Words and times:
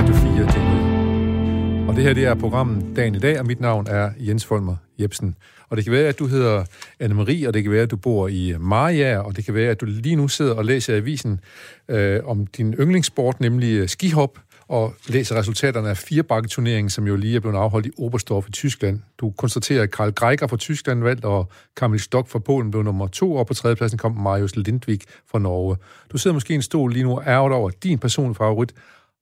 Radio 0.00 0.14
4. 0.14 1.88
Og 1.88 1.96
det 1.96 2.04
her 2.04 2.12
det 2.12 2.24
er 2.24 2.34
programmet 2.34 2.96
Dagen 2.96 3.14
i 3.14 3.18
dag, 3.18 3.40
og 3.40 3.46
mit 3.46 3.60
navn 3.60 3.86
er 3.86 4.10
Jens 4.18 4.46
Folmer 4.46 4.76
Jebsen. 5.00 5.36
Og 5.68 5.76
det 5.76 5.84
kan 5.84 5.92
være, 5.92 6.08
at 6.08 6.18
du 6.18 6.26
hedder 6.26 6.64
Anne-Marie, 7.02 7.46
og 7.46 7.54
det 7.54 7.62
kan 7.62 7.72
være, 7.72 7.82
at 7.82 7.90
du 7.90 7.96
bor 7.96 8.28
i 8.28 8.54
Maja, 8.60 9.18
og 9.18 9.36
det 9.36 9.44
kan 9.44 9.54
være, 9.54 9.70
at 9.70 9.80
du 9.80 9.86
lige 9.86 10.16
nu 10.16 10.28
sidder 10.28 10.54
og 10.54 10.64
læser 10.64 10.96
avisen 10.96 11.40
øh, 11.88 12.20
om 12.24 12.46
din 12.46 12.74
yndlingssport, 12.74 13.40
nemlig 13.40 13.72
øh, 13.72 13.88
skihop, 13.88 14.38
og 14.68 14.94
læser 15.08 15.36
resultaterne 15.36 15.88
af 15.88 15.96
firebakketurneringen, 15.96 16.90
som 16.90 17.06
jo 17.06 17.16
lige 17.16 17.36
er 17.36 17.40
blevet 17.40 17.56
afholdt 17.56 17.86
i 17.86 17.90
Oberstdorf 17.98 18.48
i 18.48 18.52
Tyskland. 18.52 19.00
Du 19.18 19.30
konstaterer, 19.30 19.82
at 19.82 19.90
Karl 19.90 20.12
Greiger 20.12 20.46
fra 20.46 20.56
Tyskland 20.56 21.02
vandt, 21.02 21.24
og 21.24 21.50
Kamil 21.76 22.00
Stok 22.00 22.28
fra 22.28 22.38
Polen 22.38 22.70
blev 22.70 22.82
nummer 22.82 23.06
to, 23.06 23.34
og 23.34 23.46
på 23.46 23.54
tredjepladsen 23.54 23.98
kom 23.98 24.16
Marius 24.16 24.56
Lindvik 24.56 25.04
fra 25.30 25.38
Norge. 25.38 25.76
Du 26.12 26.18
sidder 26.18 26.34
måske 26.34 26.52
i 26.52 26.56
en 26.56 26.62
stol 26.62 26.92
lige 26.92 27.02
nu 27.02 27.16
og 27.16 27.22
ærger 27.26 27.54
over, 27.54 27.68
at 27.68 27.82
din 27.82 27.98
personlige 27.98 28.34
favorit, 28.34 28.74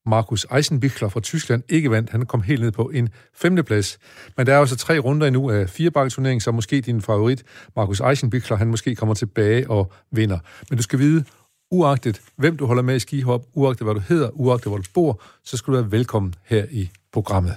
Markus 0.08 0.46
Eisenbichler 0.56 1.08
fra 1.08 1.20
Tyskland, 1.20 1.62
ikke 1.68 1.90
vandt. 1.90 2.10
Han 2.10 2.26
kom 2.26 2.42
helt 2.42 2.60
ned 2.60 2.72
på 2.72 2.90
en 2.94 3.08
femteplads. 3.34 3.98
Men 4.36 4.46
der 4.46 4.54
er 4.54 4.58
også 4.58 4.76
tre 4.76 4.98
runder 4.98 5.26
endnu 5.26 5.50
af 5.50 5.70
firebakketurneringen, 5.70 6.40
så 6.40 6.52
måske 6.52 6.80
din 6.80 7.02
favorit, 7.02 7.44
Markus 7.76 8.00
Eisenbichler, 8.00 8.56
han 8.56 8.68
måske 8.68 8.94
kommer 8.94 9.14
tilbage 9.14 9.70
og 9.70 9.92
vinder. 10.10 10.38
Men 10.70 10.76
du 10.76 10.82
skal 10.82 10.98
vide, 10.98 11.24
uagtet 11.70 12.20
hvem 12.36 12.56
du 12.56 12.66
holder 12.66 12.82
med 12.82 12.96
i 12.96 12.98
skihop, 12.98 13.46
uagtet 13.54 13.86
hvad 13.86 13.94
du 13.94 14.00
hedder, 14.00 14.30
uagtet 14.32 14.70
hvor 14.70 14.76
du 14.76 14.84
bor, 14.94 15.22
så 15.44 15.56
skal 15.56 15.74
du 15.74 15.80
være 15.80 15.92
velkommen 15.92 16.34
her 16.44 16.64
i 16.70 16.90
programmet. 17.12 17.54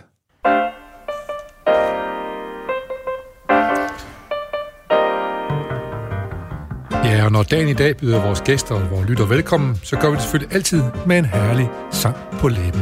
Ja, 7.21 7.25
og 7.25 7.31
når 7.31 7.43
dagen 7.43 7.67
i 7.67 7.73
dag 7.73 7.97
byder 7.97 8.21
vores 8.21 8.41
gæster 8.41 8.75
og 8.75 8.91
vores 8.91 9.09
lytter 9.09 9.25
velkommen, 9.25 9.79
så 9.83 9.97
gør 9.97 10.09
vi 10.09 10.15
det 10.15 10.21
selvfølgelig 10.21 10.55
altid 10.55 10.83
med 11.05 11.17
en 11.17 11.25
herlig 11.25 11.69
sang 11.91 12.15
på 12.39 12.47
læben. 12.47 12.81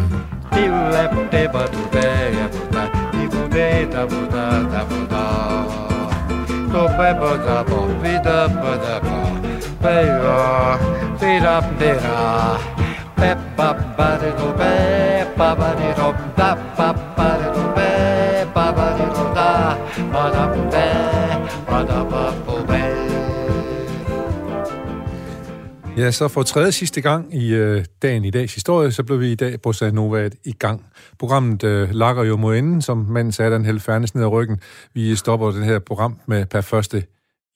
Ja, 25.99 26.11
så 26.11 26.27
for 26.27 26.43
tredje 26.43 26.71
sidste 26.71 27.01
gang 27.01 27.35
i 27.35 27.53
øh, 27.53 27.85
dagen 28.01 28.25
i 28.25 28.29
dags 28.29 28.53
historie, 28.55 28.91
så 28.91 29.03
blev 29.03 29.19
vi 29.19 29.31
i 29.31 29.35
dag 29.35 29.61
på 29.61 29.73
Nova 29.93 30.29
i 30.45 30.51
gang. 30.51 30.85
Programmet 31.19 31.63
øh, 31.63 31.89
lakker 31.91 32.23
jo 32.23 32.37
mod 32.37 32.55
enden, 32.57 32.81
som 32.81 32.97
manden 32.97 33.31
sagde, 33.31 33.51
den 33.51 33.65
hælde 33.65 33.79
færdes 33.79 34.15
ned 34.15 34.23
ad 34.23 34.27
ryggen. 34.27 34.59
Vi 34.93 35.15
stopper 35.15 35.51
den 35.51 35.63
her 35.63 35.79
program 35.79 36.19
med 36.27 36.45
per 36.45 36.73
1. 36.95 37.05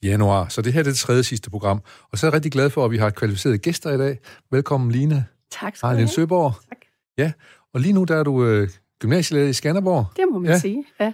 januar. 0.04 0.48
Så 0.50 0.62
det 0.62 0.74
her 0.74 0.80
er 0.80 0.84
det 0.84 0.96
tredje 0.96 1.24
sidste 1.24 1.50
program. 1.50 1.82
Og 2.12 2.18
så 2.18 2.26
er 2.26 2.30
jeg 2.30 2.34
rigtig 2.36 2.52
glad 2.52 2.70
for, 2.70 2.86
at 2.86 2.92
vi 2.92 2.98
har 2.98 3.10
kvalificerede 3.10 3.58
gæster 3.58 3.92
i 3.92 3.98
dag. 3.98 4.20
Velkommen, 4.52 4.92
Line. 4.92 5.26
Tak 5.52 5.76
skal 5.76 5.90
du 5.90 5.96
have. 5.96 6.08
Søborg. 6.08 6.54
Tak. 6.70 6.78
Ja, 7.18 7.32
og 7.74 7.80
lige 7.80 7.94
nu 7.94 8.04
der 8.04 8.16
er 8.16 8.24
du 8.24 8.46
øh, 8.46 8.70
gymnasielærer 9.00 9.48
i 9.50 9.54
Skanderborg. 9.54 10.06
Det 10.16 10.26
må 10.32 10.40
man 10.40 10.52
Ja. 10.52 10.60
sige, 10.60 10.84
ja. 11.00 11.12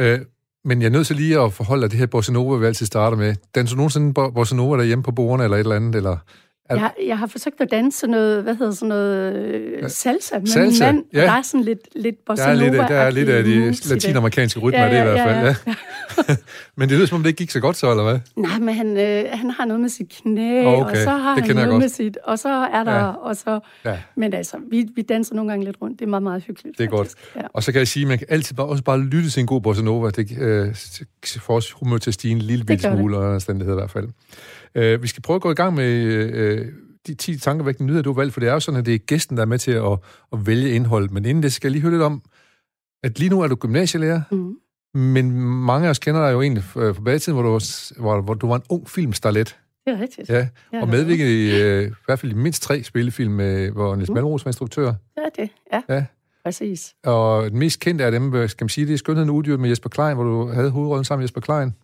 Øh, 0.00 0.18
men 0.64 0.80
jeg 0.82 0.86
er 0.86 0.90
nødt 0.90 1.06
til 1.06 1.16
lige 1.16 1.40
at 1.40 1.52
forholde 1.52 1.82
dig 1.82 1.90
det 1.90 1.98
her 1.98 2.06
Bossa 2.06 2.32
Nova, 2.32 2.56
vi 2.58 2.66
altid 2.66 2.86
starter 2.86 3.16
med. 3.16 3.34
Danser 3.54 3.74
du 3.74 3.76
nogensinde 3.76 4.14
Bo- 4.14 4.30
Bossa 4.30 4.56
Nova 4.56 4.76
derhjemme 4.78 5.02
på 5.02 5.12
bordene 5.12 5.44
eller 5.44 5.56
et 5.56 5.60
eller 5.60 5.76
andet? 5.76 5.94
Eller? 5.94 6.16
Jeg, 6.76 6.90
jeg 7.06 7.18
har 7.18 7.26
forsøgt 7.26 7.60
at 7.60 7.70
danse 7.70 7.98
sådan 7.98 8.10
noget, 8.10 8.42
hvad 8.42 8.54
hedder 8.54 8.72
sådan 8.72 8.88
noget, 8.88 9.34
øh, 9.36 9.90
salsa 9.90 10.38
med 10.38 10.46
Salsa, 10.46 10.92
min 10.92 10.96
mand. 10.96 11.04
ja. 11.14 11.20
Der 11.20 11.30
er 11.32 11.42
sådan 11.42 11.64
lidt, 11.64 11.78
lidt 11.96 12.16
bossa 12.26 12.42
Der 12.44 12.50
er, 12.50 12.54
lidt, 12.54 12.74
af- 12.74 12.88
der 12.88 12.96
er 12.96 13.10
lidt 13.10 13.28
af 13.28 13.44
de 13.44 13.66
det. 13.66 13.86
latinamerikanske 13.86 14.60
rytmer, 14.60 14.80
ja, 14.80 14.86
ja, 14.86 14.94
det 14.94 15.00
i 15.00 15.12
hvert 15.12 15.28
fald. 15.28 15.36
Ja, 15.66 15.74
ja. 16.28 16.34
men 16.76 16.88
det 16.88 16.96
lyder 16.96 17.06
som 17.06 17.16
om, 17.16 17.22
det 17.22 17.28
ikke 17.30 17.38
gik 17.38 17.50
så 17.50 17.60
godt 17.60 17.76
så, 17.76 17.90
eller 17.90 18.02
hvad? 18.02 18.18
Nej, 18.36 18.58
men 18.58 18.74
han, 18.74 18.96
øh, 18.96 19.24
han 19.32 19.50
har 19.50 19.64
noget 19.64 19.80
med 19.80 19.88
sit 19.88 20.08
knæ, 20.22 20.64
Okay, 20.64 20.90
og 20.90 20.96
så 20.96 21.10
har 21.10 21.34
det 21.34 21.44
han 21.46 21.54
noget 21.56 21.70
godt. 21.70 21.80
med 21.80 21.88
sit, 21.88 22.16
og 22.24 22.38
så 22.38 22.48
er 22.48 22.84
der, 22.84 22.94
Ja. 22.96 23.04
og 23.06 23.36
så... 23.36 23.60
Ja. 23.84 23.98
Men 24.16 24.34
altså, 24.34 24.56
vi, 24.70 24.86
vi 24.96 25.02
danser 25.02 25.34
nogle 25.34 25.50
gange 25.50 25.64
lidt 25.64 25.76
rundt. 25.82 25.98
Det 25.98 26.04
er 26.04 26.08
meget, 26.10 26.22
meget 26.22 26.42
hyggeligt. 26.42 26.78
Det 26.78 26.84
er 26.84 26.88
godt. 26.88 27.08
faktisk. 27.08 27.36
Ja. 27.36 27.40
Og 27.52 27.62
så 27.62 27.72
kan 27.72 27.78
jeg 27.78 27.88
sige, 27.88 28.02
at 28.02 28.08
man 28.08 28.18
kan 28.18 28.26
altid 28.30 28.56
bare, 28.56 28.66
også 28.66 28.82
bare 28.84 28.98
lytte 29.00 29.30
til 29.30 29.40
en 29.40 29.46
god 29.46 29.60
bossa 29.60 29.82
nova. 29.82 30.10
Det 30.10 30.38
øh, 30.40 30.74
får 31.40 31.56
os 31.56 31.70
humør 31.72 31.98
til 31.98 32.10
at 32.10 32.14
stige 32.14 32.32
en 32.32 32.38
lille 32.38 32.64
gør 32.64 32.74
det. 32.74 32.82
smule, 32.82 33.16
og 33.16 33.34
anstændighed 33.34 33.74
i 33.74 33.78
hvert 33.78 33.90
fald. 33.90 34.08
Øh, 34.74 35.02
vi 35.02 35.06
skal 35.08 35.22
prøve 35.22 35.34
at 35.34 35.42
gå 35.42 35.50
i 35.50 35.54
gang 35.54 35.74
med 35.74 35.84
øh, 36.32 36.66
de 37.06 37.14
10 37.14 37.38
tankevækkende 37.38 37.86
nyheder, 37.86 38.02
du 38.02 38.12
har 38.12 38.20
valgt, 38.20 38.32
for 38.32 38.40
det 38.40 38.48
er 38.48 38.52
jo 38.52 38.60
sådan, 38.60 38.80
at 38.80 38.86
det 38.86 38.94
er 38.94 38.98
gæsten, 38.98 39.36
der 39.36 39.42
er 39.42 39.46
med 39.46 39.58
til 39.58 39.70
at, 39.72 39.98
at 40.32 40.46
vælge 40.46 40.70
indhold. 40.70 41.10
Men 41.10 41.24
inden 41.24 41.42
det 41.42 41.52
skal 41.52 41.68
jeg 41.68 41.72
lige 41.72 41.82
høre 41.82 41.92
lidt 41.92 42.02
om, 42.02 42.22
at 43.04 43.18
lige 43.18 43.28
nu 43.28 43.40
er 43.40 43.48
du 43.48 43.54
gymnasielærer, 43.54 44.20
Mm. 44.30 44.54
men 45.00 45.30
mange 45.40 45.86
af 45.86 45.90
os 45.90 45.98
kender 45.98 46.26
dig 46.26 46.32
jo 46.32 46.42
egentlig 46.42 46.64
fra 46.64 46.90
fra 46.92 47.00
bagetiden, 47.02 47.34
hvor 47.34 47.42
du, 47.42 47.50
var, 47.50 48.00
hvor, 48.00 48.20
hvor 48.20 48.34
du 48.34 48.46
var 48.48 48.56
en 48.56 48.62
ung 48.68 48.88
filmstarlet. 48.90 49.58
Det 49.86 49.94
er 49.94 50.00
rigtigt. 50.00 50.28
Ja, 50.28 50.48
Ja, 50.72 50.80
og 50.82 50.88
medvirket 50.88 51.26
i, 51.26 51.62
øh, 51.62 51.86
i 51.90 51.90
hvert 52.06 52.18
fald 52.18 52.32
i 52.32 52.34
mindst 52.34 52.62
tre 52.62 52.82
spillefilm, 52.82 53.40
øh, 53.40 53.72
hvor 53.72 53.96
Niels 53.96 54.10
Malmros 54.10 54.44
var 54.44 54.48
instruktør. 54.48 54.86
Det 54.86 54.96
er 55.16 55.42
det, 55.42 55.50
ja. 55.72 55.94
Ja. 55.94 56.04
Præcis. 56.44 56.94
Og 57.04 57.50
den 57.50 57.58
mest 57.58 57.80
kendte 57.80 58.04
af 58.04 58.12
dem, 58.12 58.34
øh, 58.34 58.48
skal 58.48 58.64
man 58.64 58.68
sige, 58.68 58.86
det 58.86 58.92
er 58.94 58.98
Skønheden 58.98 59.30
Udyrt 59.30 59.60
med 59.60 59.68
Jesper 59.68 59.88
Klein, 59.88 60.14
hvor 60.14 60.24
du 60.24 60.46
havde 60.52 60.70
hovedrollen 60.70 61.04
sammen 61.04 61.20
med 61.20 61.24
Jesper 61.24 61.40
Klein. 61.40 61.74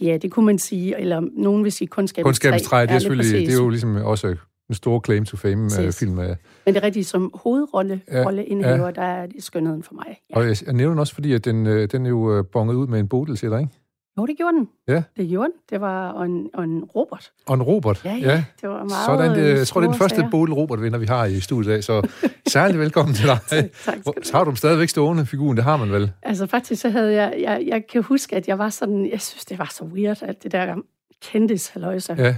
Ja, 0.00 0.16
det 0.16 0.30
kunne 0.30 0.46
man 0.46 0.58
sige, 0.58 1.00
eller 1.00 1.20
nogen 1.36 1.64
vil 1.64 1.72
sige 1.72 1.88
kundskabens 1.88 2.24
Kundskabens 2.26 2.62
træ, 2.62 2.82
det 2.82 2.90
er 2.90 2.98
selvfølgelig, 2.98 3.32
præcis. 3.32 3.48
det 3.48 3.58
er 3.58 3.62
jo 3.62 3.68
ligesom 3.68 3.96
også 3.96 4.36
en 4.68 4.74
stor 4.74 5.02
claim 5.04 5.24
to 5.24 5.36
fame 5.36 5.64
øh, 5.64 5.70
Præcis. 5.70 5.98
film. 5.98 6.18
øh. 6.18 6.28
Men 6.66 6.74
det 6.74 6.76
er 6.76 6.82
rigtigt, 6.82 7.06
som 7.06 7.30
hovedrolle, 7.34 8.00
Ja, 8.12 8.24
rolleindehaver, 8.24 8.84
ja. 8.86 8.90
der 8.92 9.02
er 9.02 9.26
det 9.26 9.42
skønheden 9.44 9.82
for 9.82 9.94
mig. 9.94 10.18
Ja. 10.30 10.36
Og 10.36 10.46
jeg, 10.46 10.56
jeg 10.66 10.74
nævner 10.74 11.00
også, 11.00 11.14
fordi 11.14 11.32
at 11.32 11.44
den, 11.44 11.66
øh, 11.66 11.88
den 11.92 12.06
er 12.06 12.10
jo 12.10 12.44
bonget 12.52 12.74
ud 12.74 12.86
med 12.86 13.00
en 13.00 13.08
bodel, 13.08 13.36
siger 13.36 13.50
der, 13.50 13.58
ikke? 13.58 13.72
Jo, 14.18 14.26
det 14.26 14.36
gjorde 14.36 14.56
den. 14.56 14.68
Ja. 14.88 15.02
Det 15.16 15.28
gjorde 15.28 15.48
den. 15.48 15.58
Det 15.70 15.80
var 15.80 16.22
en, 16.22 16.50
og 16.54 16.64
en 16.64 16.84
Robert. 16.84 17.32
Og 17.46 17.54
en 17.54 17.62
Robert. 17.62 18.04
Ja, 18.04 18.14
ja. 18.14 18.44
Det 18.60 18.68
var 18.68 18.84
meget 18.84 19.06
Sådan, 19.06 19.30
det, 19.38 19.58
jeg 19.58 19.66
tror, 19.66 19.80
det 19.80 19.86
er 19.88 19.92
den 19.92 19.98
første 19.98 20.16
sager. 20.16 20.30
bodel 20.30 20.54
Robert-vinder, 20.54 20.98
vi 20.98 21.06
har 21.06 21.24
i 21.24 21.40
studiet 21.40 21.70
i 21.70 21.74
dag, 21.74 21.84
så 21.84 22.08
særligt 22.46 22.78
velkommen 22.80 23.14
til 23.14 23.26
dig. 23.26 23.38
Tak 23.48 23.70
skal 23.84 24.02
du 24.04 24.12
Så 24.22 24.36
har 24.36 24.44
du 24.44 24.50
dem 24.50 24.56
stadigvæk 24.56 24.88
stående, 24.88 25.26
figuren, 25.26 25.56
det 25.56 25.64
har 25.64 25.76
man 25.76 25.92
vel? 25.92 26.12
Altså 26.22 26.46
faktisk 26.46 26.82
så 26.82 26.88
havde 26.88 27.12
jeg, 27.14 27.34
jeg, 27.40 27.64
jeg 27.66 27.86
kan 27.86 28.02
huske, 28.02 28.36
at 28.36 28.48
jeg 28.48 28.58
var 28.58 28.68
sådan, 28.68 29.10
jeg 29.10 29.20
synes, 29.20 29.44
det 29.44 29.58
var 29.58 29.70
så 29.74 29.84
weird, 29.84 30.22
at 30.22 30.42
det 30.42 30.52
der 30.52 30.76
kendis 31.22 31.68
halløjse. 31.68 32.14
Ja, 32.18 32.36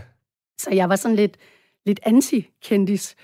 Så 0.58 0.70
jeg 0.70 0.88
var 0.88 0.96
sådan 0.96 1.16
lidt, 1.16 1.36
lidt 1.86 2.00
anti-kendis. 2.06 3.14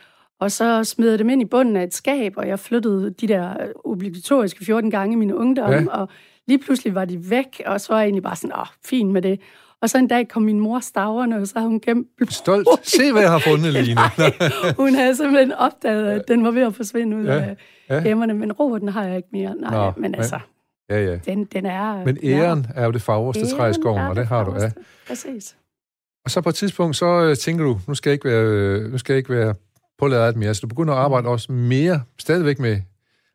Og 0.43 0.53
så 0.53 0.85
smed 0.85 1.11
jeg 1.11 1.19
dem 1.19 1.29
ind 1.29 1.43
i 1.43 1.45
bunden 1.45 1.77
af 1.77 1.83
et 1.83 1.95
skab, 1.95 2.33
og 2.37 2.49
jeg 2.49 2.59
flyttede 2.59 3.11
de 3.21 3.29
der 3.29 3.55
obligatoriske 3.85 4.65
14 4.65 4.91
gange 4.91 5.13
i 5.13 5.17
min 5.17 5.33
ungdom, 5.33 5.71
Ja. 5.71 5.85
og 5.91 6.09
lige 6.49 6.59
pludselig 6.59 6.95
var 6.95 7.05
de 7.05 7.31
væk, 7.31 7.63
og 7.67 7.81
så 7.81 7.93
var 7.93 7.99
jeg 8.01 8.07
egentlig 8.07 8.23
bare 8.23 8.37
sådan, 8.37 8.57
åh, 8.57 8.67
fint 8.85 9.11
med 9.13 9.23
det. 9.23 9.41
Og 9.83 9.91
så 9.91 9.99
en 9.99 10.09
dag 10.09 10.29
kom 10.29 10.43
min 10.43 10.61
mor 10.61 10.81
staverne, 10.81 11.37
og 11.39 11.47
så 11.47 11.53
havde 11.57 11.69
hun 11.69 11.81
gemt 11.81 12.09
stolt. 12.33 12.69
Se, 12.83 13.13
hvad 13.13 13.23
jeg 13.23 13.31
har 13.31 13.39
fundet, 13.39 13.73
Line. 13.73 14.01
Hun 14.77 14.95
havde 14.95 15.17
simpelthen 15.17 15.53
opdaget, 15.53 16.07
at 16.11 16.29
den 16.29 16.45
var 16.45 16.51
ved 16.51 16.63
at 16.63 16.75
forsvinde 16.75 17.17
ud 17.17 17.25
Ja, 17.25 17.33
af 17.33 17.57
ja. 17.91 17.95
gemmerne, 18.09 18.35
men 18.35 18.53
Roberten 18.53 18.89
har 18.89 19.05
jeg 19.05 19.17
ikke 19.17 19.29
mere. 19.33 19.55
Nej, 19.61 19.71
Nå, 19.87 19.93
men 19.97 20.15
altså, 20.15 20.39
Ja, 20.91 21.05
ja. 21.05 21.17
den, 21.17 21.45
den 21.45 21.67
er... 21.67 22.05
Men 22.05 22.19
æren 22.23 22.67
er 22.75 22.85
jo 22.85 22.91
det 22.91 23.03
fagreste 23.03 23.47
træ 23.57 23.69
i 23.71 23.73
skoven, 23.73 24.01
og 24.03 24.17
det 24.17 24.27
har 24.27 24.45
du, 24.45 24.51
ja. 24.53 24.59
farveste. 24.59 24.81
Præcis. 25.09 25.57
Og 26.25 26.31
så 26.31 26.41
på 26.41 26.49
et 26.49 26.55
tidspunkt, 26.55 26.97
så 26.97 27.07
øh, 27.23 27.37
tænker 27.37 27.65
du, 27.65 27.79
nu 27.89 27.95
skal 27.95 28.11
jeg 28.11 28.15
ikke 28.15 28.29
være, 28.29 28.45
øh, 28.45 28.93
nu 28.93 28.99
skal 28.99 29.13
jeg 29.13 29.19
ikke 29.19 29.31
være 29.31 29.55
påladet 29.99 30.37
mere, 30.37 30.55
så 30.55 30.61
du 30.61 30.67
begynder 30.67 30.95
at 30.95 30.99
arbejde 31.01 31.29
også 31.29 31.53
mere, 31.53 32.03
stadigvæk 32.19 32.59
med 32.59 32.81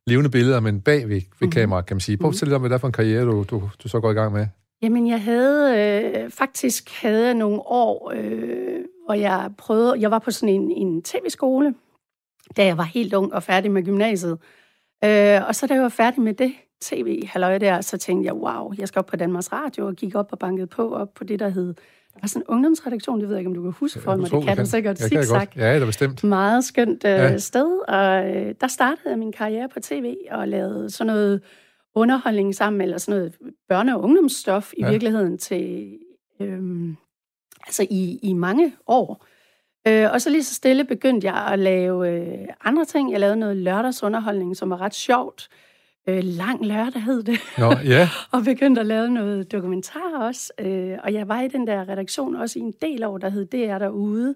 levende 0.07 0.29
billeder, 0.29 0.59
men 0.59 0.81
bag 0.81 1.09
ved, 1.09 1.15
ved 1.15 1.21
Mhm. 1.41 1.51
kameraet, 1.51 1.85
kan 1.85 1.95
man 1.95 2.01
sige. 2.01 2.17
Prøv 2.17 2.27
at 2.29 2.33
fortælle 2.33 2.49
lidt 2.49 2.55
om, 2.55 2.61
hvad 2.61 2.69
det 2.69 2.75
er 2.75 2.79
for 2.79 2.87
en 2.87 2.93
karriere, 2.93 3.23
du, 3.25 3.45
du, 3.49 3.69
du 3.83 3.87
så 3.89 3.99
går 3.99 4.11
i 4.11 4.13
gang 4.13 4.33
med. 4.33 4.47
Jamen, 4.81 5.07
jeg 5.07 5.21
havde 5.23 5.77
øh, 5.79 6.31
faktisk 6.31 6.89
havde 7.01 7.25
jeg 7.25 7.33
nogle 7.33 7.59
år, 7.65 8.11
øh, 8.15 8.79
hvor 9.05 9.13
jeg 9.13 9.49
prøvede, 9.57 9.95
jeg 9.99 10.11
var 10.11 10.19
på 10.19 10.31
sådan 10.31 10.55
en, 10.55 10.71
en 10.71 11.01
tv-skole, 11.03 11.73
da 12.57 12.65
jeg 12.65 12.77
var 12.77 12.83
helt 12.83 13.13
ung 13.13 13.33
og 13.33 13.43
færdig 13.43 13.71
med 13.71 13.83
gymnasiet. 13.83 14.37
Øh, 15.03 15.47
og 15.47 15.55
så 15.55 15.67
da 15.67 15.73
jeg 15.73 15.83
var 15.83 15.89
færdig 15.89 16.21
med 16.21 16.33
det 16.33 16.51
tv-halløj 16.81 17.57
der, 17.57 17.81
så 17.81 17.97
tænkte 17.97 18.25
jeg, 18.27 18.33
wow, 18.33 18.73
jeg 18.77 18.87
skal 18.87 18.99
op 18.99 19.05
på 19.05 19.15
Danmarks 19.15 19.51
Radio, 19.51 19.87
og 19.87 19.95
gik 19.95 20.15
op 20.15 20.27
og 20.31 20.39
bankede 20.39 20.67
på, 20.67 20.95
op 20.95 21.13
på 21.13 21.23
det, 21.23 21.39
der 21.39 21.49
hed, 21.49 21.73
var 22.21 22.27
sådan 22.27 22.41
en 22.41 22.47
ungdomsredaktion, 22.47 23.19
det 23.19 23.27
ved 23.27 23.35
jeg 23.35 23.39
ikke, 23.41 23.49
om 23.49 23.55
du 23.55 23.61
kan 23.61 23.71
huske 23.71 23.99
for 23.99 24.15
mig, 24.15 24.31
det 24.31 24.43
kan 24.43 24.57
du 24.57 24.65
sikkert, 24.65 24.99
Jeg 24.99 25.07
zigzag. 25.09 25.47
Ja, 25.55 25.73
det 25.75 25.81
er 25.81 25.85
bestemt. 25.85 26.23
Meget 26.23 26.63
skønt 26.63 27.03
øh, 27.05 27.11
Ja. 27.11 27.37
sted, 27.37 27.79
og 27.87 28.29
øh, 28.35 28.55
der 28.61 28.67
startede 28.67 29.09
jeg 29.09 29.19
min 29.19 29.31
karriere 29.31 29.69
på 29.69 29.79
tv 29.79 30.15
og 30.31 30.47
lavede 30.47 30.89
sådan 30.89 31.13
noget 31.13 31.41
underholdning 31.95 32.55
sammen, 32.55 32.81
eller 32.81 32.97
sådan 32.97 33.19
noget 33.19 33.33
børne- 33.73 33.93
og 33.95 34.03
ungdomsstof 34.03 34.73
i 34.77 34.81
Ja. 34.81 34.89
virkeligheden 34.89 35.37
til, 35.37 35.97
øhm, 36.41 36.95
altså 37.65 37.87
i, 37.89 38.19
i 38.23 38.33
mange 38.33 38.73
år. 38.87 39.25
Øh, 39.87 40.07
og 40.13 40.21
så 40.21 40.29
lige 40.29 40.43
så 40.43 40.53
stille 40.53 40.83
begyndte 40.83 41.27
jeg 41.27 41.35
at 41.51 41.59
lave 41.59 42.09
øh, 42.09 42.47
andre 42.63 42.85
ting. 42.85 43.11
Jeg 43.11 43.19
lavede 43.19 43.35
noget 43.37 43.57
lørdagsunderholdning, 43.57 44.57
som 44.57 44.69
var 44.69 44.81
ret 44.81 44.93
sjovt. 44.95 45.47
Øh, 45.51 45.66
lang 46.07 46.65
lørdag 46.65 47.01
hed 47.01 47.23
det. 47.23 47.39
Nå, 47.57 47.73
ja. 47.93 48.09
og 48.31 48.43
begyndte 48.43 48.81
at 48.81 48.87
lave 48.87 49.09
noget 49.09 49.51
dokumentar 49.51 50.17
også. 50.21 50.51
Øh, 50.59 50.97
og 51.03 51.13
jeg 51.13 51.27
var 51.27 51.41
i 51.41 51.47
den 51.47 51.67
der 51.67 51.89
redaktion 51.89 52.35
også 52.35 52.59
i 52.59 52.61
en 52.61 52.73
del 52.81 53.03
år, 53.03 53.17
der 53.17 53.29
hed 53.29 53.45
DR 53.45 53.77
derude, 53.77 54.35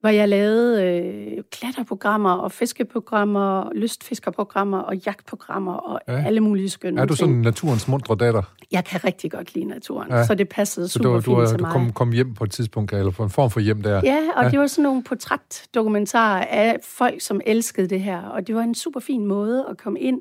hvor 0.00 0.10
jeg 0.10 0.28
lavede 0.28 0.84
øh, 0.84 1.42
klatterprogrammer 1.52 2.32
og 2.32 2.52
fiskeprogrammer, 2.52 3.70
lystfiskerprogrammer 3.74 4.78
og 4.78 4.96
jagtprogrammer 4.96 5.72
og 5.72 6.00
ja. 6.08 6.26
alle 6.26 6.40
mulige 6.40 6.70
skønne 6.70 7.00
Er 7.00 7.04
du 7.04 7.16
sådan 7.16 7.34
naturens 7.34 7.88
mundre 7.88 8.16
datter? 8.16 8.42
Jeg 8.72 8.84
kan 8.84 9.04
rigtig 9.04 9.30
godt 9.30 9.54
lide 9.54 9.64
naturen, 9.64 10.10
ja. 10.10 10.24
så 10.26 10.34
det 10.34 10.48
passede 10.48 10.88
super 10.88 11.10
du, 11.10 11.20
fint 11.20 11.36
du, 11.36 11.46
til 11.46 11.58
du 11.58 11.62
mig. 11.62 11.72
kom, 11.72 11.92
kom 11.92 12.12
hjem 12.12 12.34
på 12.34 12.44
et 12.44 12.50
tidspunkt, 12.50 12.92
eller 12.92 13.10
på 13.10 13.22
en 13.22 13.30
form 13.30 13.50
for 13.50 13.60
hjem 13.60 13.82
der? 13.82 14.00
Ja, 14.04 14.20
og 14.36 14.44
ja. 14.44 14.50
det 14.50 14.58
var 14.58 14.66
sådan 14.66 14.82
nogle 14.82 15.02
portrætdokumentarer 15.04 16.44
af 16.44 16.78
folk, 16.82 17.20
som 17.20 17.40
elskede 17.46 17.88
det 17.88 18.00
her, 18.00 18.22
og 18.22 18.46
det 18.46 18.54
var 18.54 18.62
en 18.62 18.74
super 18.74 19.00
fin 19.00 19.26
måde 19.26 19.66
at 19.70 19.78
komme 19.78 20.00
ind, 20.00 20.20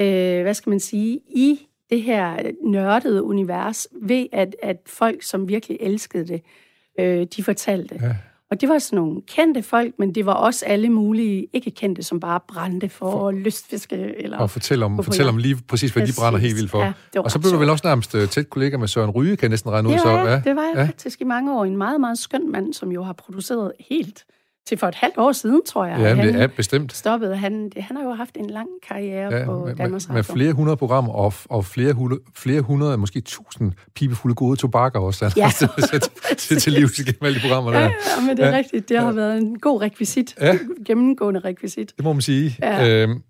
øh, 0.00 0.42
hvad 0.42 0.54
skal 0.54 0.70
man 0.70 0.80
sige, 0.80 1.20
i 1.28 1.68
det 1.90 2.02
her 2.02 2.36
nørdede 2.64 3.22
univers, 3.22 3.88
ved 4.02 4.26
at, 4.32 4.56
at 4.62 4.76
folk, 4.86 5.22
som 5.22 5.48
virkelig 5.48 5.78
elskede 5.80 6.28
det, 6.28 6.42
øh, 7.00 7.26
de 7.36 7.44
fortalte. 7.44 7.98
Ja. 8.02 8.14
Og 8.50 8.60
det 8.60 8.68
var 8.68 8.78
sådan 8.78 8.96
nogle 8.96 9.22
kendte 9.26 9.62
folk, 9.62 9.94
men 9.98 10.14
det 10.14 10.26
var 10.26 10.32
også 10.32 10.66
alle 10.66 10.88
mulige 10.88 11.46
ikke 11.52 11.70
kendte, 11.70 12.02
som 12.02 12.20
bare 12.20 12.40
brændte 12.48 12.88
for, 12.88 13.10
for 13.10 13.30
lystfiske. 13.30 13.96
Eller 13.96 14.38
og 14.38 14.50
fortælle 14.50 14.84
om, 14.84 15.04
fortælle 15.04 15.28
om 15.28 15.36
lige 15.36 15.56
præcis, 15.68 15.92
hvad 15.92 16.02
præcis. 16.02 16.16
de 16.16 16.20
brænder 16.20 16.38
helt 16.38 16.56
vildt 16.56 16.70
for. 16.70 16.82
Ja, 16.82 16.92
og 17.16 17.30
så 17.30 17.38
blev 17.38 17.52
du 17.52 17.56
vel 17.56 17.70
også 17.70 17.86
nærmest 17.86 18.14
øh, 18.14 18.28
tæt 18.28 18.50
kollega 18.50 18.76
med 18.76 18.88
Søren 18.88 19.10
Ryge, 19.10 19.36
kan 19.36 19.42
jeg 19.42 19.50
næsten 19.50 19.70
regne 19.70 19.88
ud. 19.88 19.98
Så, 19.98 20.08
ja, 20.10 20.40
det 20.44 20.56
var 20.56 20.62
jeg 20.62 20.72
ja. 20.76 20.84
faktisk 20.84 21.20
i 21.20 21.24
mange 21.24 21.58
år. 21.58 21.64
En 21.64 21.76
meget, 21.76 22.00
meget 22.00 22.18
skøn 22.18 22.52
mand, 22.52 22.74
som 22.74 22.92
jo 22.92 23.02
har 23.02 23.12
produceret 23.12 23.72
helt 23.90 24.24
til 24.66 24.78
for 24.78 24.86
et 24.86 24.94
halvt 24.94 25.18
år 25.18 25.32
siden, 25.32 25.62
tror 25.66 25.86
jeg. 25.86 25.98
Ja, 25.98 26.26
det 26.26 26.42
er 26.42 26.46
bestemt. 26.46 26.92
Stoppede. 26.92 27.36
Han, 27.36 27.72
han 27.76 27.96
har 27.96 28.04
jo 28.04 28.12
haft 28.12 28.36
en 28.36 28.50
lang 28.50 28.68
karriere 28.88 29.34
ja, 29.34 29.44
på 29.44 29.64
med, 29.64 29.74
Danmarks 29.74 30.08
med, 30.08 30.14
med 30.14 30.24
flere 30.24 30.52
hundrede 30.52 30.76
programmer 30.76 31.12
og, 31.12 31.32
og 31.44 31.64
flere, 31.64 31.92
hundrede, 31.92 32.20
flere 32.36 32.60
hundrede, 32.60 32.96
måske 32.96 33.20
tusind 33.20 33.72
pibefulde 33.94 34.34
gode 34.34 34.56
tobakker 34.56 35.00
også. 35.00 35.32
Ja, 35.36 35.50
til, 35.58 35.68
til, 36.38 36.56
til 36.56 36.72
livs 36.72 36.98
igennem 36.98 37.18
alle 37.22 37.36
de 37.36 37.40
programmer 37.40 37.70
der. 37.70 37.80
Ja, 37.80 37.84
ja, 37.84 38.26
men 38.26 38.36
det 38.36 38.44
er 38.44 38.50
ja. 38.50 38.56
rigtigt. 38.56 38.88
Det 38.88 38.98
har 38.98 39.06
ja. 39.06 39.12
været 39.12 39.38
en 39.38 39.58
god 39.58 39.80
rekvisit. 39.80 40.34
Ja. 40.40 40.58
Gennemgående 40.86 41.40
rekvisit. 41.40 41.92
Det 41.96 42.04
må 42.04 42.12
man 42.12 42.22
sige. 42.22 42.56
Ja. 42.62 43.02
Øhm, 43.02 43.22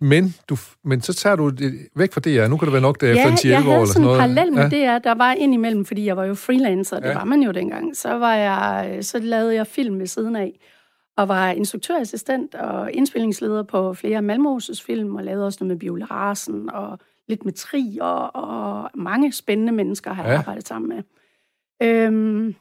men, 0.00 0.34
du, 0.48 0.56
men 0.84 1.00
så 1.00 1.14
tager 1.14 1.36
du 1.36 1.48
det 1.48 1.88
væk 1.96 2.12
fra 2.12 2.20
DR. 2.20 2.48
Nu 2.48 2.56
kan 2.56 2.66
det 2.66 2.72
være 2.72 2.82
nok, 2.82 3.00
det 3.00 3.10
er 3.10 3.14
ja, 3.14 3.24
5 3.24 3.32
år 3.32 3.32
eller 3.32 3.36
sådan 3.36 3.52
noget. 3.52 3.68
Ja, 3.68 3.70
jeg 3.70 3.78
havde 3.78 3.86
sådan 3.86 4.02
en 4.02 4.16
parallel 4.16 4.52
med 4.52 4.78
ja. 4.78 4.94
DR. 4.94 4.98
Der 4.98 5.14
var 5.14 5.32
indimellem, 5.32 5.84
fordi 5.84 6.06
jeg 6.06 6.16
var 6.16 6.24
jo 6.24 6.34
freelancer. 6.34 7.00
Det 7.00 7.08
ja. 7.08 7.14
var 7.14 7.24
man 7.24 7.42
jo 7.42 7.50
dengang. 7.50 7.96
Så, 7.96 8.18
var 8.18 8.34
jeg, 8.34 8.98
så 9.04 9.18
lavede 9.18 9.54
jeg 9.54 9.66
film 9.66 9.98
ved 9.98 10.06
siden 10.06 10.36
af 10.36 10.60
og 11.16 11.28
var 11.28 11.50
instruktørassistent 11.50 12.54
og 12.54 12.92
indspillingsleder 12.92 13.62
på 13.62 13.94
flere 13.94 14.22
Malmoses 14.22 14.82
film, 14.82 15.16
og 15.16 15.24
lavede 15.24 15.46
også 15.46 15.58
noget 15.60 15.68
med 15.68 15.78
Bio 15.78 15.94
Larsen, 15.94 16.70
og 16.70 16.98
lidt 17.28 17.44
med 17.44 17.52
Tri, 17.52 17.98
og, 18.00 18.36
og 18.36 18.90
mange 18.94 19.32
spændende 19.32 19.72
mennesker 19.72 20.12
har 20.12 20.22
jeg 20.22 20.32
ja. 20.32 20.38
arbejdet 20.38 20.68
sammen 20.68 20.88
med. 20.88 21.02
Øhm, 21.82 22.54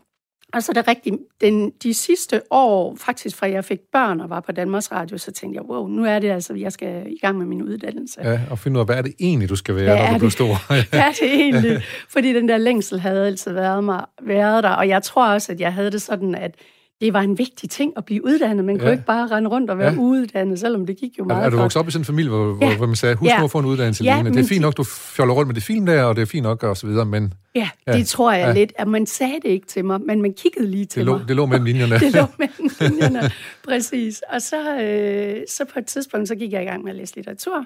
og 0.53 0.63
så 0.63 0.71
er 0.71 0.73
det 0.73 0.87
rigtigt, 0.87 1.15
den, 1.41 1.71
de 1.83 1.93
sidste 1.93 2.41
år, 2.51 2.95
faktisk 2.95 3.37
fra 3.37 3.49
jeg 3.49 3.65
fik 3.65 3.79
børn 3.91 4.19
og 4.21 4.29
var 4.29 4.39
på 4.39 4.51
Danmarks 4.51 4.91
Radio, 4.91 5.17
så 5.17 5.31
tænkte 5.31 5.57
jeg, 5.57 5.69
wow, 5.69 5.87
nu 5.87 6.05
er 6.05 6.19
det 6.19 6.31
altså, 6.31 6.53
jeg 6.53 6.71
skal 6.71 7.03
i 7.07 7.17
gang 7.21 7.37
med 7.37 7.45
min 7.45 7.61
uddannelse. 7.61 8.21
Ja, 8.23 8.39
og 8.49 8.59
finde 8.59 8.77
ud 8.77 8.79
af, 8.79 8.85
hvad 8.85 8.95
er 8.95 9.01
det 9.01 9.13
egentlig, 9.19 9.49
du 9.49 9.55
skal 9.55 9.75
være, 9.75 9.95
hvad 9.95 10.05
når 10.05 10.13
du 10.13 10.17
bliver 10.17 10.29
stor? 10.29 10.73
hvad 10.89 10.99
er 10.99 11.11
det 11.11 11.33
egentlig? 11.33 11.81
Fordi 12.09 12.33
den 12.33 12.49
der 12.49 12.57
længsel 12.57 12.99
havde 12.99 13.27
altid 13.27 13.51
været, 13.51 13.83
mig, 13.83 14.05
været 14.21 14.63
der, 14.63 14.69
og 14.69 14.87
jeg 14.87 15.03
tror 15.03 15.27
også, 15.27 15.51
at 15.51 15.59
jeg 15.59 15.73
havde 15.73 15.91
det 15.91 16.01
sådan, 16.01 16.35
at 16.35 16.55
det 17.01 17.13
var 17.13 17.21
en 17.21 17.37
vigtig 17.37 17.69
ting 17.69 17.93
at 17.97 18.05
blive 18.05 18.25
uddannet. 18.25 18.65
Man 18.65 18.75
ja. 18.75 18.81
kunne 18.81 18.91
ikke 18.91 19.05
bare 19.05 19.27
rende 19.27 19.49
rundt 19.49 19.69
og 19.69 19.77
være 19.77 19.93
ja. 19.93 19.99
uddannet, 19.99 20.59
selvom 20.59 20.85
det 20.85 20.97
gik 20.97 21.19
jo 21.19 21.23
meget 21.23 21.41
Er, 21.41 21.45
er 21.45 21.49
du 21.49 21.57
vokset 21.57 21.79
op 21.79 21.87
i 21.87 21.91
sådan 21.91 22.01
en 22.01 22.05
familie, 22.05 22.29
hvor, 22.29 22.57
ja. 22.61 22.77
hvor 22.77 22.85
man 22.85 22.95
sagde, 22.95 23.15
husk 23.15 23.31
ja. 23.31 23.39
nu 23.39 23.43
at 23.43 23.51
få 23.51 23.59
en 23.59 23.65
uddannelse, 23.65 24.03
ja, 24.03 24.17
Line. 24.17 24.35
Det 24.35 24.43
er 24.43 24.47
fint 24.47 24.61
nok, 24.61 24.77
du 24.77 24.83
fjoller 24.83 25.33
rundt 25.33 25.47
med 25.47 25.55
det 25.55 25.63
film 25.63 25.85
der, 25.85 26.03
og 26.03 26.15
det 26.15 26.21
er 26.21 26.25
fint 26.25 26.43
nok, 26.43 26.63
og 26.63 26.77
så 26.77 26.87
videre, 26.87 27.05
men... 27.05 27.33
Ja, 27.55 27.69
ja. 27.87 27.93
det 27.93 28.07
tror 28.07 28.31
jeg 28.31 28.47
ja. 28.47 28.53
lidt. 28.53 28.73
At 28.75 28.87
man 28.87 29.05
sagde 29.05 29.35
det 29.43 29.49
ikke 29.49 29.67
til 29.67 29.85
mig, 29.85 30.01
men 30.01 30.21
man 30.21 30.33
kiggede 30.33 30.67
lige 30.67 30.85
til 30.85 30.99
det 30.99 31.05
lå, 31.05 31.17
mig. 31.17 31.27
Det 31.27 31.35
lå 31.35 31.45
mellem 31.45 31.65
linjerne. 31.65 31.99
det 32.05 32.13
lå 32.13 32.25
mellem 32.39 32.69
linjerne, 32.79 33.31
præcis. 33.67 34.21
Og 34.33 34.41
så, 34.41 34.81
øh, 34.81 35.41
så 35.47 35.65
på 35.73 35.79
et 35.79 35.85
tidspunkt, 35.85 36.27
så 36.27 36.35
gik 36.35 36.51
jeg 36.51 36.61
i 36.61 36.65
gang 36.65 36.83
med 36.83 36.91
at 36.91 36.97
læse 36.97 37.15
litteratur, 37.15 37.65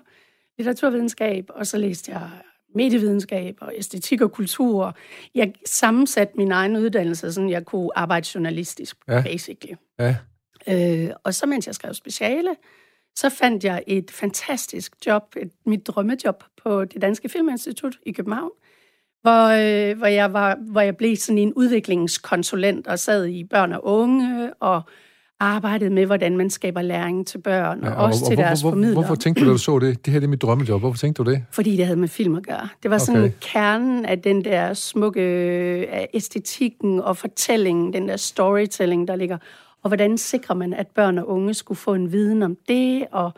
litteraturvidenskab, 0.58 1.46
og 1.50 1.68
så 1.68 1.78
læste 1.78 2.12
jeg 2.12 2.22
medievidenskab 2.75 3.56
og 3.62 3.74
æstetik 3.78 4.22
og 4.22 4.31
kultur. 4.31 4.98
Jeg 5.36 5.54
sammensatte 5.66 6.34
min 6.38 6.52
egen 6.52 6.78
uddannelse, 6.78 7.34
så 7.34 7.42
jeg 7.42 7.66
kunne 7.66 7.90
arbejde 7.96 8.28
journalistisk, 8.36 8.98
ja. 9.08 9.22
basically. 9.22 9.75
Ja. 10.00 10.16
Øh, 10.68 11.10
og 11.24 11.34
så 11.34 11.46
mens 11.46 11.68
jeg 11.68 11.75
skrev 11.75 11.94
speciale, 11.94 12.56
så 13.16 13.30
fandt 13.30 13.64
jeg 13.64 13.84
et 13.88 14.12
fantastisk 14.12 14.96
job, 15.06 15.24
et, 15.38 15.52
mit 15.66 15.88
drømmejob 15.88 16.44
på 16.64 16.86
det 16.86 17.02
Danske 17.02 17.30
Filminstitut 17.30 17.98
i 18.06 18.12
København, 18.12 18.52
hvor, 19.22 19.48
øh, 19.48 19.98
hvor, 19.98 20.08
jeg 20.08 20.34
var, 20.34 20.58
hvor 20.72 20.81
jeg 20.81 20.98
blev 20.98 21.16
sådan 21.16 21.38
en 21.38 21.54
udviklingskonsulent 21.54 22.88
og 22.88 23.00
sad 23.00 23.28
i 23.28 23.44
børn 23.44 23.74
og 23.74 23.86
unge 23.86 24.54
og 24.54 24.81
arbejdet 25.40 25.92
med, 25.92 26.06
hvordan 26.06 26.38
man 26.38 26.50
skaber 26.50 26.82
læring 26.82 27.28
til 27.28 27.38
børn, 27.38 27.80
ja, 27.84 27.90
og, 27.90 27.96
og 27.96 28.04
også 28.04 28.26
og, 28.26 28.30
til 28.30 28.38
og, 28.38 28.44
deres 28.44 28.62
hvor, 28.62 28.70
formidlere. 28.72 28.94
Hvorfor 28.94 29.16
tænkte 29.16 29.42
du, 29.42 29.48
da 29.48 29.52
du 29.52 29.58
så 29.58 29.80
det? 29.80 30.06
Det 30.06 30.14
her 30.14 30.20
det 30.20 30.28
er 30.28 30.30
mit 30.30 30.42
drømmejob. 30.42 30.80
Hvorfor 30.80 30.98
tænkte 30.98 31.24
du 31.24 31.32
det? 31.32 31.44
Fordi 31.52 31.78
det 31.78 31.86
havde 31.86 32.00
med 32.00 32.08
film 32.08 32.36
at 32.36 32.46
gøre. 32.46 32.70
Det 32.84 32.92
var 32.92 32.98
sådan 32.98 33.24
okay. 33.24 33.34
kernen 33.42 34.06
af 34.06 34.22
den 34.22 34.46
der 34.46 34.74
smukke 34.74 35.22
af 35.92 36.10
æstetikken 36.14 37.00
og 37.00 37.18
fortællingen, 37.18 37.94
den 37.94 38.10
der 38.10 38.18
storytelling, 38.18 39.08
der 39.08 39.16
ligger. 39.16 39.38
Og 39.84 39.90
hvordan 39.90 40.18
sikrer 40.18 40.56
man, 40.56 40.74
at 40.74 40.88
børn 40.88 41.18
og 41.18 41.30
unge 41.30 41.54
skulle 41.54 41.78
få 41.78 41.94
en 41.94 42.12
viden 42.12 42.44
om 42.44 42.58
det, 42.68 43.06
og 43.12 43.32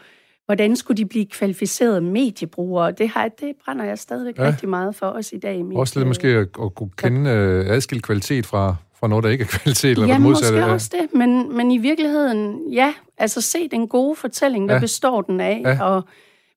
hvordan 0.46 0.76
skulle 0.76 0.98
de 0.98 1.06
blive 1.06 1.26
kvalificerede 1.26 2.02
mediebrugere? 2.02 2.92
Det, 2.92 3.10
har, 3.10 3.28
det 3.28 3.54
brænder 3.66 3.86
jeg 3.86 4.00
stadigvæk 4.00 4.38
ja. 4.38 4.48
rigtig 4.48 4.70
meget 4.70 4.96
for 4.96 5.06
os 5.06 5.32
i 5.32 5.38
dag. 5.38 5.66
Mit, 5.66 5.78
også 5.78 6.00
lidt 6.00 6.08
måske 6.08 6.28
at, 6.28 6.48
at 6.64 6.76
kunne 6.76 6.90
kende 6.98 7.22
uh, 7.22 7.76
adskilt 7.76 8.04
kvalitet 8.04 8.46
fra, 8.46 8.76
fra 9.00 9.08
noget, 9.08 9.24
der 9.24 9.30
ikke 9.30 9.42
er 9.42 9.48
kvalitet, 9.48 9.92
eller 9.92 10.08
ja, 10.08 10.20
modsatte. 10.20 10.60
måske 10.60 10.74
også 10.74 10.90
det, 11.02 11.14
men, 11.14 11.58
men 11.58 11.72
i 11.72 11.78
virkeligheden, 11.78 12.72
ja, 12.72 12.94
altså 13.18 13.42
se 13.42 13.68
den 13.68 13.88
gode 13.88 14.16
fortælling, 14.16 14.66
hvad 14.66 14.76
ja. 14.76 14.80
består 14.80 15.22
den 15.22 15.40
af, 15.40 15.62
ja. 15.66 15.84
og, 15.84 16.04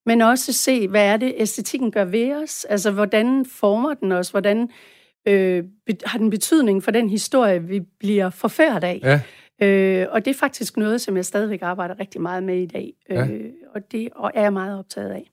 men 0.05 0.21
også 0.21 0.53
se, 0.53 0.87
hvad 0.87 1.05
er 1.05 1.17
det, 1.17 1.33
æstetikken 1.37 1.91
gør 1.91 2.05
ved 2.05 2.43
os, 2.43 2.65
altså 2.65 2.91
hvordan 2.91 3.45
former 3.45 3.93
den 3.93 4.11
os, 4.11 4.29
hvordan 4.29 4.69
øh, 5.27 5.63
har 6.05 6.17
den 6.17 6.29
betydning 6.29 6.83
for 6.83 6.91
den 6.91 7.09
historie, 7.09 7.63
vi 7.63 7.79
bliver 7.99 8.29
forført 8.29 8.83
af. 8.83 8.99
Ja. 9.03 9.19
Øh, 9.61 10.07
og 10.11 10.25
det 10.25 10.31
er 10.31 10.39
faktisk 10.39 10.77
noget, 10.77 11.01
som 11.01 11.17
jeg 11.17 11.25
stadigvæk 11.25 11.61
arbejder 11.61 11.99
rigtig 11.99 12.21
meget 12.21 12.43
med 12.43 12.55
i 12.55 12.65
dag, 12.65 12.93
ja. 13.09 13.25
øh, 13.25 13.45
og 13.75 13.81
det 13.91 14.09
og 14.15 14.31
er 14.35 14.41
jeg 14.41 14.53
meget 14.53 14.79
optaget 14.79 15.09
af. 15.09 15.31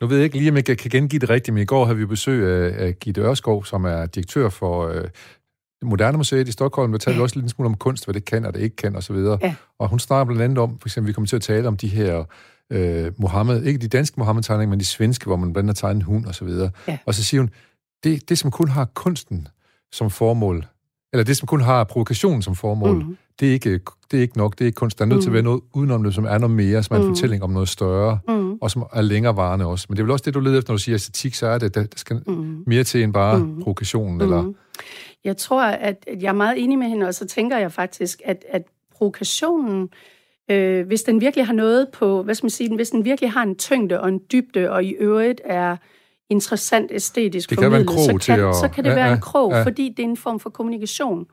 Nu 0.00 0.06
ved 0.06 0.16
jeg 0.16 0.24
ikke 0.24 0.36
lige, 0.36 0.50
om 0.50 0.56
jeg 0.56 0.64
kan 0.64 0.90
gengive 0.90 1.18
det 1.18 1.30
rigtigt, 1.30 1.54
men 1.54 1.62
i 1.62 1.66
går 1.66 1.84
havde 1.84 1.98
vi 1.98 2.06
besøg 2.06 2.48
af, 2.48 2.86
af 2.86 2.98
Gitte 2.98 3.20
Ørskov, 3.20 3.64
som 3.64 3.84
er 3.84 4.06
direktør 4.06 4.48
for 4.48 4.88
øh, 4.88 5.04
Moderne 5.82 6.16
Museet 6.16 6.48
i 6.48 6.52
Stockholm, 6.52 6.92
der 6.92 6.98
talte 6.98 7.16
ja. 7.16 7.22
også 7.22 7.40
lidt 7.40 7.50
smule 7.50 7.66
om 7.66 7.74
kunst, 7.74 8.04
hvad 8.04 8.14
det 8.14 8.24
kan 8.24 8.44
og 8.44 8.54
det 8.54 8.60
ikke 8.60 8.76
kan 8.76 8.96
osv. 8.96 9.16
Ja. 9.16 9.54
Og 9.78 9.88
hun 9.88 9.98
snakker 9.98 10.24
blandt 10.24 10.42
andet 10.42 10.58
om, 10.58 10.78
for 10.78 10.88
eksempel, 10.88 11.08
vi 11.08 11.12
kommer 11.12 11.26
til 11.26 11.36
at 11.36 11.42
tale 11.42 11.68
om 11.68 11.76
de 11.76 11.88
her 11.88 12.24
øh, 12.72 13.12
Mohammed, 13.18 13.62
ikke 13.62 13.78
de 13.78 13.88
danske 13.88 14.20
Mohammed-tegninger, 14.20 14.70
men 14.70 14.80
de 14.80 14.84
svenske, 14.84 15.26
hvor 15.26 15.36
man 15.36 15.52
blandt 15.52 15.70
andet 15.70 15.80
tegner 15.80 16.00
en 16.00 16.02
hund 16.02 16.26
osv. 16.26 16.48
Ja. 16.88 16.98
Og 17.06 17.14
så 17.14 17.24
siger 17.24 17.40
hun, 17.40 17.50
det, 18.04 18.28
det 18.28 18.38
som 18.38 18.50
kun 18.50 18.68
har 18.68 18.84
kunsten 18.84 19.48
som 19.92 20.10
formål, 20.10 20.66
eller 21.12 21.24
det 21.24 21.36
som 21.36 21.46
kun 21.46 21.60
har 21.60 21.84
provokationen 21.84 22.42
som 22.42 22.54
formål, 22.54 23.04
mm. 23.04 23.16
det, 23.40 23.48
er 23.48 23.52
ikke, 23.52 23.80
det 24.10 24.16
er 24.16 24.20
ikke 24.20 24.38
nok, 24.38 24.52
det 24.52 24.60
er 24.60 24.66
ikke 24.66 24.76
kunst. 24.76 24.98
Der 24.98 25.04
er 25.04 25.08
nødt 25.08 25.16
mm. 25.16 25.22
til 25.22 25.28
at 25.28 25.34
være 25.34 25.42
noget 25.42 25.60
udenom 25.74 26.02
det, 26.02 26.14
som 26.14 26.24
er 26.24 26.38
noget 26.38 26.56
mere, 26.56 26.82
som 26.82 26.96
er 26.96 27.00
en 27.00 27.06
mm. 27.06 27.14
fortælling 27.14 27.42
om 27.42 27.50
noget 27.50 27.68
større, 27.68 28.18
mm. 28.28 28.52
og 28.60 28.70
som 28.70 28.86
er 28.92 29.02
længerevarende 29.02 29.66
også. 29.66 29.86
Men 29.88 29.96
det 29.96 30.02
er 30.02 30.04
vel 30.04 30.12
også 30.12 30.22
det, 30.22 30.34
du 30.34 30.40
leder 30.40 30.58
efter, 30.58 30.72
når 30.72 30.76
du 30.76 30.82
siger 30.82 30.94
æstetik, 30.94 31.34
så 31.34 31.46
er 31.46 31.58
det, 31.58 31.74
der, 31.74 31.82
der 31.82 31.96
skal 31.96 32.22
mm. 32.26 32.62
mere 32.66 32.84
til 32.84 33.02
end 33.02 33.12
bare 33.12 33.38
mm. 33.38 33.62
provokationen, 33.62 34.14
mm. 34.14 34.20
eller... 34.20 34.52
Jeg 35.26 35.36
tror, 35.36 35.62
at 35.62 36.08
jeg 36.20 36.28
er 36.28 36.32
meget 36.32 36.62
enig 36.62 36.78
med 36.78 36.86
hende, 36.86 37.06
og 37.06 37.14
så 37.14 37.26
tænker 37.26 37.58
jeg 37.58 37.72
faktisk, 37.72 38.22
at, 38.24 38.44
at 38.48 38.62
provokationen, 38.94 39.88
øh, 40.50 40.86
hvis 40.86 41.02
den 41.02 41.20
virkelig 41.20 41.46
har 41.46 41.52
noget 41.52 41.88
på, 41.92 42.22
hvad 42.22 42.34
skal 42.34 42.44
man 42.44 42.50
sige, 42.50 42.74
hvis 42.76 42.90
den 42.90 43.04
virkelig 43.04 43.30
har 43.30 43.42
en 43.42 43.56
tyngde 43.56 44.00
og 44.00 44.08
en 44.08 44.20
dybde, 44.32 44.70
og 44.70 44.84
i 44.84 44.90
øvrigt 44.90 45.40
er 45.44 45.76
interessant 46.30 46.92
æstetisk 46.92 47.50
det 47.50 47.58
kan 47.58 47.64
formidlet, 47.64 47.96
være 47.96 48.14
en 48.14 48.20
så, 48.20 48.34
kan, 48.36 48.54
så 48.54 48.68
kan 48.74 48.84
det 48.84 48.90
ja, 48.90 48.94
være 48.94 49.12
en 49.12 49.20
krog, 49.20 49.52
ja. 49.52 49.62
fordi 49.62 49.88
det 49.88 50.04
er 50.04 50.08
en 50.08 50.16
form 50.16 50.40
for 50.40 50.50
kommunikation. 50.50 51.26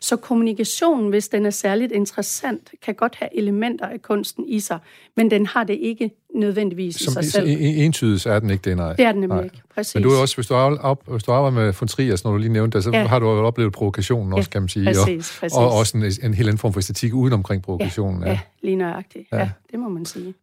Så 0.00 0.16
kommunikationen, 0.16 1.08
hvis 1.08 1.28
den 1.28 1.46
er 1.46 1.50
særligt 1.50 1.92
interessant, 1.92 2.70
kan 2.82 2.94
godt 2.94 3.16
have 3.18 3.38
elementer 3.38 3.86
af 3.86 4.02
kunsten 4.02 4.44
i 4.48 4.60
sig, 4.60 4.78
men 5.16 5.30
den 5.30 5.46
har 5.46 5.64
det 5.64 5.74
ikke 5.74 6.10
nødvendigvis 6.34 6.96
Som, 6.96 7.10
i 7.10 7.14
sig 7.14 7.32
selv. 7.32 7.46
Entydigt 7.60 8.26
er 8.26 8.38
den 8.38 8.50
ikke 8.50 8.70
det, 8.70 8.76
nej. 8.76 8.92
Det 8.92 9.04
er 9.04 9.12
den 9.12 9.20
nemlig 9.20 9.36
nej. 9.36 9.44
ikke, 9.44 9.60
præcis. 9.74 9.94
Men 9.94 10.02
du 10.02 10.10
er 10.10 10.20
også, 10.20 10.36
hvis 10.36 10.46
du, 10.46 10.54
arbejder 10.54 11.50
med 11.50 11.72
von 11.80 11.88
Trier, 11.88 12.20
når 12.24 12.30
du 12.30 12.38
lige 12.38 12.52
nævnte 12.52 12.78
det, 12.78 12.84
så 12.84 12.90
ja. 12.90 13.06
har 13.06 13.18
du 13.18 13.30
jo 13.30 13.46
oplevet 13.46 13.72
provokationen 13.72 14.32
også, 14.32 14.48
ja, 14.48 14.52
kan 14.52 14.62
man 14.62 14.68
sige. 14.68 14.86
Præcis, 14.86 15.36
præcis. 15.40 15.56
Og, 15.56 15.66
og 15.66 15.78
også 15.78 15.96
en, 15.96 16.04
en 16.22 16.34
helt 16.34 16.48
anden 16.48 16.58
form 16.58 16.72
for 16.72 16.80
æstetik 16.80 17.14
uden 17.14 17.32
omkring 17.32 17.62
provokationen. 17.62 18.22
Ja, 18.22 18.28
ja. 18.28 18.32
ja 18.32 18.40
lige 18.62 18.76
nøjagtigt. 18.76 19.28
Ja. 19.32 19.38
ja, 19.38 19.50
det 19.70 19.78
må 19.78 19.88
man 19.88 20.04
sige. 20.04 20.34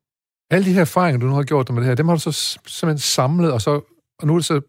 Alle 0.51 0.65
de 0.65 0.73
her 0.73 0.81
erfaringer, 0.81 1.19
du 1.19 1.25
nu 1.25 1.33
har 1.33 1.43
gjort 1.43 1.69
med 1.69 1.77
det 1.77 1.87
her, 1.87 1.95
dem 1.95 2.07
har 2.07 2.15
du 2.15 2.21
så 2.21 2.59
simpelthen 2.67 2.99
samlet, 2.99 3.51
og, 3.51 3.61
så, 3.61 3.81
og 4.19 4.27
nu 4.27 4.33
er 4.33 4.37
det 4.37 4.45
så 4.45 4.61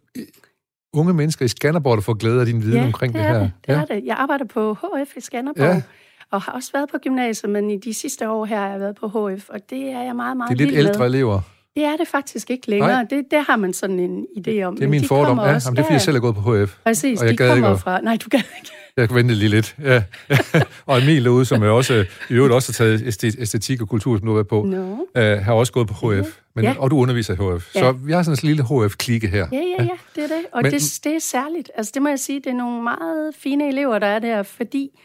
unge 0.92 1.14
mennesker 1.14 1.44
i 1.44 1.48
Skanderborg, 1.48 1.96
der 1.96 2.02
får 2.02 2.14
glæde 2.14 2.40
af 2.40 2.46
din 2.46 2.62
viden 2.62 2.78
ja, 2.78 2.84
omkring 2.86 3.12
det, 3.14 3.20
det 3.22 3.28
her. 3.30 3.38
Det, 3.38 3.50
det 3.66 3.72
ja, 3.72 3.80
er 3.80 3.84
det. 3.84 4.02
Jeg 4.06 4.16
arbejder 4.18 4.44
på 4.44 4.74
HF 4.74 5.16
i 5.16 5.20
Skanderborg. 5.20 5.64
Ja 5.64 5.82
og 6.30 6.42
har 6.42 6.52
også 6.52 6.70
været 6.72 6.88
på 6.92 6.98
gymnasiet, 7.02 7.50
men 7.50 7.70
i 7.70 7.76
de 7.78 7.94
sidste 7.94 8.28
år 8.30 8.44
her 8.44 8.60
har 8.60 8.68
jeg 8.68 8.80
været 8.80 8.96
på 9.00 9.06
HF, 9.08 9.48
og 9.48 9.60
det 9.70 9.82
er 9.82 10.02
jeg 10.02 10.16
meget, 10.16 10.36
meget 10.36 10.50
Det 10.58 10.60
er 10.60 10.66
lidt 10.66 10.78
ældre 10.78 10.98
med. 10.98 11.06
elever? 11.06 11.40
Det 11.74 11.84
er 11.84 11.96
det 11.96 12.08
faktisk 12.08 12.50
ikke 12.50 12.70
længere. 12.70 13.06
Det, 13.10 13.24
det 13.30 13.38
har 13.48 13.56
man 13.56 13.72
sådan 13.72 13.98
en 14.00 14.26
idé 14.38 14.62
om. 14.62 14.76
Det 14.76 14.84
er 14.84 14.88
min 14.88 15.02
de 15.02 15.06
fordom. 15.08 15.38
Ja, 15.38 15.54
også, 15.54 15.68
jamen, 15.68 15.76
det 15.76 15.82
er 15.82 15.86
fordi, 15.86 15.92
jeg 15.92 16.00
selv 16.00 16.16
er 16.16 16.20
gået 16.20 16.34
på 16.34 16.40
HF. 16.64 16.76
Præcis, 16.84 17.20
og 17.20 17.26
jeg 17.26 17.32
de 17.32 17.36
gad 17.36 17.48
kommer 17.50 17.70
ikke 17.70 17.80
fra... 17.82 18.00
Nej, 18.00 18.16
du 18.24 18.28
gad 18.28 18.38
ikke. 18.38 18.70
Jeg 18.96 19.08
kan 19.08 19.16
vente 19.16 19.34
lige 19.34 19.48
lidt. 19.48 19.76
Ja. 19.82 20.02
og 20.86 21.02
Emil 21.02 21.24
derude, 21.24 21.44
som 21.44 21.62
er 21.62 21.68
også, 21.68 22.04
i 22.30 22.32
øvrigt 22.32 22.54
også 22.54 22.68
har 22.72 22.74
taget 22.84 23.02
æstet- 23.06 23.40
æstetik 23.40 23.82
og 23.82 23.88
kultur, 23.88 24.18
som 24.18 24.26
du 24.26 24.36
er 24.36 24.42
på, 24.42 24.62
No. 24.62 24.96
øh, 25.16 25.38
har 25.38 25.52
også 25.52 25.72
gået 25.72 25.88
på 25.88 25.94
HF. 26.12 26.26
Men, 26.54 26.64
Ja. 26.64 26.74
Og 26.78 26.90
du 26.90 26.96
underviser 26.96 27.32
i 27.34 27.36
HF. 27.36 27.74
Ja. 27.74 27.80
Så 27.80 27.92
vi 27.92 28.12
har 28.12 28.22
sådan 28.22 28.38
en 28.42 28.48
lille 28.48 28.62
HF-klikke 28.64 29.28
her. 29.28 29.46
Ja, 29.52 29.56
ja, 29.78 29.82
ja, 29.82 29.96
det 30.14 30.24
er 30.24 30.28
det. 30.36 30.46
Og 30.52 30.62
Men- 30.62 30.72
det, 30.72 31.00
det 31.04 31.14
er 31.14 31.18
særligt. 31.18 31.70
Altså, 31.74 31.90
det 31.94 32.02
må 32.02 32.08
jeg 32.08 32.18
sige, 32.18 32.40
det 32.40 32.46
er 32.46 32.54
nogle 32.54 32.82
meget 32.82 33.34
fine 33.34 33.68
elever, 33.68 33.98
der 33.98 34.06
er 34.06 34.18
der, 34.18 34.42
fordi 34.42 35.00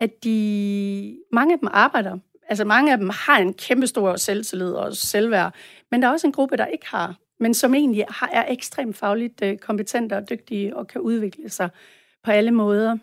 at 0.00 0.24
de, 0.24 1.18
mange 1.32 1.52
af 1.52 1.58
dem 1.58 1.68
arbejder. 1.72 2.18
Altså, 2.48 2.64
mange 2.64 2.92
af 2.92 2.98
dem 2.98 3.10
har 3.12 3.38
en 3.38 3.54
kæmpe 3.54 3.86
stor 3.86 4.16
selvtillid 4.16 4.70
og 4.72 4.96
selvværd, 4.96 5.54
men 5.90 6.02
der 6.02 6.08
er 6.08 6.12
også 6.12 6.26
en 6.26 6.32
gruppe, 6.32 6.56
der 6.56 6.66
ikke 6.66 6.86
har, 6.88 7.14
men 7.40 7.54
som 7.54 7.74
egentlig 7.74 8.04
har, 8.08 8.30
er 8.32 8.44
ekstremt 8.52 8.96
fagligt 8.96 9.42
øh, 9.42 9.56
kompetente 9.56 10.16
og 10.16 10.30
dygtige 10.30 10.76
og 10.76 10.86
kan 10.86 11.00
udvikle 11.00 11.48
sig 11.50 11.68
på 12.24 12.30
alle 12.30 12.50
måder. 12.50 12.96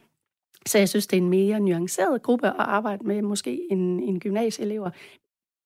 Så 0.66 0.78
jeg 0.78 0.90
synes, 0.90 1.08
det 1.08 1.18
er 1.18 1.22
en 1.22 1.30
mere 1.30 1.60
nuanceret 1.60 2.22
gruppe 2.22 2.48
at 2.48 2.54
arbejde 2.58 3.04
med, 3.08 3.22
måske 3.22 3.60
en, 3.72 4.00
en 4.00 4.20
gymnasieelever. 4.20 4.90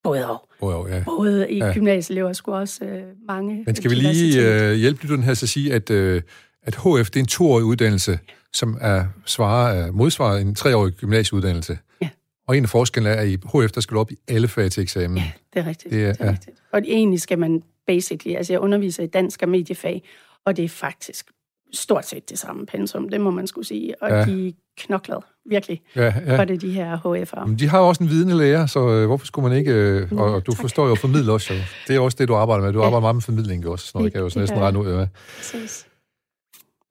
Både 0.04 0.30
og. 0.30 0.50
Oh, 0.62 0.74
jo, 0.74 0.88
ja. 0.96 1.04
Både 1.06 1.52
i 1.52 1.58
Ja. 1.58 1.74
gymnasieelever 1.74 2.34
skulle 2.34 2.58
også 2.58 2.86
øh, 2.86 3.04
mange 3.28 3.64
Men 3.66 3.76
skal 3.76 3.90
vi 3.92 3.96
lige 3.96 4.70
øh, 4.70 4.76
hjælpe 4.76 5.02
lytteren 5.02 5.24
her 5.24 5.34
til 5.34 5.46
at 5.46 5.50
sige, 5.50 5.74
at, 5.74 5.90
øh, 5.90 6.22
at 6.64 6.76
HF 6.76 7.10
det 7.10 7.16
er 7.16 7.20
en 7.20 7.26
toårig 7.26 7.66
uddannelse, 7.66 8.20
som 8.54 8.78
er 8.82 9.06
svarer, 9.26 9.74
er 9.74 9.92
modsvarer 9.92 10.38
en 10.38 10.56
treårig 10.56 10.94
gymnasieuddannelse. 10.94 11.78
Ja. 12.02 12.10
Og 12.48 12.58
en 12.58 12.64
af 12.64 12.70
forskellene 12.70 13.16
er, 13.16 13.22
at 13.22 13.28
i 13.28 13.36
HF, 13.36 13.72
der 13.72 13.82
skal 13.82 13.96
du 13.96 14.00
op 14.00 14.12
i 14.12 14.16
alle 14.28 14.48
fag 14.48 14.72
til 14.72 14.84
eksamen. 14.84 15.18
Ja, 15.18 15.32
det 15.54 15.60
er 15.60 15.66
rigtigt. 15.66 15.94
Det 15.94 16.06
er- 16.06 16.12
Det 16.14 16.22
er, 16.22 16.26
ja. 16.26 16.32
rigtigt. 16.32 16.58
Og 16.72 16.82
egentlig 16.86 17.22
skal 17.22 17.40
man 17.40 17.64
basically, 17.88 18.36
altså 18.38 18.54
jeg 18.54 18.60
underviser 18.60 19.04
i 19.04 19.08
dansk 19.08 19.42
og 19.42 19.50
mediefag, 19.50 20.10
og 20.46 20.58
det 20.58 20.66
er 20.66 20.70
faktisk 20.70 21.26
stort 21.74 22.06
set 22.08 22.30
det 22.30 22.40
samme 22.40 22.66
pensum, 22.66 23.10
det 23.10 23.22
må 23.22 23.30
man 23.32 23.48
skulle 23.48 23.68
sige. 23.68 24.04
Og 24.04 24.10
ja. 24.10 24.26
de 24.26 24.54
knokler 24.80 25.20
virkelig 25.50 25.82
Ja, 25.96 26.14
ja. 26.26 26.38
for 26.40 26.44
det, 26.46 26.62
de 26.62 26.72
her 26.72 26.98
HF'ere. 26.98 27.46
Men 27.48 27.60
de 27.60 27.68
har 27.70 27.80
jo 27.80 27.88
også 27.88 28.04
en 28.04 28.10
vidende 28.10 28.38
lærer, 28.38 28.66
så 28.66 28.90
øh, 28.90 29.06
hvorfor 29.06 29.26
skulle 29.26 29.50
man 29.50 29.58
ikke... 29.58 29.72
Øh, 29.72 30.12
og, 30.12 30.34
og 30.34 30.46
du 30.46 30.52
tak. 30.52 30.62
forstår 30.62 30.86
jo 30.86 30.92
at 30.92 30.98
formidle 30.98 31.32
også, 31.32 31.54
jo. 31.54 31.60
Det 31.88 31.96
er 31.96 32.00
også 32.00 32.16
det, 32.20 32.28
du 32.28 32.36
arbejder 32.36 32.64
med. 32.66 32.74
Du 32.74 32.80
Ja. 32.80 32.86
arbejder 32.86 33.02
meget 33.02 33.16
med 33.16 33.22
formidling 33.22 33.68
også, 33.68 33.86
sådan 33.88 34.00
noget 34.00 34.06
Det- 34.06 34.14
kan 34.14 34.20
jeg 34.20 34.24
jo 34.24 34.30
så 34.30 34.40
næsten 34.40 34.60
regne 34.60 34.80
ud 34.80 34.88
af. 34.88 35.08
Præcis. 35.38 35.88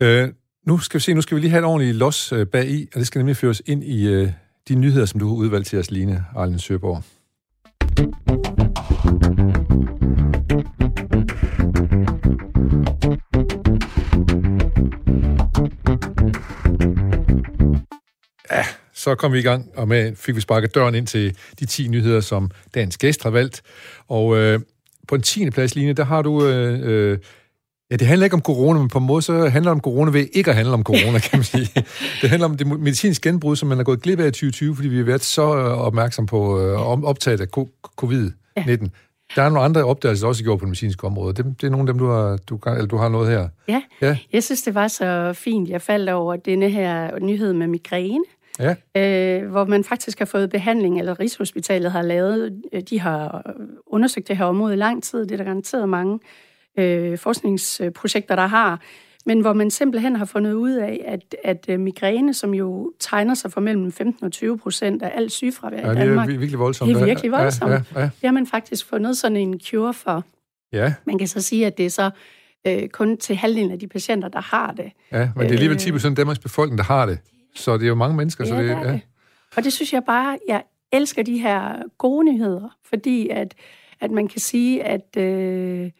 Øh, 0.02 0.28
nu 0.66 0.78
skal 0.78 0.98
vi 0.98 1.02
se, 1.02 1.14
nu 1.14 1.20
skal 1.20 1.34
vi 1.36 1.40
lige 1.40 1.50
have 1.50 1.58
et 1.58 1.64
ordentligt 1.64 1.96
los 1.96 2.32
øh, 2.32 2.46
bag 2.46 2.68
i, 2.70 2.88
og 2.94 2.98
det 2.98 3.06
skal 3.06 3.18
nemlig 3.18 3.36
føres 3.36 3.62
ind 3.66 3.84
i 3.84 4.08
øh, 4.08 4.30
de 4.68 4.74
nyheder, 4.74 5.06
som 5.06 5.20
du 5.20 5.28
har 5.28 5.34
udvalgt 5.34 5.66
til 5.68 5.78
os, 5.78 5.90
Line 5.90 6.24
Arlen 6.36 6.58
Søborg. 6.58 7.02
Så 18.98 19.14
kom 19.14 19.32
vi 19.32 19.38
i 19.38 19.42
gang, 19.42 19.70
og 19.76 19.88
med 19.88 20.16
fik 20.16 20.36
vi 20.36 20.40
sparket 20.40 20.74
døren 20.74 20.94
ind 20.94 21.06
til 21.06 21.36
de 21.60 21.66
10 21.66 21.88
nyheder, 21.88 22.20
som 22.20 22.50
dagens 22.74 22.98
gæst 22.98 23.22
har 23.22 23.30
valgt. 23.30 23.62
Og 24.08 24.36
øh, 24.36 24.60
på 25.08 25.14
en 25.14 25.22
10. 25.22 25.50
plads, 25.50 25.74
Line, 25.74 25.92
der 25.92 26.04
har 26.04 26.22
du... 26.22 26.46
Øh, 26.46 26.80
øh, 26.82 27.18
Ja, 27.90 27.96
det 27.96 28.06
handler 28.06 28.24
ikke 28.24 28.34
om 28.34 28.42
corona, 28.42 28.78
men 28.78 28.88
på 28.88 28.98
en 28.98 29.04
måde 29.06 29.22
så 29.22 29.32
handler 29.32 29.70
det 29.70 29.76
om 29.76 29.80
corona 29.80 30.10
ved 30.10 30.26
ikke 30.32 30.50
at 30.50 30.56
handle 30.56 30.74
om 30.74 30.82
corona, 30.82 31.18
kan 31.18 31.38
man 31.38 31.44
sige. 31.44 31.68
Det 32.22 32.30
handler 32.30 32.48
om 32.48 32.56
det 32.56 32.66
medicinske 32.66 33.28
genbrud, 33.28 33.56
som 33.56 33.68
man 33.68 33.80
er 33.80 33.84
gået 33.84 34.02
glip 34.02 34.20
af 34.20 34.26
i 34.26 34.30
2020, 34.30 34.74
fordi 34.76 34.88
vi 34.88 34.96
har 34.96 35.04
været 35.04 35.24
så 35.24 35.56
øh, 35.56 35.78
opmærksom 35.78 36.26
på 36.26 36.60
øh, 36.60 37.04
optaget 37.04 37.40
af 37.40 37.46
co- 37.58 37.80
covid-19. 38.02 38.88
Der 39.36 39.42
er 39.42 39.48
nogle 39.48 39.60
andre 39.60 39.84
opdagelser 39.84 40.26
også 40.26 40.42
gjort 40.44 40.58
på 40.58 40.64
det 40.64 40.68
medicinske 40.68 41.04
område. 41.06 41.34
Det, 41.34 41.44
det 41.60 41.66
er 41.66 41.70
nogle 41.70 41.88
af 41.88 41.94
dem, 41.94 41.98
du 41.98 42.06
har, 42.08 42.36
du, 42.36 42.58
eller 42.66 42.86
du 42.86 42.96
har 42.96 43.08
noget 43.08 43.30
her. 43.30 43.48
Ja, 43.68 43.82
Ja, 44.02 44.16
jeg 44.32 44.42
synes, 44.44 44.62
det 44.62 44.74
var 44.74 44.88
så 44.88 45.32
fint. 45.32 45.68
Jeg 45.68 45.82
faldt 45.82 46.10
over 46.10 46.36
denne 46.36 46.70
her 46.70 47.18
nyhed 47.20 47.52
med 47.52 47.66
migræne, 47.66 48.24
ja, 48.58 48.74
øh, 49.42 49.50
hvor 49.50 49.64
man 49.64 49.84
faktisk 49.84 50.18
har 50.18 50.26
fået 50.26 50.50
behandling, 50.50 50.98
eller 50.98 51.20
Rigshospitalet 51.20 51.92
har 51.92 52.02
lavet, 52.02 52.62
øh, 52.72 52.80
de 52.90 53.00
har 53.00 53.52
undersøgt 53.86 54.28
det 54.28 54.36
her 54.36 54.44
område 54.44 54.74
i 54.74 54.76
lang 54.76 55.02
tid, 55.02 55.20
det 55.26 55.32
er 55.32 55.36
der 55.36 55.44
garanteret 55.44 55.88
mange 55.88 56.18
øh, 56.78 57.18
forskningsprojekter, 57.18 58.36
der 58.36 58.46
har, 58.46 58.80
men 59.26 59.40
hvor 59.40 59.52
man 59.52 59.70
simpelthen 59.70 60.16
har 60.16 60.24
fundet 60.24 60.52
ud 60.52 60.72
af, 60.72 61.04
at, 61.06 61.36
at 61.44 61.66
øh, 61.68 61.80
migræne, 61.80 62.34
som 62.34 62.54
jo 62.54 62.92
tegner 63.00 63.34
sig 63.34 63.52
for 63.52 63.60
mellem 63.60 63.92
15 63.92 64.24
og 64.26 64.32
20 64.32 64.58
procent 64.58 65.02
af 65.02 65.12
al 65.16 65.30
sygefravær 65.30 65.76
ja 65.76 65.90
i 65.90 65.94
det 65.94 66.00
er 66.00 66.04
Danmark, 66.04 66.28
vir- 66.28 66.32
virkelig 66.32 66.58
voldsomt. 66.58 66.88
Det 66.94 67.00
er 67.00 67.04
virkelig 67.04 67.32
voldsomt. 67.32 67.70
Ja, 67.70 67.80
ja, 67.96 68.00
det 68.02 68.12
har 68.24 68.32
man 68.32 68.46
faktisk 68.46 68.86
fundet 68.88 69.16
sådan 69.16 69.36
en 69.36 69.60
cure 69.60 69.94
for. 69.94 70.24
ja, 70.72 70.94
Man 71.06 71.18
kan 71.18 71.28
så 71.28 71.42
sige, 71.42 71.66
at 71.66 71.78
det 71.78 71.86
er 71.86 71.90
så 71.90 72.10
øh, 72.66 72.88
kun 72.88 73.16
til 73.16 73.36
halvdelen 73.36 73.70
af 73.70 73.78
de 73.78 73.88
patienter, 73.88 74.28
der 74.28 74.40
har 74.40 74.72
det. 74.72 74.92
ja, 75.12 75.18
men 75.18 75.42
det 75.44 75.48
er 75.48 75.52
alligevel 75.52 75.76
10 75.78 75.92
procent 75.92 76.12
af 76.12 76.16
Danmarks 76.16 76.38
befolkning, 76.38 76.78
der 76.78 76.84
har 76.84 77.06
det. 77.06 77.18
Så 77.54 77.74
det 77.74 77.82
er 77.82 77.88
jo 77.88 77.94
mange 77.94 78.16
mennesker. 78.16 78.44
så 78.44 78.54
Ja, 78.54 78.62
det, 78.62 78.68
det 78.68 78.76
er 78.76 78.92
det. 78.92 79.00
Og 79.56 79.64
det 79.64 79.72
synes 79.72 79.92
jeg 79.92 80.04
bare, 80.04 80.38
jeg 80.48 80.64
elsker 80.92 81.22
de 81.22 81.38
her 81.38 81.82
gode 81.98 82.24
nyheder, 82.24 82.76
fordi 82.84 83.28
at, 83.28 83.54
at 84.00 84.10
man 84.10 84.28
kan 84.28 84.40
sige, 84.40 84.84
at, 84.84 85.16
øh, 85.16 85.90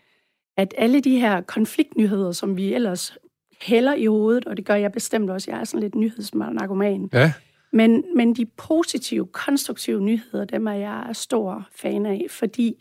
at 0.57 0.75
alle 0.79 1.01
de 1.01 1.21
her 1.21 1.41
konfliktnyheder, 1.41 2.33
som 2.33 2.57
vi 2.57 2.75
ellers 2.75 3.17
hælder 3.63 3.95
i 3.95 4.07
hovedet, 4.07 4.45
og 4.45 4.57
det 4.57 4.65
gør 4.65 4.75
jeg 4.75 4.93
bestemt 4.93 5.31
også, 5.31 5.51
jeg 5.51 5.61
er 5.61 5.65
sådan 5.65 5.83
lidt 5.83 5.95
nyhedsnarkoman, 5.95 7.09
ja, 7.13 7.33
men, 7.73 8.05
men 8.17 8.35
de 8.35 8.47
positive, 8.47 9.27
konstruktive 9.27 10.01
nyheder, 10.01 10.45
dem 10.45 10.67
er 10.67 10.73
jeg 10.73 11.11
stor 11.13 11.69
fan 11.73 12.07
af, 12.07 12.27
fordi 12.31 12.77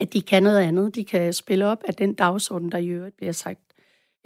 at 0.00 0.12
de 0.12 0.22
kan 0.22 0.42
noget 0.42 0.58
andet. 0.58 0.94
De 0.94 1.04
kan 1.04 1.32
spille 1.32 1.66
op 1.66 1.82
af 1.88 1.94
den 1.94 2.14
dagsorden, 2.14 2.72
der 2.72 2.78
i 2.78 2.86
øvrigt 2.86 3.16
bliver 3.16 3.32
sagt, 3.32 3.60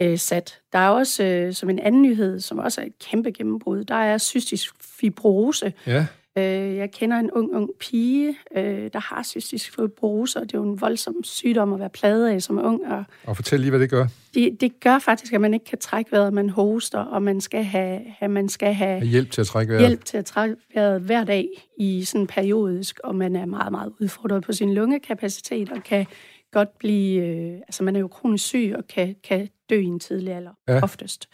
øh, 0.01 0.17
sat. 0.17 0.59
Der 0.73 0.79
er 0.79 0.89
også, 0.89 1.23
øh, 1.23 1.53
som 1.53 1.69
en 1.69 1.79
anden 1.79 2.01
nyhed, 2.01 2.39
som 2.39 2.59
også 2.59 2.81
er 2.81 2.85
et 2.85 2.99
kæmpe 3.09 3.31
gennembrud, 3.31 3.83
der 3.83 3.95
er 3.95 4.17
cystisk 4.17 4.73
fibrose. 4.81 5.73
ja. 5.87 6.05
Øh, 6.37 6.75
jeg 6.75 6.91
kender 6.91 7.17
en 7.17 7.31
ung, 7.31 7.55
ung 7.55 7.69
pige, 7.79 8.37
øh, 8.55 8.89
der 8.93 8.99
har 8.99 9.23
cystisk 9.23 9.75
fibrose, 9.75 10.39
og 10.39 10.45
det 10.45 10.53
er 10.53 10.57
jo 10.57 10.63
en 10.71 10.81
voldsom 10.81 11.15
sygdom 11.23 11.73
at 11.73 11.79
være 11.79 11.89
plaget 11.89 12.29
af 12.29 12.41
som 12.41 12.57
ung, 12.65 12.81
og 12.87 13.03
Og 13.25 13.35
fortæl 13.35 13.59
lige, 13.59 13.69
hvad 13.69 13.79
det 13.79 13.89
gør. 13.89 14.07
det, 14.33 14.61
det 14.61 14.79
gør 14.79 14.99
faktisk, 14.99 15.33
at 15.33 15.41
man 15.41 15.53
ikke 15.53 15.65
kan 15.65 15.77
trække 15.79 16.11
vejret, 16.11 16.33
man 16.33 16.49
hoster, 16.49 16.99
og 16.99 17.23
man 17.23 17.41
skal 17.41 17.63
have, 17.63 17.99
have, 18.19 18.29
man 18.29 18.49
skal 18.49 18.73
have 18.73 19.05
Hjælp 19.05 19.31
til 19.31 19.41
at 19.41 19.47
trække 19.47 19.73
vejret. 19.73 19.87
hjælp 19.87 20.05
til 20.05 20.17
at 20.17 20.25
trække 20.25 20.55
vejret 20.73 21.01
hver 21.01 21.23
dag 21.23 21.47
i 21.77 22.03
sådan 22.03 22.27
periodisk, 22.27 22.99
og 23.03 23.15
man 23.15 23.35
er 23.35 23.45
meget, 23.45 23.71
meget 23.71 23.93
udfordret 23.99 24.43
på 24.43 24.53
sin 24.53 24.73
lungekapacitet, 24.73 25.69
og 25.69 25.83
kan 25.83 26.05
godt 26.51 26.77
blive, 26.79 27.25
øh, 27.27 27.53
altså 27.53 27.83
man 27.83 27.95
er 27.95 27.99
jo 27.99 28.07
kronisk 28.07 28.45
syg, 28.45 28.73
og 28.77 28.87
kan, 28.87 29.15
kan 29.23 29.49
dø 29.69 29.79
i 29.79 29.83
en 29.85 29.99
tidlig 29.99 30.33
alder, 30.33 30.51
Ja. 30.67 30.83
oftest. 30.83 31.29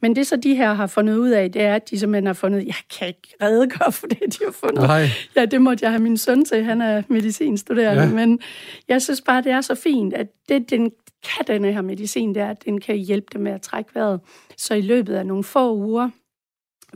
Men 0.00 0.16
det 0.16 0.26
så 0.26 0.36
de 0.36 0.54
her 0.54 0.72
har 0.74 0.86
fundet 0.86 1.16
ud 1.16 1.30
af, 1.30 1.52
det 1.52 1.62
er, 1.62 1.74
at 1.74 1.90
de 1.90 1.98
simpelthen 1.98 2.26
har 2.26 2.32
fundet, 2.32 2.66
jeg 2.66 2.74
kan 2.98 3.08
ikke 3.08 3.34
redegøre 3.42 3.92
for 3.92 4.06
det, 4.06 4.18
de 4.20 4.44
har 4.44 4.52
fundet. 4.52 4.82
Nej, 4.82 5.06
Ja, 5.36 5.44
det 5.44 5.62
måtte 5.62 5.84
jeg 5.84 5.92
have 5.92 6.02
min 6.02 6.16
søn 6.16 6.44
til. 6.44 6.64
Han 6.64 6.80
er 6.80 7.02
medicinstuderende. 7.08 8.02
Ja. 8.02 8.10
Men 8.26 8.40
jeg 8.88 9.02
synes 9.02 9.20
bare, 9.20 9.42
det 9.42 9.52
er 9.52 9.60
så 9.60 9.74
fint, 9.74 10.14
at 10.14 10.26
det, 10.48 10.70
den 10.70 10.90
kan 11.36 11.44
denne 11.46 11.72
her 11.72 11.82
medicin, 11.82 12.34
det 12.34 12.42
er, 12.42 12.50
at 12.50 12.64
den 12.64 12.80
kan 12.80 12.96
hjælpe 12.96 13.26
dem 13.32 13.40
med 13.42 13.52
at 13.52 13.62
trække 13.62 13.90
vejret. 13.94 14.20
Så 14.56 14.74
i 14.74 14.80
løbet 14.80 15.14
af 15.14 15.26
nogle 15.26 15.44
få 15.44 15.74
uger, 15.76 16.10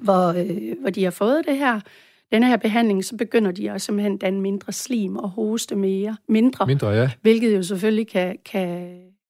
hvor, 0.02 0.28
øh, 0.28 0.80
hvor 0.80 0.90
de 0.90 1.04
har 1.04 1.10
fået 1.10 1.42
det 1.46 1.56
her, 1.58 1.80
denne 2.34 2.46
her 2.46 2.56
behandling, 2.56 3.04
så 3.04 3.16
begynder 3.16 3.50
de 3.50 3.70
også 3.70 3.84
simpelthen 3.84 4.14
at 4.14 4.20
danne 4.20 4.40
mindre 4.40 4.72
slim 4.72 5.16
og 5.16 5.30
hoste 5.30 5.76
mere, 5.76 6.16
mindre, 6.28 6.66
mindre, 6.66 6.88
ja. 6.88 7.10
hvilket 7.22 7.56
jo 7.56 7.62
selvfølgelig 7.62 8.08
kan, 8.08 8.36
kan, 8.44 8.88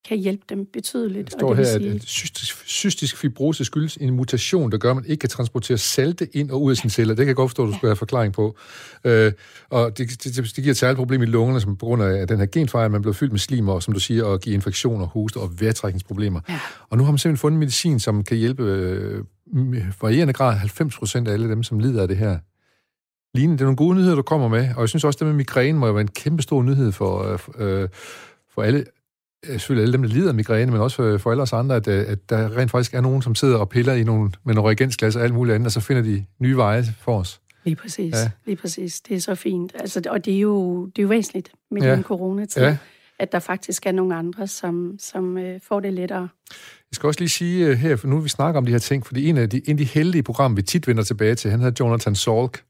kan 0.08 0.18
hjælpe 0.18 0.42
dem 0.48 0.66
betydeligt. 0.72 1.30
Der 1.30 1.38
står 1.38 1.54
det 1.54 1.66
her, 1.66 1.78
vil 1.78 1.94
at, 1.94 2.02
cystisk, 2.02 2.66
cystisk 2.66 3.16
fibrose 3.16 3.64
skyldes 3.64 3.96
en 3.96 4.14
mutation, 4.14 4.72
der 4.72 4.78
gør, 4.78 4.90
at 4.90 4.96
man 4.96 5.04
ikke 5.04 5.20
kan 5.20 5.28
transportere 5.28 5.78
salte 5.78 6.36
ind 6.36 6.50
og 6.50 6.62
ud 6.62 6.70
af 6.70 6.76
sine 6.76 6.90
celler. 6.90 7.14
Det 7.14 7.22
kan 7.22 7.28
jeg 7.28 7.36
godt 7.36 7.50
forstå, 7.50 7.62
at 7.62 7.68
du 7.68 7.76
skal 7.76 7.88
have 7.88 7.96
forklaring 7.96 8.32
på. 8.32 8.56
Øh, 9.04 9.32
og 9.70 9.98
det, 9.98 10.24
det, 10.24 10.36
det 10.36 10.54
giver 10.54 10.70
et 10.70 10.76
særligt 10.76 10.98
problem 10.98 11.22
i 11.22 11.26
lungerne, 11.26 11.60
som 11.60 11.76
på 11.76 11.86
grund 11.86 12.02
af 12.02 12.28
den 12.28 12.38
her 12.38 12.46
genfejl, 12.46 12.90
man 12.90 13.02
bliver 13.02 13.14
fyldt 13.14 13.32
med 13.32 13.40
slim, 13.40 13.68
og 13.68 13.82
som 13.82 13.94
du 13.94 14.00
siger, 14.00 14.24
og 14.24 14.40
give 14.40 14.54
infektioner, 14.54 15.06
hoste 15.06 15.36
og 15.36 15.60
vejrtrækningsproblemer. 15.60 16.40
Ja. 16.48 16.60
Og 16.90 16.98
nu 16.98 17.04
har 17.04 17.12
man 17.12 17.18
simpelthen 17.18 17.40
fundet 17.40 17.58
medicin, 17.58 18.00
som 18.00 18.24
kan 18.24 18.36
hjælpe 18.36 18.62
øh, 18.62 19.24
varierende 20.02 20.32
grad 20.32 20.54
90 20.56 20.98
procent 20.98 21.28
af 21.28 21.32
alle 21.32 21.48
dem, 21.48 21.62
som 21.62 21.78
lider 21.78 22.02
af 22.02 22.08
det 22.08 22.16
her. 22.16 22.38
Line, 23.34 23.52
det 23.52 23.60
er 23.60 23.64
nogle 23.64 23.76
gode 23.76 23.94
nyheder, 23.96 24.14
du 24.14 24.22
kommer 24.22 24.48
med, 24.48 24.68
og 24.74 24.80
jeg 24.80 24.88
synes 24.88 25.04
også, 25.04 25.18
det 25.18 25.26
med 25.26 25.34
migræne 25.34 25.78
må 25.78 25.86
jo 25.86 25.92
være 25.92 26.00
en 26.00 26.08
kæmpe 26.08 26.42
stor 26.42 26.62
nyhed 26.62 26.92
for, 26.92 27.38
øh, 27.58 27.88
for 28.54 28.62
alle, 28.62 28.84
øh, 29.46 29.52
selvfølgelig 29.52 29.82
alle 29.82 29.92
dem, 29.92 30.02
der 30.02 30.08
lider 30.08 30.28
af 30.28 30.34
migræne, 30.34 30.72
men 30.72 30.80
også 30.80 31.18
for, 31.18 31.30
alle 31.30 31.42
os 31.42 31.52
andre, 31.52 31.76
at, 31.76 31.88
øh, 31.88 32.04
at 32.08 32.30
der 32.30 32.56
rent 32.56 32.70
faktisk 32.70 32.94
er 32.94 33.00
nogen, 33.00 33.22
som 33.22 33.34
sidder 33.34 33.56
og 33.58 33.68
piller 33.68 33.92
i 33.92 34.04
nogle, 34.04 34.30
med 34.44 34.54
nogle 34.54 34.68
reagensglas 34.68 35.16
og 35.16 35.22
alt 35.22 35.34
muligt 35.34 35.54
andet, 35.54 35.66
og 35.66 35.72
så 35.72 35.80
finder 35.80 36.02
de 36.02 36.24
nye 36.38 36.56
veje 36.56 36.84
for 37.00 37.18
os. 37.18 37.40
Lige 37.64 37.76
præcis. 37.76 38.14
Ja. 38.14 38.30
Lige 38.46 38.56
præcis. 38.56 39.00
Det 39.00 39.16
er 39.16 39.20
så 39.20 39.34
fint. 39.34 39.72
Altså, 39.80 40.02
og 40.10 40.24
det 40.24 40.34
er 40.34 40.40
jo, 40.40 40.86
det 40.86 40.98
er 40.98 41.02
jo 41.02 41.08
væsentligt 41.08 41.50
med 41.70 41.82
Ja. 41.82 41.94
den 41.94 42.02
coronatid, 42.02 42.62
Ja. 42.62 42.68
ja. 42.68 42.76
at 43.18 43.32
der 43.32 43.38
faktisk 43.38 43.86
er 43.86 43.92
nogle 43.92 44.14
andre, 44.16 44.46
som, 44.46 44.96
som 44.98 45.38
øh, 45.38 45.60
får 45.68 45.80
det 45.80 45.92
lettere. 45.92 46.28
Jeg 46.50 46.96
skal 46.96 47.06
også 47.06 47.20
lige 47.20 47.28
sige 47.28 47.70
uh, 47.70 47.76
her, 47.76 47.96
for 47.96 48.08
nu 48.08 48.18
vi 48.20 48.28
snakker 48.28 48.58
om 48.58 48.66
de 48.66 48.72
her 48.72 48.78
ting, 48.78 49.06
fordi 49.06 49.28
en 49.28 49.38
af 49.38 49.50
de, 49.50 49.56
en 49.64 49.70
af 49.70 49.76
de 49.76 49.84
heldige 49.84 50.22
programmer, 50.22 50.56
vi 50.56 50.62
tit 50.62 50.88
vender 50.88 51.02
tilbage 51.02 51.34
til, 51.34 51.50
han 51.50 51.60
hedder 51.60 51.84
Jonathan 51.84 52.14
Salk, 52.14 52.62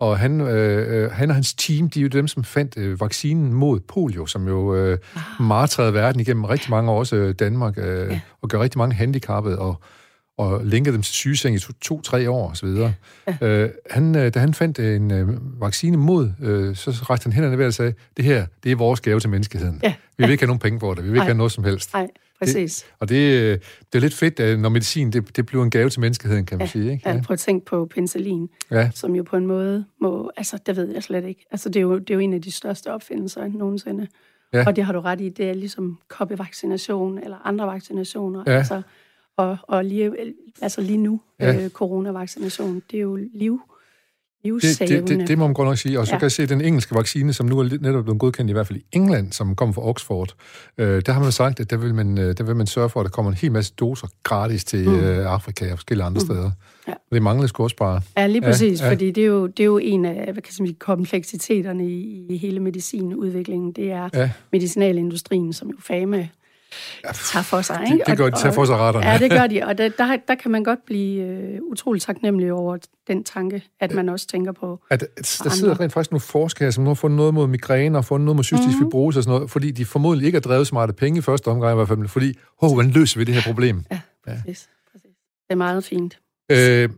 Og 0.00 0.18
han, 0.18 0.40
øh, 0.40 1.12
han 1.12 1.28
og 1.28 1.34
hans 1.34 1.54
team, 1.54 1.90
de 1.90 2.00
er 2.00 2.02
jo 2.02 2.08
dem, 2.08 2.28
som 2.28 2.44
fandt 2.44 2.76
øh, 2.76 3.00
vaccinen 3.00 3.52
mod 3.52 3.80
polio, 3.80 4.26
som 4.26 4.48
jo 4.48 4.74
øh, 4.74 4.98
ah. 5.14 5.22
martrede 5.40 5.94
verden 5.94 6.20
igennem 6.20 6.44
rigtig 6.44 6.70
mange 6.70 6.90
år, 6.90 6.98
også 6.98 7.16
øh, 7.16 7.34
Danmark, 7.34 7.78
øh, 7.78 8.10
ja. 8.10 8.20
og 8.42 8.48
gør 8.48 8.60
rigtig 8.60 8.78
mange 8.78 8.94
handicappede, 8.94 9.58
og, 9.58 9.80
og 10.38 10.64
linkede 10.64 10.94
dem 10.94 11.02
til 11.02 11.14
sygeseng 11.14 11.56
i 11.56 11.58
to-tre 11.80 12.24
to, 12.24 12.34
år 12.34 12.50
osv. 12.50 12.68
Ja. 12.68 12.92
Øh, 13.42 13.70
han, 13.90 14.16
øh, 14.16 14.34
da 14.34 14.38
han 14.38 14.54
fandt 14.54 14.78
en 14.78 15.10
øh, 15.10 15.28
vaccine 15.60 15.96
mod, 15.96 16.32
øh, 16.42 16.76
så 16.76 16.90
rejste 16.90 17.24
han 17.24 17.32
hænderne 17.32 17.58
ved 17.58 17.66
og 17.66 17.74
sagde, 17.74 17.94
det 18.16 18.24
her, 18.24 18.46
det 18.64 18.72
er 18.72 18.76
vores 18.76 19.00
gave 19.00 19.20
til 19.20 19.30
menneskeheden. 19.30 19.80
Ja. 19.82 19.94
Vi 20.18 20.24
vil 20.24 20.30
ikke 20.30 20.42
have 20.42 20.46
nogen 20.46 20.60
penge 20.60 20.80
for 20.80 20.94
det, 20.94 21.04
vi 21.04 21.08
vil 21.08 21.16
ikke 21.16 21.24
have 21.24 21.36
noget 21.36 21.52
som 21.52 21.64
helst. 21.64 21.94
Nej. 21.94 22.08
Præcis. 22.38 22.76
Det, 22.82 22.94
og 23.00 23.08
det, 23.08 23.62
det 23.92 23.98
er 23.98 24.00
lidt 24.00 24.14
fedt, 24.14 24.60
når 24.60 24.68
medicin 24.68 25.12
det, 25.12 25.36
det 25.36 25.46
bliver 25.46 25.64
en 25.64 25.70
gave 25.70 25.90
til 25.90 26.00
menneskeheden, 26.00 26.46
kan 26.46 26.58
man 26.58 26.66
ja, 26.66 26.70
sige. 26.70 26.92
Ikke? 26.92 27.08
Ja, 27.08 27.20
prøv 27.24 27.32
at 27.32 27.38
tænke 27.38 27.66
på 27.66 27.86
penicillin, 27.86 28.48
ja. 28.70 28.90
som 28.94 29.14
jo 29.14 29.22
på 29.22 29.36
en 29.36 29.46
måde 29.46 29.84
må... 30.00 30.30
Altså, 30.36 30.58
det 30.66 30.76
ved 30.76 30.92
jeg 30.92 31.02
slet 31.02 31.24
ikke. 31.24 31.46
Altså, 31.50 31.68
det 31.68 31.76
er 31.76 31.80
jo, 31.80 31.98
det 31.98 32.10
er 32.10 32.14
jo 32.14 32.20
en 32.20 32.32
af 32.32 32.42
de 32.42 32.50
største 32.50 32.92
opfindelser 32.92 33.48
nogensinde. 33.48 34.06
Ja. 34.52 34.64
Og 34.66 34.76
det 34.76 34.84
har 34.84 34.92
du 34.92 35.00
ret 35.00 35.20
i, 35.20 35.28
det 35.28 35.50
er 35.50 35.54
ligesom 35.54 35.98
koppevaccination 36.08 37.18
eller 37.18 37.46
andre 37.46 37.66
vaccinationer. 37.66 38.44
Ja. 38.46 38.52
Altså, 38.52 38.82
og, 39.36 39.56
og 39.62 39.84
lige, 39.84 40.12
altså 40.62 40.80
lige 40.80 40.98
nu, 40.98 41.20
ja. 41.40 41.64
øh, 41.64 41.70
coronavaccination, 41.70 42.82
det 42.90 42.96
er 42.96 43.02
jo 43.02 43.18
liv 43.34 43.60
det, 44.44 44.78
det, 44.78 45.08
det, 45.08 45.28
det 45.28 45.38
må 45.38 45.46
man 45.46 45.54
godt 45.54 45.68
nok 45.68 45.78
sige. 45.78 46.00
Og 46.00 46.06
så 46.06 46.12
ja. 46.12 46.18
kan 46.18 46.24
jeg 46.24 46.32
se, 46.32 46.42
at 46.42 46.48
den 46.48 46.60
engelske 46.60 46.94
vaccine, 46.94 47.32
som 47.32 47.46
nu 47.46 47.58
er 47.58 47.78
netop 47.80 48.04
blevet 48.04 48.20
godkendt, 48.20 48.50
i 48.50 48.52
hvert 48.52 48.66
fald 48.66 48.78
i 48.78 48.84
England, 48.92 49.32
som 49.32 49.56
kommer 49.56 49.72
fra 49.72 49.88
Oxford, 49.88 50.34
øh, 50.78 51.02
der 51.06 51.12
har 51.12 51.20
man 51.20 51.32
sagt, 51.32 51.60
at 51.60 51.70
der 51.70 51.76
vil 51.76 51.94
man, 51.94 52.18
øh, 52.18 52.38
der 52.38 52.44
vil 52.44 52.56
man 52.56 52.66
sørge 52.66 52.88
for, 52.88 53.00
at 53.00 53.04
der 53.04 53.10
kommer 53.10 53.30
en 53.30 53.36
hel 53.36 53.52
masse 53.52 53.72
doser 53.74 54.06
gratis 54.22 54.64
til 54.64 54.88
mm. 54.88 54.94
øh, 54.94 55.32
Afrika 55.32 55.72
og 55.72 55.78
forskellige 55.78 56.04
andre 56.04 56.20
mm. 56.20 56.26
steder. 56.26 56.50
Ja. 56.88 56.92
Det 57.12 57.22
mangler 57.22 57.46
sgu 57.46 57.62
også 57.62 57.76
bare. 57.76 58.00
Ja, 58.16 58.26
lige 58.26 58.42
præcis, 58.42 58.80
ja, 58.80 58.84
ja. 58.84 58.92
fordi 58.92 59.10
det 59.10 59.22
er, 59.22 59.26
jo, 59.26 59.46
det 59.46 59.60
er 59.60 59.64
jo 59.64 59.78
en 59.78 60.04
af 60.04 60.32
hvad 60.32 60.42
kan 60.42 60.52
sige, 60.52 60.74
kompleksiteterne 60.74 61.88
i, 61.88 62.26
i 62.30 62.36
hele 62.36 62.60
medicinudviklingen. 62.60 63.72
Det 63.72 63.90
er 63.90 64.08
ja. 64.14 64.30
medicinalindustrien, 64.52 65.52
som 65.52 65.68
jo 65.68 65.76
fame 65.80 66.28
tager 67.04 67.42
for 67.42 67.62
sig. 67.62 67.82
Ikke? 67.84 67.98
Det, 67.98 68.06
det 68.06 68.18
gør 68.18 68.30
de, 68.30 68.38
tager 68.38 68.52
for 68.52 68.64
sig 68.64 68.76
retterne. 68.76 69.06
Ja, 69.06 69.18
det 69.18 69.30
gør 69.30 69.46
de, 69.46 69.62
og 69.62 69.78
der, 69.78 69.88
der, 69.88 70.16
der 70.28 70.34
kan 70.34 70.50
man 70.50 70.64
godt 70.64 70.78
blive 70.86 71.58
uh, 71.62 71.70
utrolig 71.70 72.02
taknemmelig 72.02 72.52
over 72.52 72.76
den 73.08 73.24
tanke, 73.24 73.62
at 73.80 73.94
man 73.94 74.08
også 74.08 74.26
tænker 74.26 74.52
på 74.52 74.80
at, 74.90 75.02
at 75.02 75.40
Der 75.44 75.50
sidder 75.50 75.80
rent 75.80 75.92
faktisk 75.92 76.10
nogle 76.10 76.20
forskere, 76.20 76.72
som 76.72 76.84
nu 76.84 76.90
har 76.90 76.94
fundet 76.94 77.16
noget 77.16 77.34
mod 77.34 77.46
migræne 77.46 77.98
og 77.98 78.04
fundet 78.04 78.24
noget 78.24 78.36
mod 78.36 78.44
cystisk 78.44 78.68
mm-hmm. 78.68 78.86
fibrose 78.86 79.18
og 79.18 79.22
sådan 79.22 79.36
noget, 79.36 79.50
fordi 79.50 79.70
de 79.70 79.84
formodentlig 79.84 80.26
ikke 80.26 80.36
har 80.36 80.40
drevet 80.40 80.66
så 80.66 80.74
meget 80.74 80.96
penge 80.96 81.18
i 81.18 81.22
første 81.22 81.48
omgang 81.48 81.72
i 81.72 81.76
hvert 81.76 81.88
fald, 81.88 82.08
fordi, 82.08 82.38
hov, 82.60 82.74
hvordan 82.74 82.90
løser 82.90 83.20
vi 83.20 83.24
det 83.24 83.34
her 83.34 83.42
problem? 83.42 83.84
Ja, 83.90 84.00
præcis. 84.24 84.44
Ja. 84.46 84.52
præcis. 84.92 85.16
Det 85.48 85.50
er 85.50 85.54
meget 85.54 85.84
fint. 85.84 86.18
Øh, 86.50 86.88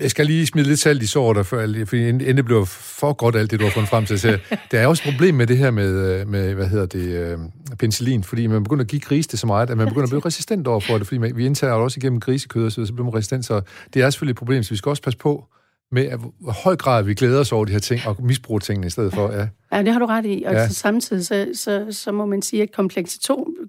jeg 0.00 0.10
skal 0.10 0.26
lige 0.26 0.46
smide 0.46 0.68
lidt 0.68 0.80
salt 0.80 1.02
i 1.02 1.06
såret, 1.06 1.46
fordi 1.46 2.08
inden 2.08 2.36
det 2.36 2.44
bliver 2.44 2.64
for 2.64 3.12
godt 3.12 3.36
alt 3.36 3.50
det, 3.50 3.60
du 3.60 3.64
har 3.64 3.72
fundet 3.72 3.90
frem 3.90 4.06
til. 4.06 4.20
Så 4.20 4.38
der 4.70 4.80
er 4.80 4.86
også 4.86 5.02
et 5.06 5.12
problem 5.12 5.34
med 5.34 5.46
det 5.46 5.58
her 5.58 5.70
med, 5.70 6.20
øh, 6.20 6.28
med 6.28 6.54
hvad 6.54 6.66
hedder 6.66 6.86
det, 6.86 7.08
øh, 7.08 7.38
penicillin, 7.78 8.24
fordi 8.24 8.46
man 8.46 8.62
begynder 8.62 8.84
at 8.84 8.90
give 8.90 9.00
grise 9.00 9.28
det 9.28 9.38
så 9.38 9.46
meget, 9.46 9.70
at 9.70 9.76
man 9.76 9.86
begynder 9.88 10.04
at 10.04 10.10
blive 10.10 10.26
resistent 10.26 10.66
over 10.66 10.80
for 10.80 10.98
det, 10.98 11.06
fordi 11.06 11.20
vi 11.34 11.46
indtager 11.46 11.72
det 11.72 11.82
også 11.82 11.98
igennem 12.00 12.20
grisekød, 12.20 12.70
så, 12.70 12.86
så 12.86 12.92
bliver 12.92 13.04
man 13.04 13.14
resistent, 13.14 13.46
så 13.46 13.60
det 13.94 14.02
er 14.02 14.10
selvfølgelig 14.10 14.32
et 14.32 14.38
problem, 14.38 14.62
så 14.62 14.70
vi 14.70 14.76
skal 14.76 14.90
også 14.90 15.02
passe 15.02 15.18
på 15.18 15.44
med, 15.92 16.06
at 16.06 16.18
hvor 16.40 16.52
høj 16.64 16.76
grad 16.76 17.02
vi 17.02 17.14
glæder 17.14 17.40
os 17.40 17.52
over 17.52 17.64
de 17.64 17.72
her 17.72 17.78
ting, 17.78 18.00
og 18.06 18.16
misbruger 18.20 18.58
tingene 18.58 18.86
i 18.86 18.90
stedet 18.90 19.14
for. 19.14 19.32
Ja, 19.32 19.48
ja 19.72 19.82
det 19.82 19.92
har 19.92 19.98
du 19.98 20.06
ret 20.06 20.26
i, 20.26 20.44
og 20.46 20.54
ja. 20.54 20.68
så 20.68 20.74
samtidig 20.74 21.26
så, 21.26 21.46
så, 21.54 21.86
så 21.90 22.12
må 22.12 22.26
man 22.26 22.42
sige, 22.42 22.62
at 22.62 22.72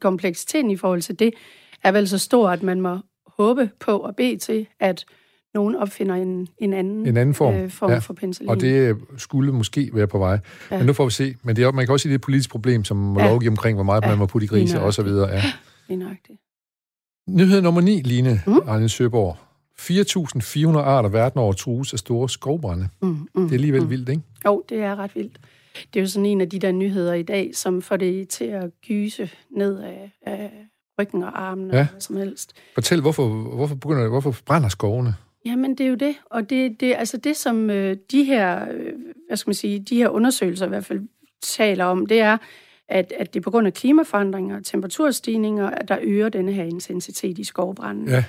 kompleksiteten 0.01 0.72
i 0.72 0.77
forhold 0.77 1.01
til 1.01 1.19
det 1.19 1.34
er 1.84 1.91
vel 1.91 2.10
så 2.10 2.17
stor, 2.17 2.50
at 2.50 2.63
man 2.63 2.81
må 2.81 2.98
håbe 3.38 3.69
på 3.79 3.98
og 3.98 4.15
bede 4.15 4.38
til, 4.38 4.67
at 4.79 5.05
nogen 5.57 5.75
opfinder 5.75 6.15
en, 6.15 6.47
en 6.57 6.73
anden, 6.73 7.07
en 7.07 7.17
anden 7.17 7.35
form, 7.35 7.55
øh, 7.55 7.69
form 7.69 7.91
ja. 7.91 7.97
for 7.97 8.13
penicillin. 8.13 8.49
Og 8.49 8.61
det 8.61 8.97
skulle 9.17 9.51
måske 9.51 9.89
være 9.93 10.07
på 10.07 10.17
vej. 10.17 10.39
Ja. 10.71 10.77
Men 10.77 10.85
nu 10.85 10.93
får 10.93 11.05
vi 11.05 11.11
se. 11.11 11.35
Men 11.43 11.55
det 11.55 11.63
er, 11.63 11.71
man 11.71 11.85
kan 11.85 11.93
også 11.93 12.03
sige, 12.03 12.09
det 12.09 12.15
er 12.15 12.19
et 12.19 12.21
politisk 12.21 12.49
problem, 12.49 12.83
som 12.83 12.97
må 12.97 13.19
ja. 13.19 13.27
lovgive 13.27 13.51
omkring, 13.51 13.75
hvor 13.75 13.83
meget 13.83 14.03
ja. 14.03 14.09
man 14.09 14.17
må 14.17 14.25
putte 14.25 14.45
i 14.45 14.47
grise 14.47 14.79
og 14.79 14.93
så 14.93 15.03
videre. 15.03 15.29
Ja. 15.29 15.43
Indøjagtigt. 15.93 16.39
Nyhed 17.29 17.61
nummer 17.61 17.81
9, 17.81 18.01
Line 18.01 18.41
mm. 18.47 18.59
Arne 18.67 18.89
Søborg. 18.89 19.37
4.400 19.79 20.77
arter 20.77 21.09
verden 21.09 21.39
over 21.39 21.53
trues 21.53 21.93
af 21.93 21.99
store 21.99 22.29
skovbrænde. 22.29 22.89
Mm, 23.01 23.07
mm, 23.07 23.43
det 23.43 23.49
er 23.49 23.53
alligevel 23.53 23.83
mm. 23.83 23.89
vildt, 23.89 24.09
ikke? 24.09 24.21
Jo, 24.45 24.63
det 24.69 24.77
er 24.77 24.95
ret 24.95 25.15
vildt. 25.15 25.39
Det 25.93 25.99
er 25.99 26.03
jo 26.03 26.07
sådan 26.07 26.25
en 26.25 26.41
af 26.41 26.50
de 26.50 26.59
der 26.59 26.72
nyheder 26.72 27.13
i 27.13 27.24
dag, 27.24 27.55
som 27.55 27.81
får 27.81 27.98
det 27.98 28.29
til 28.29 28.46
at 28.46 28.70
gyse 28.87 29.29
ned 29.50 29.79
af, 29.79 30.11
af 30.25 30.51
ryggen 31.00 31.24
og 31.24 31.41
armen 31.41 31.72
ja. 31.72 31.87
og 31.96 32.01
som 32.01 32.15
helst. 32.15 32.53
Fortæl, 32.74 33.01
hvorfor, 33.01 33.27
hvorfor, 33.55 33.75
begynder, 33.75 34.07
hvorfor 34.07 34.35
brænder 34.46 34.70
skovene? 34.70 35.15
Jamen, 35.48 35.75
det 35.75 35.86
er 35.86 35.90
jo 35.90 35.96
det. 35.96 36.16
Og 36.25 36.50
det, 36.50 36.79
det 36.79 36.96
altså 36.98 37.18
det, 37.18 37.38
som 37.38 37.70
øh, 37.70 37.98
de 38.12 38.24
her, 38.24 38.72
øh, 38.72 38.94
hvad 39.27 39.38
skal 39.38 39.50
man 39.50 39.55
sige, 39.55 39.79
de 39.79 39.96
her 39.96 40.10
undersøgelser 40.10 40.66
i 40.66 40.70
hvert 40.70 40.86
fald 40.86 41.01
taler 41.42 41.86
om, 41.86 42.05
det 42.05 42.20
er, 42.20 42.38
at, 42.90 43.14
at 43.18 43.33
det 43.33 43.40
er 43.40 43.44
på 43.44 43.51
grund 43.51 43.68
af 43.68 43.74
klimaforandringer 43.74 44.57
og 44.57 44.66
temperaturstigninger, 44.66 45.70
at 45.70 45.88
der 45.88 45.98
øger 46.01 46.29
denne 46.29 46.53
her 46.53 46.64
intensitet 46.64 47.38
i 47.38 47.44
skovbranden. 47.44 48.10
Ja. 48.10 48.24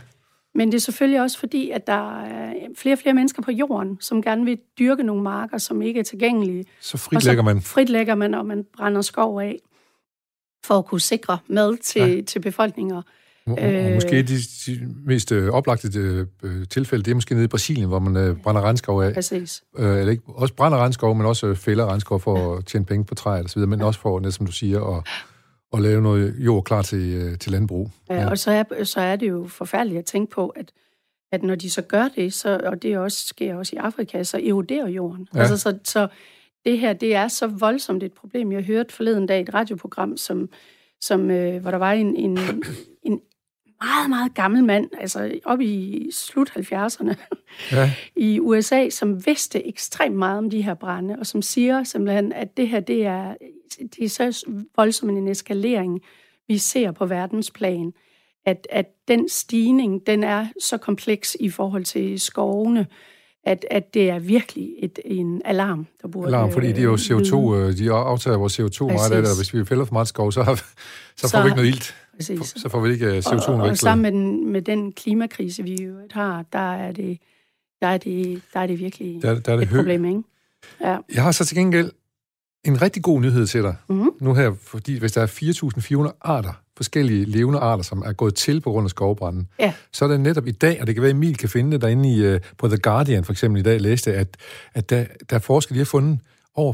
Men 0.55 0.73
det 0.73 0.75
er 0.75 0.81
selvfølgelig 0.81 1.21
også 1.21 1.39
fordi, 1.39 1.71
at 1.71 1.87
der 1.87 2.23
er 2.23 2.55
flere 2.77 2.95
og 2.95 2.99
flere 2.99 3.15
mennesker 3.15 3.43
på 3.43 3.51
jorden, 3.51 3.97
som 4.01 4.23
gerne 4.23 4.45
vil 4.45 4.59
dyrke 4.79 5.03
nogle 5.03 5.23
marker, 5.23 5.59
som 5.59 5.83
ikke 5.83 6.01
er 6.01 6.05
tilgængelige. 6.05 6.65
Så 6.81 6.99
fritlægger 6.99 7.43
man. 7.43 7.63
fritlægger 7.63 8.15
man, 8.15 8.35
og 8.35 8.47
man 8.47 8.65
brænder 8.77 9.01
skov 9.01 9.41
af, 9.41 9.59
for 10.65 10.79
at 10.79 10.87
kunne 10.87 11.01
sikre 11.01 11.39
mad 11.47 11.77
til, 11.77 12.17
ja. 12.17 12.23
til 12.23 12.41
befolkninger. 12.41 13.03
Øh, 13.59 13.95
måske 13.95 14.23
de, 14.23 14.37
de 14.67 14.95
mest 15.07 15.33
øh, 15.33 15.51
oplagte 15.51 15.99
øh, 15.99 16.67
tilfælde, 16.71 17.05
det 17.05 17.11
er 17.11 17.15
måske 17.15 17.35
nede 17.35 17.45
i 17.45 17.49
Brasilien, 17.49 17.89
hvor 17.89 17.99
man 17.99 18.17
øh, 18.17 18.37
brænder 18.37 18.63
regnskov 18.63 19.03
af. 19.03 19.15
Præcis. 19.15 19.63
Øh, 19.79 19.99
eller 19.99 20.11
ikke, 20.11 20.23
også 20.27 20.55
brænder 20.55 20.79
regnskov, 20.79 21.15
men 21.15 21.27
også 21.27 21.55
fælder 21.55 21.87
regnskov 21.87 22.21
for 22.21 22.57
at 22.57 22.65
tjene 22.65 22.85
penge 22.85 23.05
på 23.05 23.15
træer 23.15 23.43
og 23.43 23.51
så 23.51 23.55
videre, 23.55 23.71
men 23.71 23.83
også 23.83 24.01
for, 24.01 24.21
net, 24.21 24.35
som 24.35 24.47
du 24.47 24.53
siger, 24.53 24.97
at, 24.97 25.07
at 25.73 25.83
lave 25.83 26.03
noget 26.03 26.35
jord 26.39 26.65
klar 26.65 26.83
til, 26.83 27.15
øh, 27.15 27.39
til 27.39 27.53
landbrug. 27.53 27.91
Ja, 28.11 28.15
ja. 28.15 28.31
og 28.31 28.39
så 28.39 28.51
er, 28.51 28.85
så 28.85 29.01
er 29.01 29.17
det 29.17 29.29
jo 29.29 29.47
forfærdeligt 29.49 29.99
at 29.99 30.05
tænke 30.05 30.31
på, 30.31 30.49
at 30.49 30.73
at 31.33 31.43
når 31.43 31.55
de 31.55 31.71
så 31.71 31.83
gør 31.83 32.09
det, 32.17 32.33
så, 32.35 32.61
og 32.65 32.83
det 32.83 32.99
også 32.99 33.27
sker 33.27 33.55
også 33.55 33.77
i 33.77 33.79
Afrika, 33.79 34.23
så 34.23 34.39
eroderer 34.39 34.89
jorden. 34.89 35.29
Ja. 35.35 35.41
Altså, 35.41 35.57
så, 35.57 35.79
så 35.85 36.09
det 36.65 36.79
her, 36.79 36.93
det 36.93 37.15
er 37.15 37.29
så 37.29 37.47
voldsomt 37.47 38.03
et 38.03 38.13
problem. 38.13 38.53
Jeg 38.53 38.63
hørte 38.63 38.95
forleden 38.95 39.27
dag 39.27 39.41
et 39.41 39.55
radioprogram, 39.55 40.17
som, 40.17 40.49
som, 41.01 41.31
øh, 41.31 41.63
hvor 41.63 41.71
der 41.71 41.79
var 41.79 41.93
en, 41.93 42.17
en, 42.17 42.39
en 43.03 43.21
meget, 43.83 44.11
meget 44.11 44.35
gammel 44.35 44.65
mand, 44.65 44.91
altså 45.01 45.41
op 45.45 45.61
i 45.61 46.07
slut 46.13 46.51
70'erne 46.51 47.15
ja. 47.73 47.91
i 48.17 48.41
USA, 48.41 48.89
som 48.91 49.27
vidste 49.27 49.69
ekstremt 49.69 50.17
meget 50.17 50.39
om 50.39 50.51
de 50.51 50.63
her 50.63 50.75
brænde, 50.75 51.17
og 51.19 51.27
som 51.27 51.43
siger 51.43 51.85
simpelthen, 51.85 52.33
at 52.33 52.57
det 52.57 52.69
her, 52.69 52.81
det 52.81 53.07
er, 53.07 53.35
det 53.79 54.05
er 54.05 54.09
så 54.09 54.47
voldsom 54.77 55.11
en 55.11 55.29
eskalering, 55.29 56.01
vi 56.49 56.59
ser 56.59 56.93
på 56.93 57.07
verdensplan, 57.07 57.93
at, 58.47 58.67
at 58.71 58.87
den 59.09 59.29
stigning, 59.29 60.07
den 60.07 60.25
er 60.25 60.47
så 60.61 60.77
kompleks 60.77 61.37
i 61.41 61.51
forhold 61.51 61.85
til 61.85 62.21
skovene, 62.21 62.87
at, 63.45 63.65
at 63.71 63.95
det 63.95 64.11
er 64.11 64.19
virkelig 64.19 64.75
et, 64.79 64.99
en 65.05 65.43
alarm, 65.45 65.87
der 66.03 66.09
burde... 66.09 66.27
Alarm, 66.27 66.53
fordi 66.53 66.67
det 66.67 66.79
er 66.79 66.83
jo 66.83 66.97
CO2, 66.97 67.55
øh, 67.55 67.79
de 67.79 67.93
aftager 67.93 68.37
vores 68.37 68.61
CO2 68.61 68.85
meget 68.85 69.13
af 69.13 69.23
det, 69.23 69.31
og 69.31 69.37
hvis 69.37 69.55
vi 69.55 69.65
fælder 69.65 69.85
for 69.85 69.93
meget 69.93 70.09
skov, 70.09 70.33
så, 70.33 70.43
har, 70.43 70.55
så, 70.55 70.65
så 71.17 71.31
får 71.31 71.43
vi 71.43 71.47
ikke 71.47 71.57
noget 71.57 71.69
ilt. 71.69 71.95
Præcis. 72.19 72.55
Så 72.57 72.69
får 72.69 72.81
vi 72.81 72.93
ikke 72.93 73.07
øh, 73.07 73.19
CO2 73.19 73.49
og, 73.49 73.55
og, 73.55 73.61
og 73.61 73.77
sammen 73.77 74.03
med 74.03 74.13
den, 74.13 74.53
med 74.53 74.63
den 74.63 74.93
klimakrise, 74.93 75.63
vi 75.63 75.83
jo 75.83 75.95
har, 76.11 76.45
der 76.53 76.75
er 76.75 76.93
det, 76.93 77.19
der 77.81 77.87
er 77.87 77.99
det, 77.99 78.43
der 78.55 78.61
er 78.61 78.67
det 78.67 78.79
virkelig 78.79 79.23
der, 79.23 79.41
der 79.41 79.53
er 79.53 79.57
det 79.57 79.63
et 79.63 79.69
hø- 79.69 79.77
problem, 79.77 80.05
ikke? 80.05 80.23
Ja. 80.81 80.99
Jeg 81.15 81.23
har 81.23 81.33
så 81.33 81.45
til 81.45 81.57
gengæld 81.57 81.93
en 82.65 82.83
rigtig 82.83 83.03
god 83.03 83.21
nyhed 83.21 83.47
til 83.47 83.63
dig. 83.63 83.77
Mm-hmm. 83.89 84.11
Nu 84.21 84.35
her, 84.35 84.55
fordi 84.63 84.99
hvis 84.99 85.13
der 85.13 85.23
er 85.23 85.27
4.400 86.07 86.19
arter, 86.21 86.53
forskellige 86.77 87.25
levende 87.25 87.59
arter, 87.59 87.83
som 87.83 88.03
er 88.07 88.13
gået 88.13 88.35
til 88.35 88.61
på 88.61 88.71
grund 88.71 88.87
af 88.87 88.91
skovbranden, 88.91 89.49
ja. 89.59 89.75
så 89.93 90.05
er 90.05 90.09
det 90.09 90.21
netop 90.21 90.47
i 90.47 90.51
dag, 90.51 90.81
og 90.81 90.87
det 90.87 90.95
kan 90.95 91.03
være, 91.03 91.11
Emil 91.11 91.37
kan 91.37 91.49
finde 91.49 91.73
det 91.73 91.81
derinde 91.81 92.13
i, 92.13 92.35
uh, 92.35 92.41
på 92.59 92.69
The 92.69 92.79
Guardian 92.79 93.25
for 93.25 93.33
eksempel 93.33 93.61
i 93.61 93.63
dag, 93.63 93.81
læste, 93.81 94.15
at, 94.15 94.37
at 94.75 94.91
der, 94.91 95.05
der 95.31 95.37
er 95.37 95.41
forskere, 95.41 95.75
de 95.75 95.79
har 95.79 95.85
fundet 95.85 96.19
over 96.55 96.73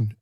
5.000 0.00 0.15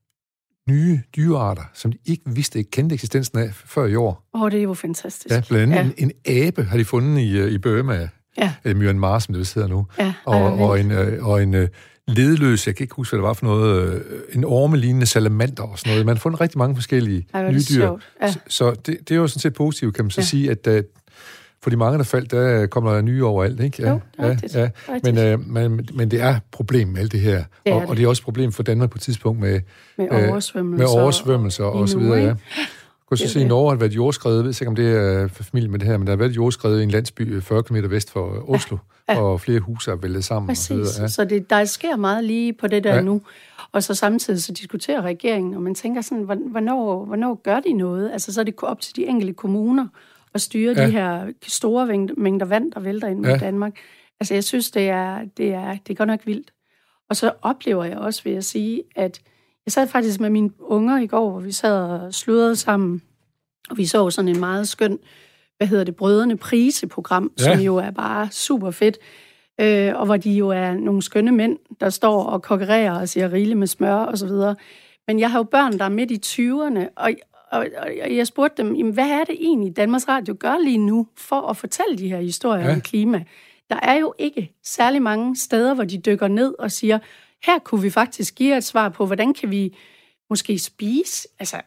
nye 0.68 1.00
dyrearter, 1.16 1.62
som 1.74 1.92
de 1.92 1.98
ikke 2.06 2.22
vidste, 2.26 2.58
ikke 2.58 2.70
kendte 2.70 2.94
eksistensen 2.94 3.38
af 3.38 3.54
før 3.54 3.86
i 3.86 3.94
år. 3.94 4.28
Åh, 4.34 4.42
oh, 4.42 4.50
det 4.50 4.58
er 4.58 4.62
jo 4.62 4.74
fantastisk. 4.74 5.34
Ja, 5.34 5.42
blandt 5.48 5.74
andet 5.74 5.94
ja. 5.98 6.02
en, 6.02 6.12
en 6.26 6.46
abe 6.46 6.64
har 6.64 6.76
de 6.76 6.84
fundet 6.84 7.20
i, 7.20 7.38
øh, 7.38 7.52
i 7.52 7.58
Burma, 7.58 8.08
ja. 8.38 8.52
eller 8.64 8.78
Myanmar, 8.78 9.18
som 9.18 9.32
det 9.32 9.38
vist 9.38 9.54
hedder 9.54 9.68
nu, 9.68 9.86
ja, 9.98 10.14
og, 10.24 10.42
og, 10.42 10.80
en, 10.80 10.90
øh, 10.90 11.26
og 11.26 11.42
en 11.42 11.68
ledløs, 12.08 12.66
jeg 12.66 12.76
kan 12.76 12.84
ikke 12.84 12.94
huske, 12.94 13.12
hvad 13.12 13.18
det 13.18 13.26
var 13.26 13.32
for 13.32 13.46
noget, 13.46 14.02
en 14.32 14.44
ormelignende 14.44 15.06
salamander 15.06 15.62
og 15.62 15.78
sådan 15.78 15.90
noget. 15.90 16.06
Man 16.06 16.16
har 16.16 16.20
fundet 16.20 16.40
rigtig 16.40 16.58
mange 16.58 16.76
forskellige 16.76 17.26
Ej, 17.34 17.50
nye 17.52 17.60
dyr. 17.70 17.90
Ja. 18.22 18.32
Så, 18.32 18.38
så 18.48 18.70
det, 18.70 18.86
det 18.86 19.10
er 19.10 19.16
jo 19.16 19.26
sådan 19.26 19.40
set 19.40 19.54
positivt, 19.54 19.94
kan 19.94 20.04
man 20.04 20.10
så 20.10 20.20
ja. 20.20 20.24
sige, 20.24 20.50
at 20.50 20.64
for 21.64 21.70
de 21.70 21.76
mange, 21.76 21.98
der 21.98 22.04
faldt, 22.04 22.30
der 22.30 22.66
kommer 22.66 22.94
der 22.94 23.00
nye 23.00 23.24
overalt, 23.24 23.60
ikke? 23.60 23.82
Ja, 23.82 23.90
jo, 23.90 24.00
rigtigt. 24.18 24.54
Ja, 24.54 24.70
ja. 24.88 24.98
Men, 25.04 25.18
øh, 25.18 25.48
men, 25.48 25.88
men 25.94 26.10
det 26.10 26.20
er 26.20 26.28
et 26.28 26.40
problem 26.50 26.88
med 26.88 27.00
alt 27.00 27.12
det 27.12 27.20
her. 27.20 27.44
Det 27.66 27.72
og, 27.72 27.80
det. 27.80 27.88
og 27.88 27.96
det 27.96 28.04
er 28.04 28.08
også 28.08 28.20
et 28.20 28.24
problem 28.24 28.52
for 28.52 28.62
Danmark 28.62 28.90
på 28.90 28.96
et 28.96 29.02
tidspunkt 29.02 29.40
med, 29.40 29.60
med 29.98 30.08
oversvømmelser, 30.10 30.86
øh, 30.86 30.94
med 30.94 31.02
oversvømmelser 31.02 31.64
og, 31.64 31.72
og 31.72 31.88
så 31.88 31.98
videre, 31.98 32.18
ja. 32.18 32.34
kunne 33.08 33.18
så 33.18 33.28
se, 33.28 33.38
at 33.38 33.44
i 33.44 33.48
Norge 33.48 33.70
har 33.70 33.76
været 33.76 33.92
jordskredet, 33.92 34.36
jeg 34.36 34.44
ved 34.44 34.60
ikke, 34.60 34.68
om 34.68 34.76
det 34.76 34.88
er 34.96 35.28
for 35.28 35.42
familie 35.42 35.70
med 35.70 35.78
det 35.78 35.88
her, 35.88 35.96
men 35.96 36.06
der 36.06 36.12
har 36.12 36.16
været 36.16 36.36
jordskredet 36.36 36.80
i 36.80 36.82
en 36.82 36.90
landsby 36.90 37.42
40 37.42 37.62
km 37.62 37.76
vest 37.90 38.10
for 38.10 38.50
Oslo, 38.50 38.76
ja. 39.08 39.14
Ja. 39.14 39.20
og 39.20 39.40
flere 39.40 39.60
huse 39.60 39.90
er 39.90 39.96
væltet 39.96 40.24
sammen. 40.24 40.48
Præcis, 40.48 40.70
og 40.70 40.86
så, 40.86 41.02
ja. 41.02 41.08
så 41.08 41.24
det, 41.24 41.50
der 41.50 41.64
sker 41.64 41.96
meget 41.96 42.24
lige 42.24 42.52
på 42.52 42.66
det 42.66 42.84
der 42.84 42.94
ja. 42.94 43.00
nu. 43.00 43.22
Og 43.72 43.82
så 43.82 43.94
samtidig 43.94 44.42
så 44.42 44.52
diskuterer 44.52 45.02
regeringen, 45.02 45.54
og 45.54 45.62
man 45.62 45.74
tænker 45.74 46.00
sådan, 46.00 46.24
hvornår, 46.24 47.04
hvornår 47.04 47.40
gør 47.44 47.60
de 47.60 47.72
noget? 47.72 48.10
Altså 48.12 48.32
så 48.32 48.40
er 48.40 48.44
det 48.44 48.54
op 48.62 48.80
til 48.80 48.96
de 48.96 49.06
enkelte 49.06 49.34
kommuner 49.34 49.86
at 50.34 50.40
styre 50.40 50.74
ja. 50.76 50.86
de 50.86 50.90
her 50.90 51.32
store 51.42 52.08
mængder 52.16 52.46
vand, 52.46 52.72
der 52.72 52.80
vælter 52.80 53.08
ind 53.08 53.26
ja. 53.26 53.36
i 53.36 53.38
Danmark. 53.38 53.76
Altså 54.20 54.34
jeg 54.34 54.44
synes, 54.44 54.70
det 54.70 54.88
er, 54.88 55.24
det, 55.36 55.52
er, 55.52 55.76
det 55.86 55.92
er 55.92 55.94
godt 55.94 56.06
nok 56.06 56.26
vildt. 56.26 56.52
Og 57.10 57.16
så 57.16 57.32
oplever 57.42 57.84
jeg 57.84 57.98
også, 57.98 58.22
vil 58.24 58.32
jeg 58.32 58.44
sige, 58.44 58.82
at 58.96 59.20
jeg 59.66 59.72
sad 59.72 59.86
faktisk 59.86 60.20
med 60.20 60.30
mine 60.30 60.50
unger 60.58 60.98
i 60.98 61.06
går, 61.06 61.30
hvor 61.30 61.40
vi 61.40 61.52
sad 61.52 61.82
og 61.82 62.14
sludrede 62.14 62.56
sammen, 62.56 63.02
og 63.70 63.76
vi 63.76 63.86
så 63.86 64.10
sådan 64.10 64.28
en 64.28 64.40
meget 64.40 64.68
skøn, 64.68 64.98
hvad 65.56 65.66
hedder 65.66 65.84
det, 65.84 65.96
Brødrene 65.96 66.36
Prise-program, 66.36 67.32
ja. 67.38 67.44
som 67.44 67.60
jo 67.60 67.76
er 67.76 67.90
bare 67.90 68.28
super 68.30 68.70
fedt, 68.70 68.98
øh, 69.60 69.92
og 69.94 70.06
hvor 70.06 70.16
de 70.16 70.30
jo 70.32 70.48
er 70.48 70.74
nogle 70.74 71.02
skønne 71.02 71.32
mænd, 71.32 71.58
der 71.80 71.90
står 71.90 72.24
og 72.24 72.42
konkurrerer 72.42 73.00
og 73.00 73.08
siger 73.08 73.32
rille 73.32 73.54
med 73.54 73.66
smør 73.66 73.94
og 73.94 74.18
så 74.18 74.26
videre. 74.26 74.56
Men 75.06 75.18
jeg 75.18 75.30
har 75.30 75.38
jo 75.38 75.42
børn, 75.42 75.78
der 75.78 75.84
er 75.84 75.88
midt 75.88 76.10
i 76.10 76.20
20'erne, 76.26 76.88
og, 76.96 77.10
og, 77.58 77.66
og 78.02 78.16
jeg 78.16 78.26
spurgte 78.26 78.62
dem, 78.62 78.74
jamen, 78.74 78.92
hvad 78.92 79.10
er 79.10 79.24
det 79.24 79.36
egentlig, 79.40 79.76
Danmarks 79.76 80.08
Radio 80.08 80.36
gør 80.38 80.58
lige 80.64 80.78
nu 80.78 81.06
for 81.16 81.40
at 81.40 81.56
fortælle 81.56 81.98
de 81.98 82.08
her 82.08 82.20
historier 82.20 82.66
ja. 82.66 82.74
om 82.74 82.80
klima? 82.80 83.24
Der 83.70 83.80
er 83.82 83.94
jo 83.94 84.14
ikke 84.18 84.52
særlig 84.64 85.02
mange 85.02 85.36
steder, 85.36 85.74
hvor 85.74 85.84
de 85.84 85.98
dykker 85.98 86.28
ned 86.28 86.54
og 86.58 86.72
siger, 86.72 86.98
her 87.42 87.58
kunne 87.58 87.82
vi 87.82 87.90
faktisk 87.90 88.34
give 88.34 88.56
et 88.56 88.64
svar 88.64 88.88
på, 88.88 89.06
hvordan 89.06 89.34
kan 89.34 89.50
vi 89.50 89.76
måske 90.30 90.58
spise 90.58 91.28
altså, 91.38 91.60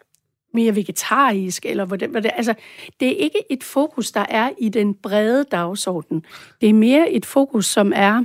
mere 0.54 0.76
vegetarisk, 0.76 1.65
eller 1.65 1.86
hvordan, 1.86 2.10
hvordan, 2.10 2.32
altså, 2.36 2.54
det 3.00 3.08
er 3.08 3.15
ikke 3.15 3.43
et 3.50 3.63
fokus, 3.63 4.12
der 4.12 4.26
er 4.30 4.50
i 4.58 4.69
den 4.69 4.93
brede 4.93 5.43
dagsorden. 5.43 6.26
Det 6.62 6.69
er 6.69 6.73
mere 6.73 7.12
et 7.12 7.26
fokus, 7.26 7.65
som 7.65 7.93
er, 7.95 8.23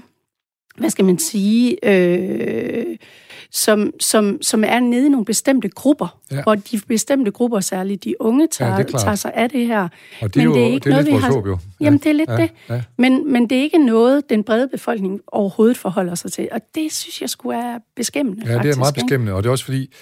hvad 0.77 0.91
skal 0.91 1.05
man 1.05 1.19
sige, 1.19 1.79
øh, 1.83 2.97
som, 3.53 3.91
som, 4.01 4.39
som 4.43 4.65
er 4.67 4.81
nede 4.81 5.07
i 5.07 5.09
nogle 5.09 5.25
bestemte 5.25 5.69
grupper, 5.69 6.19
ja. 6.31 6.43
hvor 6.43 6.55
de 6.55 6.81
bestemte 6.89 7.31
grupper, 7.31 7.61
særligt 7.61 8.05
de 8.05 8.15
unge, 8.21 8.49
tager, 8.51 8.77
ja, 8.79 8.83
tager 8.83 9.15
sig 9.15 9.33
af 9.35 9.51
det 9.51 9.67
her. 9.67 9.89
Og 10.21 10.35
det 10.35 10.43
er, 10.43 10.49
men 10.49 10.55
det 10.55 10.63
er 10.63 10.67
ikke 10.67 10.79
det 10.79 10.87
er 10.87 10.91
noget, 10.91 11.07
vi 11.07 11.13
har... 11.13 11.33
Håb, 11.33 11.47
jo. 11.47 11.59
Ja. 11.81 11.85
Jamen, 11.85 11.99
det 11.99 12.07
er 12.07 12.13
lidt 12.13 12.31
ja, 12.31 12.37
det. 12.37 12.51
Ja. 12.69 12.83
Men, 12.99 13.33
men 13.33 13.51
det 13.51 13.59
er 13.59 13.63
ikke 13.63 13.87
noget, 13.87 14.31
den 14.31 14.45
brede 14.45 14.69
befolkning 14.69 15.21
overhovedet 15.27 15.77
forholder 15.77 16.15
sig 16.15 16.33
til. 16.33 16.49
Og 16.53 16.61
det 16.75 16.93
synes 16.93 17.21
jeg 17.21 17.31
skulle 17.31 17.59
er 17.59 17.79
beskæmmende, 17.97 18.47
Ja, 18.47 18.55
faktisk, 18.55 18.65
det 18.65 18.75
er 18.75 18.79
meget 18.79 18.95
beskæmmende, 18.95 19.33
og 19.33 19.43
det 19.43 19.49
er 19.49 19.53
også 19.53 19.65
fordi, 19.65 19.93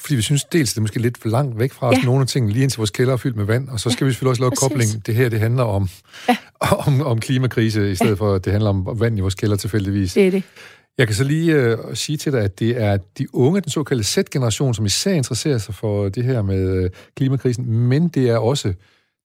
fordi 0.00 0.14
vi 0.14 0.22
synes 0.22 0.44
dels, 0.44 0.72
det 0.72 0.78
er 0.78 0.82
måske 0.82 0.98
lidt 0.98 1.18
for 1.18 1.28
langt 1.28 1.58
væk 1.58 1.72
fra 1.72 1.88
os, 1.88 1.96
ja. 1.96 2.02
nogle 2.04 2.20
af 2.20 2.26
tingene, 2.26 2.52
lige 2.52 2.62
indtil 2.62 2.78
vores 2.78 2.90
kælder 2.90 3.12
er 3.12 3.16
fyldt 3.16 3.36
med 3.36 3.44
vand, 3.44 3.68
og 3.68 3.80
så 3.80 3.90
skal 3.90 4.04
ja. 4.04 4.06
vi 4.06 4.12
selvfølgelig 4.12 4.30
også 4.30 4.42
lave 4.42 4.50
kobling. 4.50 5.06
Det 5.06 5.14
her, 5.14 5.28
det 5.28 5.40
handler 5.40 5.62
om, 5.62 5.88
ja. 6.28 6.36
om, 6.86 7.00
om 7.00 7.20
klimakrise, 7.20 7.90
i 7.90 7.94
stedet 7.94 8.10
ja. 8.10 8.16
for, 8.16 8.34
at 8.34 8.44
det 8.44 8.52
handler 8.52 8.70
om 8.70 9.00
vand 9.00 9.18
i 9.18 9.20
vores 9.20 9.34
kælder 9.34 9.56
tilfældigvis. 9.56 10.14
Det 10.14 10.26
er 10.26 10.30
det. 10.30 10.42
Jeg 10.98 11.06
kan 11.06 11.16
så 11.16 11.24
lige 11.24 11.72
uh, 11.72 11.94
sige 11.94 12.16
til 12.16 12.32
dig, 12.32 12.40
at 12.40 12.58
det 12.58 12.82
er 12.82 12.96
de 13.18 13.34
unge, 13.34 13.60
den 13.60 13.70
såkaldte 13.70 14.04
Z-generation, 14.04 14.74
som 14.74 14.86
især 14.86 15.12
interesserer 15.12 15.58
sig 15.58 15.74
for 15.74 16.08
det 16.08 16.24
her 16.24 16.42
med 16.42 16.84
uh, 16.84 16.90
klimakrisen, 17.16 17.70
men 17.70 18.08
det 18.08 18.30
er 18.30 18.38
også 18.38 18.72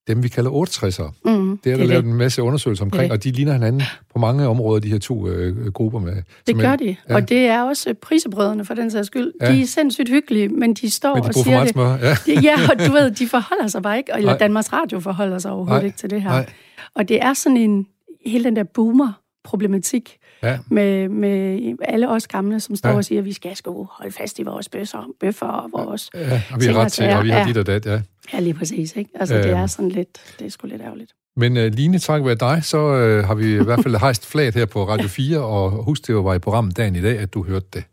dem, 0.08 0.23
vi 0.23 0.27
kalder 0.27 0.51
68'ere. 0.51 1.12
Mm, 1.25 1.58
det 1.58 1.71
er 1.71 1.75
der 1.75 1.77
det 1.77 1.88
lavet 1.88 2.05
en 2.05 2.13
masse 2.13 2.43
undersøgelser 2.43 2.86
omkring, 2.86 3.03
det. 3.03 3.12
og 3.12 3.23
de 3.23 3.32
ligner 3.32 3.53
hinanden 3.53 3.82
på 4.13 4.19
mange 4.19 4.47
områder, 4.47 4.79
de 4.79 4.89
her 4.89 4.99
to 4.99 5.27
uh, 5.27 5.67
grupper. 5.67 5.99
med. 5.99 6.21
Det 6.47 6.55
gør 6.55 6.75
de, 6.75 6.95
ja. 7.10 7.15
og 7.15 7.29
det 7.29 7.38
er 7.38 7.62
også 7.62 7.93
prisebrødrene 8.01 8.65
for 8.65 8.73
den 8.73 8.91
sags 8.91 9.08
skyld. 9.08 9.32
Ja. 9.41 9.51
De 9.51 9.62
er 9.62 9.65
sindssygt 9.65 10.10
hyggelige, 10.10 10.49
men 10.49 10.73
de 10.73 10.89
står 10.89 11.15
men 11.15 11.23
de 11.23 11.27
og 11.27 11.34
siger 11.34 11.63
det. 11.63 11.75
Ja. 11.77 12.41
ja, 12.41 12.55
og 12.71 12.88
du 12.88 12.91
ved, 12.91 13.12
de 13.12 13.27
forholder 13.27 13.67
sig 13.67 13.82
bare 13.82 13.97
ikke, 13.97 14.12
eller 14.17 14.38
Danmarks 14.38 14.73
Radio 14.73 14.99
forholder 14.99 15.39
sig 15.39 15.51
overhovedet 15.51 15.82
Nej. 15.82 15.86
ikke 15.86 15.97
til 15.97 16.10
det 16.10 16.21
her. 16.21 16.29
Nej. 16.29 16.49
Og 16.95 17.10
det 17.10 17.21
er 17.21 17.34
sådan 17.34 17.58
en, 17.58 17.88
hele 18.25 18.43
den 18.43 18.55
der 18.55 18.63
boomer-problematik, 18.63 20.17
ja. 20.43 20.60
med, 20.67 21.10
med 21.10 21.60
alle 21.82 22.10
os 22.10 22.28
gamle, 22.28 22.60
som 22.60 22.75
står 22.75 22.89
ja. 22.89 22.95
og 22.95 23.06
siger, 23.06 23.19
at 23.19 23.25
vi 23.25 23.34
skal 23.34 23.56
sgu 23.56 23.88
holde 23.91 24.12
fast 24.12 24.39
i 24.39 24.43
vores 24.43 24.69
bøsser, 24.69 25.08
bøffer 25.19 25.47
og 25.47 25.69
vores... 25.73 26.10
Ja, 26.13 26.41
og 26.52 26.62
vi 26.62 26.65
har 26.65 26.73
ret 26.73 26.91
til, 26.91 27.10
og 27.10 27.23
vi 27.23 27.30
har 27.30 27.45
dit 27.45 27.58
og 27.58 27.65
dat, 27.65 27.86
ja. 27.86 28.02
Ja, 28.34 28.39
lige 28.39 28.54
præcis, 28.54 28.95
ikke? 28.95 29.12
Altså, 29.15 29.36
øhm. 29.36 29.43
det 29.43 29.52
er 29.52 29.67
sådan 29.67 29.89
lidt, 29.89 30.19
det 30.39 30.47
er 30.47 30.52
sgu 30.52 30.67
lidt 30.67 30.82
ærgerligt. 30.82 31.12
Men 31.36 31.58
uh, 31.58 31.63
Line, 31.63 31.99
tak 31.99 32.25
være 32.25 32.36
dig, 32.36 32.63
så 32.63 32.78
uh, 32.78 33.28
har 33.28 33.36
vi 33.36 33.56
i 33.56 33.63
hvert 33.63 33.84
fald 33.84 33.95
hejst 33.95 34.25
flaget 34.25 34.56
her 34.56 34.65
på 34.65 34.88
Radio 34.88 35.08
4, 35.08 35.39
og 35.39 35.71
husk, 35.71 36.08
det 36.08 36.15
var 36.15 36.34
i 36.34 36.39
programmet 36.39 36.78
dagen 36.78 36.95
i 36.95 37.02
dag, 37.02 37.19
at 37.19 37.34
du 37.34 37.43
hørte 37.43 37.67
det. 37.73 37.84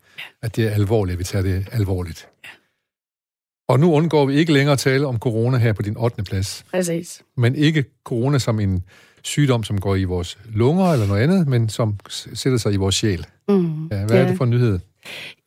At 0.42 0.56
det 0.56 0.66
er 0.66 0.70
alvorligt, 0.70 1.12
at 1.12 1.18
vi 1.18 1.24
tager 1.24 1.42
det 1.42 1.68
alvorligt. 1.72 2.28
Ja. 2.44 2.48
Og 3.68 3.80
nu 3.80 3.94
undgår 3.94 4.26
vi 4.26 4.34
ikke 4.34 4.52
længere 4.52 4.72
at 4.72 4.78
tale 4.78 5.06
om 5.06 5.18
corona 5.18 5.58
her 5.58 5.72
på 5.72 5.82
din 5.82 5.96
8. 5.96 6.22
plads. 6.22 6.64
Præcis. 6.70 7.22
Men 7.36 7.54
ikke 7.54 7.84
corona 8.04 8.38
som 8.38 8.60
en 8.60 8.84
sygdom, 9.26 9.64
som 9.64 9.80
går 9.80 9.96
i 9.96 10.04
vores 10.04 10.38
lunger 10.54 10.92
eller 10.92 11.06
noget 11.06 11.22
andet, 11.22 11.48
men 11.48 11.68
som 11.68 11.94
sætter 12.08 12.58
sig 12.58 12.72
i 12.72 12.76
vores 12.76 12.94
sjæl. 12.94 13.26
Mm, 13.48 13.86
ja, 13.86 14.04
hvad 14.06 14.16
ja. 14.16 14.22
er 14.22 14.28
det 14.28 14.36
for 14.36 14.44
en 14.44 14.50
nyhed? 14.50 14.78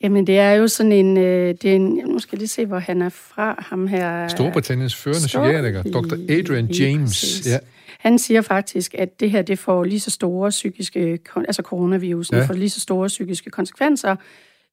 Jamen, 0.02 0.28
det 0.28 0.38
er 0.38 0.52
jo 0.52 0.68
sådan 0.68 0.92
en... 0.92 1.18
Øh, 1.18 1.56
det 1.62 1.66
er 1.72 1.76
en 1.76 2.02
nu 2.06 2.20
skal 2.20 2.36
jeg 2.36 2.40
lige 2.40 2.48
se, 2.48 2.66
hvor 2.66 2.80
han 2.80 3.02
er 3.02 3.10
fra, 3.10 3.66
ham 3.70 3.88
her. 3.88 4.28
Storbritanniens 4.28 4.96
førende 4.96 5.28
psykiater, 5.28 5.84
Dr. 5.84 6.16
Adrian 6.30 6.66
James. 6.66 7.48
Ja. 7.48 7.58
Han 8.00 8.20
siger 8.20 8.42
faktisk, 8.42 8.96
at 8.98 9.20
det 9.20 9.32
her 9.32 9.42
det 9.42 9.60
får 9.60 9.84
lige 9.84 10.00
så 10.00 10.12
store 10.12 10.50
psykiske... 10.50 11.20
Altså 11.36 11.62
coronavirusen 11.62 12.36
ja. 12.36 12.46
får 12.46 12.54
lige 12.54 12.70
så 12.70 12.80
store 12.80 13.08
psykiske 13.08 13.50
konsekvenser, 13.50 14.16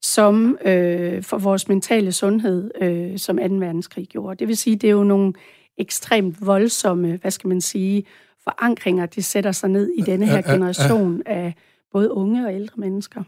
som 0.03 0.59
øh, 0.65 1.23
for 1.23 1.39
vores 1.39 1.69
mentale 1.69 2.13
sundhed, 2.13 2.71
øh, 2.81 3.19
som 3.19 3.37
2. 3.37 3.43
verdenskrig 3.43 4.07
gjorde. 4.07 4.39
Det 4.39 4.49
vil 4.49 4.57
sige, 4.57 4.77
det 4.77 4.87
er 4.89 4.93
jo 4.93 5.05
nogle 5.05 5.33
ekstremt 5.79 6.47
voldsomme, 6.47 7.19
hvad 7.23 7.31
skal 7.31 7.49
man 7.49 7.61
sige, 7.61 8.05
forankringer, 8.49 9.07
de 9.07 9.23
sætter 9.23 9.53
sig 9.53 9.71
ned 9.71 9.91
i 9.99 10.01
denne 10.01 10.27
her 10.27 10.43
generation 10.43 11.23
af 11.27 11.55
både 11.93 12.13
unge 12.13 12.47
og 12.47 12.55
ældre 12.55 12.81
mennesker. 12.81 13.23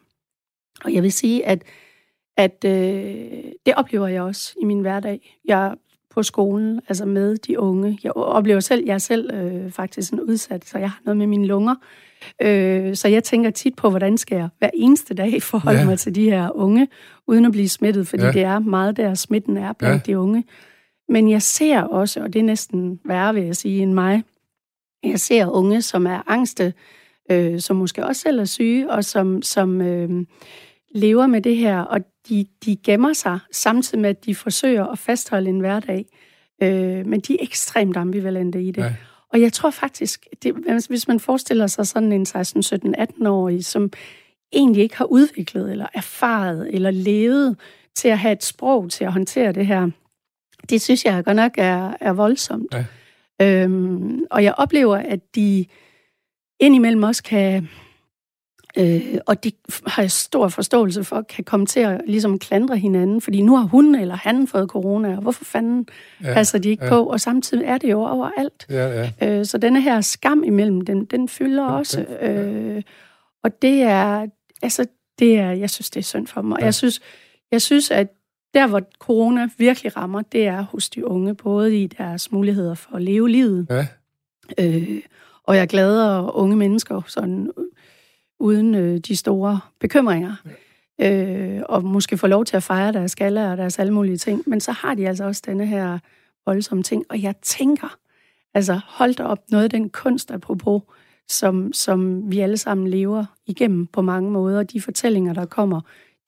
Og 0.84 0.94
jeg 0.94 1.02
vil 1.02 1.12
sige, 1.12 1.46
at, 1.46 1.62
at 2.36 2.64
øh, 2.64 3.42
det 3.66 3.74
oplever 3.76 4.06
jeg 4.06 4.22
også 4.22 4.54
i 4.62 4.64
min 4.64 4.80
hverdag. 4.80 5.38
Jeg 5.44 5.74
på 6.10 6.22
skolen, 6.22 6.80
altså 6.88 7.06
med 7.06 7.36
de 7.36 7.60
unge. 7.60 7.98
Jeg 8.02 8.16
oplever 8.16 8.60
selv, 8.60 8.84
jeg 8.86 8.94
er 8.94 8.98
selv 8.98 9.34
øh, 9.34 9.70
faktisk 9.70 10.12
en 10.12 10.20
udsat, 10.20 10.64
så 10.64 10.78
jeg 10.78 10.90
har 10.90 11.00
noget 11.04 11.16
med 11.16 11.26
mine 11.26 11.46
lunger. 11.46 11.74
Øh, 12.42 12.96
så 12.96 13.08
jeg 13.08 13.24
tænker 13.24 13.50
tit 13.50 13.76
på, 13.76 13.90
hvordan 13.90 14.18
skal 14.18 14.36
jeg 14.36 14.48
hver 14.58 14.70
eneste 14.74 15.14
dag 15.14 15.42
forholde 15.52 15.78
ja. 15.78 15.86
mig 15.86 15.98
til 15.98 16.14
de 16.14 16.30
her 16.30 16.56
unge, 16.56 16.88
uden 17.26 17.44
at 17.44 17.52
blive 17.52 17.68
smittet, 17.68 18.08
fordi 18.08 18.24
ja. 18.24 18.32
det 18.32 18.42
er 18.42 18.58
meget 18.58 18.96
der, 18.96 19.14
smitten 19.14 19.56
er 19.56 19.72
blandt 19.72 20.08
ja. 20.08 20.12
de 20.12 20.18
unge. 20.18 20.44
Men 21.08 21.30
jeg 21.30 21.42
ser 21.42 21.82
også, 21.82 22.20
og 22.20 22.32
det 22.32 22.38
er 22.38 22.44
næsten 22.44 23.00
værre, 23.04 23.34
vil 23.34 23.42
jeg 23.42 23.56
sige, 23.56 23.82
end 23.82 23.92
mig, 23.92 24.22
jeg 25.04 25.20
ser 25.20 25.46
unge, 25.46 25.82
som 25.82 26.06
er 26.06 26.22
angste, 26.26 26.74
øh, 27.30 27.60
som 27.60 27.76
måske 27.76 28.06
også 28.06 28.22
selv 28.22 28.40
er 28.40 28.44
syge, 28.44 28.90
og 28.90 29.04
som, 29.04 29.42
som 29.42 29.80
øh, 29.80 30.26
lever 30.94 31.26
med 31.26 31.42
det 31.42 31.56
her, 31.56 31.80
og 31.80 32.00
de, 32.28 32.46
de 32.64 32.76
gemmer 32.76 33.12
sig, 33.12 33.38
samtidig 33.52 34.00
med, 34.00 34.10
at 34.10 34.24
de 34.24 34.34
forsøger 34.34 34.84
at 34.84 34.98
fastholde 34.98 35.50
en 35.50 35.60
hverdag. 35.60 36.06
Øh, 36.62 37.06
men 37.06 37.20
de 37.20 37.32
er 37.32 37.38
ekstremt 37.40 37.96
ambivalente 37.96 38.62
i 38.62 38.70
det. 38.70 38.82
Ja. 38.82 38.94
Og 39.32 39.40
jeg 39.40 39.52
tror 39.52 39.70
faktisk, 39.70 40.26
det, 40.42 40.54
hvis 40.88 41.08
man 41.08 41.20
forestiller 41.20 41.66
sig 41.66 41.86
sådan 41.86 42.12
en 42.12 42.26
16, 42.26 42.62
17, 42.62 42.94
18-årig, 42.94 43.64
som 43.64 43.90
egentlig 44.52 44.82
ikke 44.82 44.96
har 44.96 45.04
udviklet, 45.04 45.70
eller 45.70 45.86
erfaret, 45.94 46.74
eller 46.74 46.90
levet 46.90 47.56
til 47.94 48.08
at 48.08 48.18
have 48.18 48.32
et 48.32 48.44
sprog 48.44 48.90
til 48.90 49.04
at 49.04 49.12
håndtere 49.12 49.52
det 49.52 49.66
her, 49.66 49.90
det 50.70 50.82
synes 50.82 51.04
jeg 51.04 51.24
godt 51.24 51.36
nok 51.36 51.52
er, 51.56 51.92
er 52.00 52.12
voldsomt. 52.12 52.74
Ja. 52.74 52.84
Øhm, 53.42 54.24
og 54.30 54.44
jeg 54.44 54.54
oplever, 54.58 54.96
at 54.96 55.20
de 55.34 55.66
indimellem 56.60 57.02
også 57.02 57.22
kan, 57.22 57.68
øh, 58.78 59.18
og 59.26 59.44
det 59.44 59.54
har 59.86 60.02
jeg 60.02 60.10
stor 60.10 60.48
forståelse 60.48 61.04
for, 61.04 61.22
kan 61.22 61.44
komme 61.44 61.66
til 61.66 61.80
at 61.80 62.00
ligesom 62.06 62.38
klandre 62.38 62.76
hinanden, 62.76 63.20
fordi 63.20 63.42
nu 63.42 63.56
har 63.56 63.64
hun 63.64 63.94
eller 63.94 64.14
han 64.16 64.46
fået 64.46 64.68
corona, 64.68 65.16
og 65.16 65.22
hvorfor 65.22 65.44
fanden 65.44 65.86
ja, 66.22 66.34
passer 66.34 66.58
de 66.58 66.68
ikke 66.68 66.84
ja. 66.84 66.90
på? 66.90 67.04
Og 67.04 67.20
samtidig 67.20 67.64
er 67.64 67.78
det 67.78 67.90
jo 67.90 68.00
overalt. 68.00 68.66
Ja, 68.70 69.10
ja. 69.20 69.38
Øh, 69.38 69.46
så 69.46 69.58
denne 69.58 69.80
her 69.80 70.00
skam 70.00 70.44
imellem 70.44 70.80
dem, 70.80 71.06
den 71.06 71.28
fylder 71.28 71.64
ja, 71.64 71.70
også. 71.70 72.00
Den, 72.00 72.06
ja. 72.20 72.42
øh, 72.42 72.82
og 73.44 73.62
det 73.62 73.82
er, 73.82 74.26
altså, 74.62 74.86
det 75.18 75.38
er, 75.38 75.50
jeg 75.50 75.70
synes, 75.70 75.90
det 75.90 76.00
er 76.00 76.04
synd 76.04 76.26
for 76.26 76.42
mig. 76.42 76.56
Ja. 76.60 76.64
Jeg 76.64 76.74
synes, 76.74 77.00
jeg 77.50 77.62
synes, 77.62 77.90
at 77.90 78.08
der, 78.54 78.66
hvor 78.66 78.82
corona 78.98 79.48
virkelig 79.58 79.96
rammer, 79.96 80.22
det 80.22 80.46
er 80.46 80.62
hos 80.62 80.90
de 80.90 81.06
unge, 81.06 81.34
både 81.34 81.82
i 81.82 81.86
deres 81.86 82.32
muligheder 82.32 82.74
for 82.74 82.96
at 82.96 83.02
leve 83.02 83.28
livet. 83.28 83.66
Ja. 83.70 83.86
Øh, 84.58 85.02
og 85.44 85.56
jeg 85.56 85.68
glæder 85.68 86.36
unge 86.36 86.56
mennesker 86.56 87.02
sådan 87.06 87.50
uden 88.40 88.74
øh, 88.74 88.98
de 88.98 89.16
store 89.16 89.60
bekymringer. 89.80 90.34
Ja. 90.44 90.50
Øh, 91.00 91.62
og 91.68 91.84
måske 91.84 92.18
få 92.18 92.26
lov 92.26 92.44
til 92.44 92.56
at 92.56 92.62
fejre 92.62 92.92
deres 92.92 93.10
skaller 93.10 93.50
og 93.50 93.56
deres 93.56 93.78
alle 93.78 93.92
mulige 93.92 94.16
ting. 94.16 94.42
Men 94.46 94.60
så 94.60 94.72
har 94.72 94.94
de 94.94 95.08
altså 95.08 95.24
også 95.24 95.42
denne 95.46 95.66
her 95.66 95.98
voldsomme 96.46 96.82
ting. 96.82 97.04
Og 97.10 97.22
jeg 97.22 97.34
tænker, 97.42 97.96
altså 98.54 98.80
hold 98.86 99.14
da 99.14 99.22
op, 99.22 99.38
noget 99.50 99.64
af 99.64 99.70
den 99.70 99.90
kunst 99.90 100.30
apropos, 100.30 100.82
som, 101.28 101.72
som 101.72 102.30
vi 102.32 102.40
alle 102.40 102.56
sammen 102.56 102.88
lever 102.88 103.24
igennem 103.46 103.86
på 103.86 104.02
mange 104.02 104.30
måder. 104.30 104.62
De 104.62 104.80
fortællinger, 104.80 105.34
der 105.34 105.46
kommer, 105.46 105.80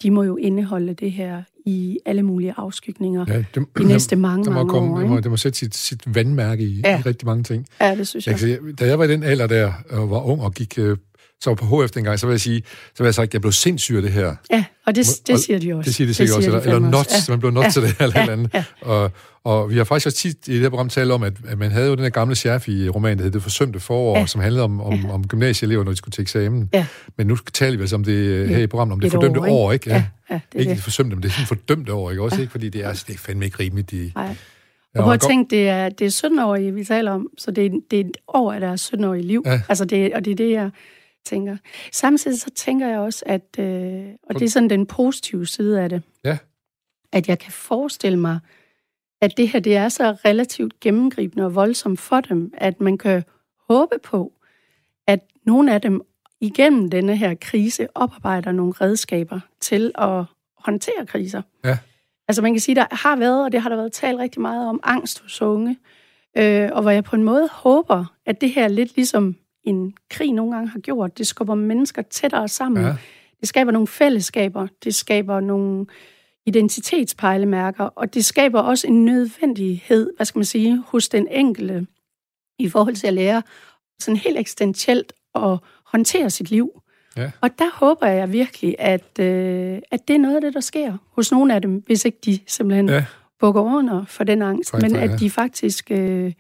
de 0.03 0.11
må 0.11 0.23
jo 0.23 0.37
indeholde 0.37 0.95
det 0.95 1.13
her 1.13 1.43
i 1.67 1.99
alle 2.07 2.23
mulige 2.23 2.55
afskygninger 2.57 3.25
ja, 3.29 3.45
det, 3.55 3.67
de 3.79 3.85
næste 3.85 4.17
mange, 4.17 4.45
det 4.45 4.53
må 4.53 4.59
mange 4.59 4.71
komme, 4.71 4.95
år. 4.95 4.99
Det 4.99 5.09
må, 5.09 5.21
det 5.21 5.31
må 5.31 5.37
sætte 5.37 5.59
sit, 5.59 5.77
sit 5.77 6.15
vandmærke 6.15 6.65
i, 6.65 6.81
ja. 6.85 6.99
i 6.99 7.03
rigtig 7.03 7.27
mange 7.27 7.43
ting. 7.43 7.67
Ja, 7.81 7.95
det 7.95 8.09
synes 8.09 8.27
jeg. 8.27 8.43
jeg 8.43 8.59
da 8.79 8.87
jeg 8.87 8.99
var 8.99 9.05
i 9.05 9.09
den 9.09 9.23
alder 9.23 9.47
der, 9.47 9.73
og 9.91 10.11
var 10.11 10.21
ung 10.21 10.43
og 10.43 10.55
gik 10.55 10.79
øh, 10.79 10.97
så 11.41 11.51
var 11.51 11.55
på 11.55 11.85
HF 11.85 11.91
dengang, 11.91 12.19
så 12.19 12.27
vil 12.27 12.33
jeg 12.33 12.41
sige, 12.41 12.63
så 12.67 13.03
vil 13.03 13.05
jeg 13.05 13.15
sagt, 13.15 13.29
at 13.29 13.35
jeg 13.35 13.41
blev 13.41 13.53
sindssyg 13.53 13.97
af 13.97 14.03
det 14.03 14.13
her. 14.13 14.35
Ja, 14.51 14.65
og 14.87 14.95
det, 14.95 15.07
det 15.27 15.41
siger 15.41 15.59
de 15.59 15.75
også. 15.75 15.89
Det 15.89 15.95
siger 15.95 16.09
de 16.09 16.15
sikkert 16.15 16.37
også, 16.37 16.49
eller, 16.49 16.61
eller 16.61 16.79
nuts, 16.79 17.29
ja. 17.29 17.33
man 17.33 17.41
blev 17.41 17.53
nuts 17.53 17.65
ja. 17.65 17.71
til 17.71 17.83
det 17.83 17.97
her 17.99 18.07
eller 18.07 18.21
ja. 18.21 18.33
andet. 18.33 18.51
Ja. 18.55 18.65
Og, 18.81 19.11
og 19.45 19.71
vi 19.71 19.77
har 19.77 19.85
faktisk 19.85 20.07
også 20.07 20.19
tit 20.19 20.49
i 20.49 20.53
det 20.53 20.61
her 20.61 20.69
program 20.69 20.89
talt 20.89 21.11
om, 21.13 21.23
at, 21.23 21.33
at 21.49 21.59
man 21.59 21.71
havde 21.71 21.89
jo 21.89 21.95
den 21.95 22.03
her 22.03 22.11
gamle 22.11 22.35
chef 22.35 22.69
i 22.69 22.89
roman, 22.89 23.17
der 23.17 23.23
hed 23.23 23.31
Det 23.31 23.43
forsømte 23.43 23.81
forår, 23.81 24.19
ja. 24.19 24.27
som 24.27 24.41
handlede 24.41 24.65
om, 24.65 24.81
om, 24.81 24.95
ja. 24.95 25.11
om 25.11 25.27
gymnasieelever, 25.27 25.85
når 25.85 25.91
de 25.91 25.97
skulle 25.97 26.13
til 26.13 26.23
eksamen. 26.23 26.69
Ja. 26.73 26.87
Men 27.17 27.27
nu 27.27 27.37
taler 27.37 27.77
vi 27.77 27.83
altså 27.83 27.97
om 27.97 28.05
det 28.05 28.49
her 28.49 28.59
i 28.59 28.67
programmet, 28.67 28.93
om 28.93 29.01
det 29.01 29.13
fordømte 29.13 29.41
år, 29.41 29.45
ikke? 29.45 29.55
år, 29.55 29.73
ikke? 29.73 29.91
Ja. 29.91 29.95
Ja, 29.95 30.35
ja, 30.35 30.41
det 30.53 30.61
ikke 30.61 30.75
det 30.75 30.83
forsømte, 30.83 31.17
men 31.17 31.23
det 31.23 31.29
er 31.29 31.33
sådan 31.33 31.47
fordømte 31.47 31.93
år, 31.93 32.11
ikke? 32.11 32.23
Også, 32.23 32.37
ja. 32.37 32.41
ikke? 32.41 32.51
Fordi 32.51 32.69
det 32.69 32.85
er, 32.85 32.89
altså, 32.89 33.05
det 33.09 33.15
er 33.15 33.19
fandme 33.19 33.45
ikke 33.45 33.59
rimeligt. 33.61 33.91
De, 33.91 34.13
Nej. 34.15 34.37
Og 34.95 35.03
prøv 35.05 35.13
at 35.13 35.21
tænke, 35.21 35.57
det 35.57 35.69
er, 35.69 35.89
det 35.89 36.07
er 36.07 36.27
17-årige, 36.27 36.75
vi 36.75 36.85
taler 36.85 37.13
om, 37.13 37.27
så 37.39 37.51
det 37.51 37.67
er, 37.67 37.71
det 37.91 38.01
er 38.01 38.05
et 38.05 38.17
år 38.29 38.53
af 38.53 38.61
deres 38.61 38.93
17-årige 38.95 39.23
liv. 39.23 39.43
Ja. 39.47 39.61
Altså 39.69 39.85
det, 39.85 40.15
og 40.15 40.25
det 40.25 40.31
er 40.31 40.35
det, 40.35 40.51
jeg 40.51 40.71
tænker. 41.25 41.57
Samtidig 41.93 42.41
så 42.41 42.51
tænker 42.51 42.89
jeg 42.89 42.99
også, 42.99 43.25
at, 43.27 43.59
øh, 43.59 44.05
og 44.23 44.35
det 44.35 44.43
er 44.43 44.49
sådan 44.49 44.71
den 44.71 44.87
positive 44.87 45.47
side 45.47 45.81
af 45.81 45.89
det, 45.89 46.03
ja. 46.25 46.39
at 47.13 47.29
jeg 47.29 47.39
kan 47.39 47.53
forestille 47.53 48.19
mig, 48.19 48.39
at 49.21 49.37
det 49.37 49.49
her 49.49 49.61
det 49.61 49.77
er 49.77 49.89
så 49.89 50.13
relativt 50.25 50.81
gennemgribende 50.81 51.45
og 51.45 51.55
voldsomt 51.55 52.01
for 52.01 52.21
dem, 52.21 52.53
at 52.57 52.81
man 52.81 52.99
kan 52.99 53.25
håbe 53.69 53.95
på, 54.03 54.33
at 55.07 55.21
nogle 55.47 55.75
af 55.75 55.81
dem 55.81 56.03
igennem 56.41 56.91
denne 56.91 57.17
her 57.17 57.35
krise 57.35 57.89
oparbejder 57.95 58.53
nogle 58.53 58.73
redskaber 58.73 59.41
til 59.61 59.93
at 59.95 60.25
håndtere 60.57 61.07
kriser. 61.07 61.43
Ja. 61.65 61.79
Altså 62.29 62.43
man 62.43 62.53
kan 62.55 62.61
sige, 62.61 62.75
der 62.75 62.87
har 62.91 63.17
været, 63.17 63.45
og 63.45 63.53
det 63.53 63.63
har 63.63 63.69
der 63.69 63.77
været 63.77 63.93
talt 63.93 64.19
rigtig 64.19 64.41
meget 64.41 64.69
om, 64.69 64.81
angst 64.83 65.21
hos 65.21 65.43
unge, 65.43 65.79
øh, 66.37 66.69
og 66.73 66.83
hvor 66.83 66.91
jeg 66.91 67.05
på 67.05 67.17
en 67.17 67.25
måde 67.25 67.49
håber, 67.53 68.05
at 68.27 68.41
det 68.41 68.51
her 68.51 68.69
lidt 68.69 68.97
ligesom 68.97 69.37
en 69.65 69.95
krig 70.11 70.33
nogle 70.33 70.55
gange 70.55 70.69
har 70.69 70.81
gjort. 70.81 71.19
Det 71.19 71.27
skubber 71.27 71.55
mennesker 71.55 72.03
tættere 72.03 72.49
sammen. 72.49 72.85
Ja. 72.85 72.97
Det 73.41 73.49
skaber 73.49 73.73
nogle 73.73 73.89
fællesskaber. 73.89 74.67
Det 74.85 74.95
skaber 74.95 75.41
nogle 75.41 75.87
identitetspejlemærker, 76.47 77.85
og 77.85 78.15
det 78.15 78.25
skaber 78.25 78.61
også 78.61 78.87
en 78.87 79.05
nødvendighed, 79.05 80.11
hvad 80.17 80.27
skal 80.27 80.39
man 80.39 80.45
sige, 80.45 80.83
hos 80.87 81.09
den 81.09 81.29
enkelte 81.31 81.87
i 82.59 82.69
forhold 82.69 82.95
til 82.95 83.07
at 83.07 83.13
lære 83.13 83.43
sådan 84.01 84.17
helt 84.17 84.39
eksistentielt 84.39 85.13
at 85.35 85.59
håndtere 85.85 86.31
sit 86.31 86.51
liv. 86.51 86.83
Ja. 87.17 87.31
Og 87.41 87.51
der 87.59 87.71
håber 87.75 88.07
jeg 88.07 88.33
virkelig, 88.33 88.77
at, 88.79 89.19
øh, 89.21 89.79
at 89.91 90.09
det 90.09 90.15
er 90.15 90.19
noget 90.19 90.37
af 90.37 90.41
det, 90.41 90.55
der 90.55 90.61
sker 90.61 90.97
hos 91.13 91.33
nogle 91.33 91.55
af 91.55 91.63
dem, 91.63 91.83
hvis 91.87 92.05
ikke 92.05 92.19
de 92.25 92.39
simpelthen 92.47 92.89
ja. 92.89 93.05
bukker 93.39 93.61
under 93.61 94.05
for 94.05 94.25
den 94.25 94.43
angst, 94.43 94.71
Faktisk, 94.71 94.93
men 94.93 95.03
at 95.03 95.11
ja. 95.11 95.17
de 95.17 95.31
faktisk 95.31 95.91
øh, 95.91 96.33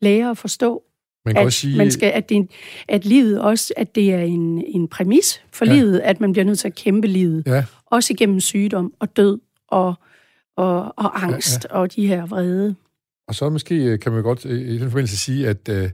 lærer 0.00 0.30
at 0.30 0.38
forstå, 0.38 0.82
man 1.24 1.34
kan 1.34 1.40
at, 1.40 1.46
også 1.46 1.58
sige... 1.58 1.78
man 1.78 1.90
skal, 1.90 2.12
at, 2.14 2.28
det, 2.28 2.50
at 2.88 3.04
livet 3.04 3.40
også, 3.40 3.72
at 3.76 3.94
det 3.94 4.12
er 4.14 4.22
en, 4.22 4.64
en 4.66 4.88
præmis 4.88 5.42
for 5.52 5.64
ja. 5.64 5.72
livet, 5.72 6.00
at 6.00 6.20
man 6.20 6.32
bliver 6.32 6.44
nødt 6.44 6.58
til 6.58 6.68
at 6.68 6.74
kæmpe 6.74 7.08
livet. 7.08 7.42
Ja. 7.46 7.64
Også 7.86 8.12
igennem 8.12 8.40
sygdom 8.40 8.94
og 9.00 9.16
død 9.16 9.38
og, 9.68 9.94
og, 10.56 10.94
og 10.98 11.24
angst 11.24 11.66
ja, 11.70 11.76
ja. 11.76 11.80
og 11.80 11.94
de 11.94 12.06
her 12.06 12.26
vrede. 12.26 12.74
Og 13.28 13.34
så 13.34 13.50
måske 13.50 13.74
øh, 13.74 13.98
kan 13.98 14.12
man 14.12 14.22
godt 14.22 14.44
i 14.44 14.78
den 14.78 14.90
forbindelse 14.90 15.18
sige, 15.18 15.48
at 15.48 15.68
øh, 15.68 15.90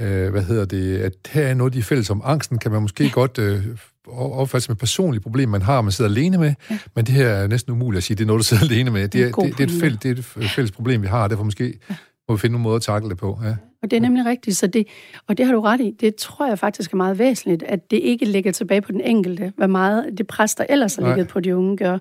øh, 0.00 0.30
hvad 0.30 0.42
hedder 0.42 0.64
det, 0.64 0.98
at 0.98 1.12
her 1.30 1.46
er 1.46 1.54
noget 1.54 1.70
af 1.70 1.72
de 1.74 1.82
fælles 1.82 2.10
om 2.10 2.22
angsten, 2.24 2.58
kan 2.58 2.70
man 2.70 2.82
måske 2.82 3.04
ja. 3.04 3.10
godt 3.10 3.38
øh, 3.38 3.66
opfatte 4.08 4.64
som 4.64 4.72
et 4.72 4.78
personligt 4.78 5.22
problem, 5.22 5.48
man 5.48 5.62
har, 5.62 5.80
man 5.80 5.92
sidder 5.92 6.10
alene 6.10 6.38
med, 6.38 6.54
ja. 6.70 6.78
men 6.96 7.06
det 7.06 7.14
her 7.14 7.28
er 7.28 7.46
næsten 7.46 7.72
umuligt 7.72 7.98
at 7.98 8.04
sige, 8.04 8.16
det 8.16 8.22
er 8.22 8.26
noget, 8.26 8.40
du 8.40 8.44
sidder 8.44 8.64
alene 8.70 8.90
med. 8.90 9.08
Det 9.08 9.22
er, 9.22 9.32
det, 9.32 9.58
det, 9.58 9.60
er, 9.60 9.74
et, 9.74 9.80
fælles, 9.80 9.98
det 10.02 10.10
er 10.38 10.40
et 10.42 10.50
fælles 10.50 10.72
problem, 10.72 11.02
vi 11.02 11.06
har, 11.06 11.22
og 11.22 11.30
derfor 11.30 11.44
måske 11.44 11.78
ja. 11.90 11.94
Må 12.28 12.34
vi 12.34 12.40
finde 12.40 12.52
nogle 12.52 12.62
måder 12.62 12.76
at 12.76 12.82
takle 12.82 13.08
det 13.08 13.18
på. 13.18 13.38
Ja. 13.44 13.56
Og 13.82 13.90
det 13.90 13.96
er 13.96 14.00
nemlig 14.00 14.26
rigtigt, 14.26 14.56
så 14.56 14.66
det, 14.66 14.86
og 15.26 15.36
det 15.38 15.46
har 15.46 15.52
du 15.52 15.60
ret 15.60 15.80
i, 15.80 15.90
det 16.00 16.14
tror 16.14 16.46
jeg 16.46 16.58
faktisk 16.58 16.92
er 16.92 16.96
meget 16.96 17.18
væsentligt, 17.18 17.62
at 17.62 17.90
det 17.90 17.96
ikke 17.96 18.24
ligger 18.24 18.52
tilbage 18.52 18.80
på 18.80 18.92
den 18.92 19.00
enkelte, 19.00 19.52
hvad 19.56 19.68
meget 19.68 20.18
det 20.18 20.26
pres, 20.26 20.54
der 20.54 20.64
ellers 20.68 20.96
har 20.96 21.06
ligget 21.06 21.28
på 21.28 21.40
de 21.40 21.56
unge, 21.56 21.76
gør. 21.76 21.98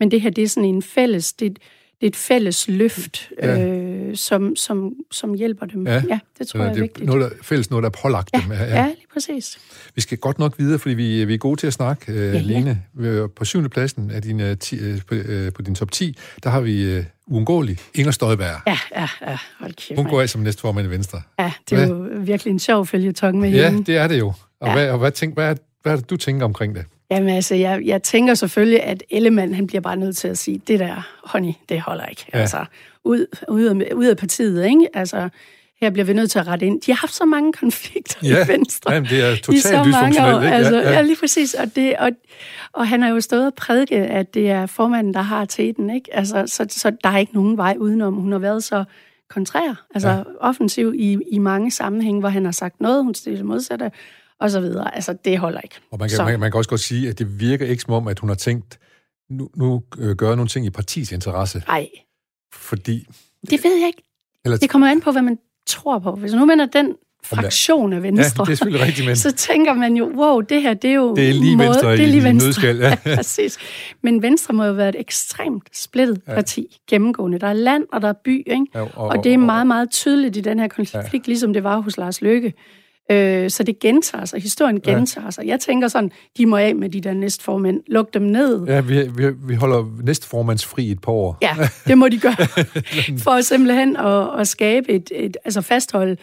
Men 0.00 0.10
det 0.10 0.20
her, 0.20 0.30
det 0.30 0.44
er 0.44 0.48
sådan 0.48 0.68
en 0.68 0.82
fælles, 0.82 1.32
det, 1.32 1.58
et 2.04 2.16
fælles 2.16 2.68
løft, 2.68 3.30
ja. 3.42 3.66
øh, 3.66 4.16
som, 4.16 4.56
som, 4.56 4.92
som 5.10 5.34
hjælper 5.34 5.66
dem. 5.66 5.86
Ja, 5.86 6.02
ja 6.08 6.18
det 6.38 6.48
tror 6.48 6.60
ja, 6.60 6.64
jeg 6.64 6.72
er, 6.72 6.76
er 6.76 6.80
vigtigt. 6.80 7.06
Noget, 7.06 7.22
der, 7.22 7.36
fælles 7.42 7.70
noget, 7.70 7.82
der 7.82 7.88
er 7.88 8.02
pålagt 8.02 8.30
ja, 8.34 8.40
dem. 8.40 8.52
Ja, 8.52 8.64
ja, 8.64 8.86
lige 8.86 9.06
præcis. 9.12 9.58
Vi 9.94 10.00
skal 10.00 10.18
godt 10.18 10.38
nok 10.38 10.54
videre, 10.58 10.78
fordi 10.78 10.94
vi, 10.94 11.24
vi 11.24 11.34
er 11.34 11.38
gode 11.38 11.60
til 11.60 11.66
at 11.66 11.72
snakke. 11.72 12.12
Øh, 12.12 12.34
ja, 12.34 12.40
Lene, 12.40 12.82
ja. 13.00 13.26
på 13.26 13.44
syvende 13.44 13.68
pladsen 13.68 14.10
af 14.10 14.22
din, 14.22 14.40
uh, 14.40 14.58
ti, 14.60 14.92
uh, 14.92 14.98
på, 15.08 15.14
uh, 15.14 15.52
på 15.54 15.62
din 15.62 15.74
top 15.74 15.90
10, 15.90 16.18
der 16.42 16.50
har 16.50 16.60
vi 16.60 16.98
uh, 16.98 17.04
uundgåelig 17.26 17.78
Inger 17.94 18.12
Støjberg. 18.12 18.60
Ja, 18.66 18.78
ja, 18.96 19.08
ja. 19.30 19.38
Hold 19.58 19.72
kæft, 19.72 19.98
Hun 19.98 20.06
går 20.10 20.20
af 20.20 20.28
som 20.28 20.40
næstformand 20.40 20.86
i 20.86 20.90
Venstre. 20.90 21.22
Ja, 21.38 21.52
det 21.70 21.78
er 21.78 21.86
hvad? 21.86 21.96
jo 21.96 22.20
virkelig 22.20 22.50
en 22.50 22.58
sjov 22.58 22.86
følgetong 22.86 23.40
med 23.40 23.50
ja, 23.50 23.70
hende. 23.70 23.92
Ja, 23.92 23.92
det 23.92 24.02
er 24.02 24.08
det 24.08 24.18
jo. 24.18 24.32
Og, 24.60 24.68
ja. 24.68 24.72
hvad, 24.72 24.90
og 24.90 24.98
hvad, 24.98 25.12
tænk, 25.12 25.34
hvad, 25.34 25.50
er, 25.50 25.54
hvad 25.82 25.92
er 25.92 25.96
det, 25.96 26.10
du 26.10 26.16
tænker 26.16 26.44
omkring 26.44 26.74
det? 26.74 26.84
Jamen 27.10 27.28
altså, 27.28 27.54
jeg, 27.54 27.82
jeg 27.84 28.02
tænker 28.02 28.34
selvfølgelig, 28.34 28.82
at 28.82 29.02
Ellemann, 29.10 29.54
han 29.54 29.66
bliver 29.66 29.80
bare 29.80 29.96
nødt 29.96 30.16
til 30.16 30.28
at 30.28 30.38
sige, 30.38 30.62
det 30.66 30.80
der, 30.80 31.08
honey, 31.24 31.52
det 31.68 31.80
holder 31.80 32.06
ikke. 32.06 32.26
Ja. 32.34 32.38
Altså, 32.38 32.64
ud, 33.04 33.26
ud, 33.48 33.62
af, 33.64 33.94
ud 33.94 34.04
af 34.04 34.16
partiet, 34.16 34.64
ikke? 34.64 34.88
Altså, 34.94 35.28
her 35.80 35.90
bliver 35.90 36.04
vi 36.04 36.12
nødt 36.12 36.30
til 36.30 36.38
at 36.38 36.46
rette 36.46 36.66
ind. 36.66 36.80
De 36.80 36.92
har 36.92 36.96
haft 36.96 37.14
så 37.14 37.24
mange 37.24 37.52
konflikter 37.52 38.18
ja. 38.22 38.44
i 38.44 38.48
Venstre. 38.48 38.92
Jamen, 38.92 39.10
det 39.10 39.20
er 39.20 39.36
totalt 39.36 39.86
dysfunktionelt, 39.86 40.44
ikke? 40.44 40.54
Altså, 40.54 40.76
ja, 40.76 40.82
ja. 40.82 40.92
ja, 40.92 41.02
lige 41.02 41.16
præcis. 41.20 41.54
Og, 41.54 41.76
det, 41.76 41.96
og, 41.96 42.10
og 42.72 42.88
han 42.88 43.02
har 43.02 43.08
jo 43.08 43.20
stået 43.20 43.46
og 43.46 43.54
prædiket, 43.54 44.02
at 44.02 44.34
det 44.34 44.50
er 44.50 44.66
formanden, 44.66 45.14
der 45.14 45.22
har 45.22 45.44
teten, 45.44 45.90
ikke? 45.90 46.16
Altså, 46.16 46.44
så, 46.46 46.66
så 46.68 46.92
der 47.04 47.10
er 47.10 47.18
ikke 47.18 47.34
nogen 47.34 47.56
vej 47.56 47.76
udenom. 47.78 48.14
Hun 48.14 48.32
har 48.32 48.38
været 48.38 48.64
så 48.64 48.84
kontrær, 49.30 49.84
altså 49.94 50.08
ja. 50.08 50.22
offensiv 50.40 50.94
i, 50.96 51.18
i 51.32 51.38
mange 51.38 51.70
sammenhænge, 51.70 52.20
hvor 52.20 52.28
han 52.28 52.44
har 52.44 52.52
sagt 52.52 52.80
noget, 52.80 53.04
hun 53.04 53.14
stiller 53.14 53.44
modsatte, 53.44 53.90
og 54.40 54.50
så 54.50 54.60
videre. 54.60 54.94
Altså, 54.94 55.16
det 55.24 55.38
holder 55.38 55.60
ikke. 55.60 55.74
Og 55.90 55.98
man 55.98 56.08
kan, 56.08 56.24
man, 56.24 56.40
man 56.40 56.50
kan 56.50 56.58
også 56.58 56.70
godt 56.70 56.80
sige, 56.80 57.08
at 57.08 57.18
det 57.18 57.40
virker 57.40 57.66
ikke 57.66 57.82
som 57.82 57.94
om, 57.94 58.08
at 58.08 58.18
hun 58.18 58.28
har 58.28 58.36
tænkt, 58.36 58.78
nu, 59.30 59.50
nu 59.56 59.82
øh, 59.98 60.16
gøre 60.16 60.36
nogle 60.36 60.48
ting 60.48 60.66
i 60.66 60.70
partiets 60.70 61.12
interesse. 61.12 61.62
Nej. 61.68 61.88
Fordi... 62.52 63.06
Det 63.50 63.64
ved 63.64 63.78
jeg 63.78 63.86
ikke. 63.86 64.02
Eller... 64.44 64.58
Det 64.58 64.70
kommer 64.70 64.90
an 64.90 65.00
på, 65.00 65.12
hvad 65.12 65.22
man 65.22 65.38
tror 65.66 65.98
på. 65.98 66.14
Hvis 66.14 66.32
nu 66.32 66.44
mener 66.44 66.66
den 66.66 66.94
fraktion 67.24 67.92
af 67.92 68.02
Venstre, 68.02 68.22
ja, 68.24 68.44
det 68.44 68.52
er 68.52 68.56
selvfølgelig 68.56 68.86
rigtigt, 68.86 69.06
men... 69.06 69.16
så 69.16 69.32
tænker 69.32 69.74
man 69.74 69.96
jo, 69.96 70.12
wow, 70.14 70.40
det 70.40 70.62
her, 70.62 70.74
det 70.74 70.90
er 70.90 70.94
jo... 70.94 71.14
Det 71.14 71.28
er 71.28 71.32
lige 71.32 71.56
måde, 71.56 71.68
Venstre 71.68 71.92
det 71.92 72.00
er 72.00 72.06
lige 72.06 72.20
i, 72.20 72.24
Venstre. 72.24 72.46
nødskal. 72.46 72.76
Ja. 72.76 72.88
ja, 73.06 73.16
præcis. 73.16 73.58
Men 74.02 74.22
Venstre 74.22 74.54
må 74.54 74.64
jo 74.64 74.72
være 74.72 74.88
et 74.88 74.96
ekstremt 74.98 75.76
splittet 75.76 76.20
ja. 76.28 76.34
parti 76.34 76.80
gennemgående. 76.90 77.38
Der 77.38 77.46
er 77.46 77.52
land, 77.52 77.84
og 77.92 78.02
der 78.02 78.08
er 78.08 78.14
by, 78.24 78.38
ikke? 78.46 78.66
Ja, 78.74 78.80
og, 78.80 78.90
og, 78.94 79.08
og 79.08 79.24
det 79.24 79.34
er 79.34 79.38
meget, 79.38 79.66
meget 79.66 79.90
tydeligt 79.90 80.36
i 80.36 80.40
den 80.40 80.58
her 80.58 80.68
konflikt, 80.68 81.14
ja. 81.14 81.18
ligesom 81.30 81.52
det 81.52 81.64
var 81.64 81.80
hos 81.80 81.96
Lars 81.96 82.22
Løkke. 82.22 82.52
Øh, 83.10 83.50
så 83.50 83.62
det 83.62 83.78
gentager 83.78 84.24
sig. 84.24 84.42
Historien 84.42 84.80
gentager 84.80 85.24
ja. 85.24 85.30
sig. 85.30 85.46
Jeg 85.46 85.60
tænker 85.60 85.88
sådan, 85.88 86.10
de 86.38 86.46
må 86.46 86.56
af 86.56 86.74
med 86.74 86.88
de 86.88 87.00
der 87.00 87.12
næstformænd. 87.12 87.80
Luk 87.86 88.14
dem 88.14 88.22
ned. 88.22 88.66
Ja, 88.66 88.80
vi, 88.80 89.08
vi, 89.08 89.30
vi 89.46 89.54
holder 89.54 90.02
næstformandsfri 90.02 90.90
et 90.90 91.00
par 91.00 91.12
år. 91.12 91.38
Ja, 91.42 91.56
det 91.88 91.98
må 91.98 92.08
de 92.08 92.18
gøre. 92.18 92.36
For 93.18 93.40
simpelthen 93.40 93.96
at, 93.96 94.40
at 94.40 94.48
skabe 94.48 94.88
et, 94.88 95.10
et, 95.14 95.36
altså 95.44 95.60
fastholde, 95.60 96.16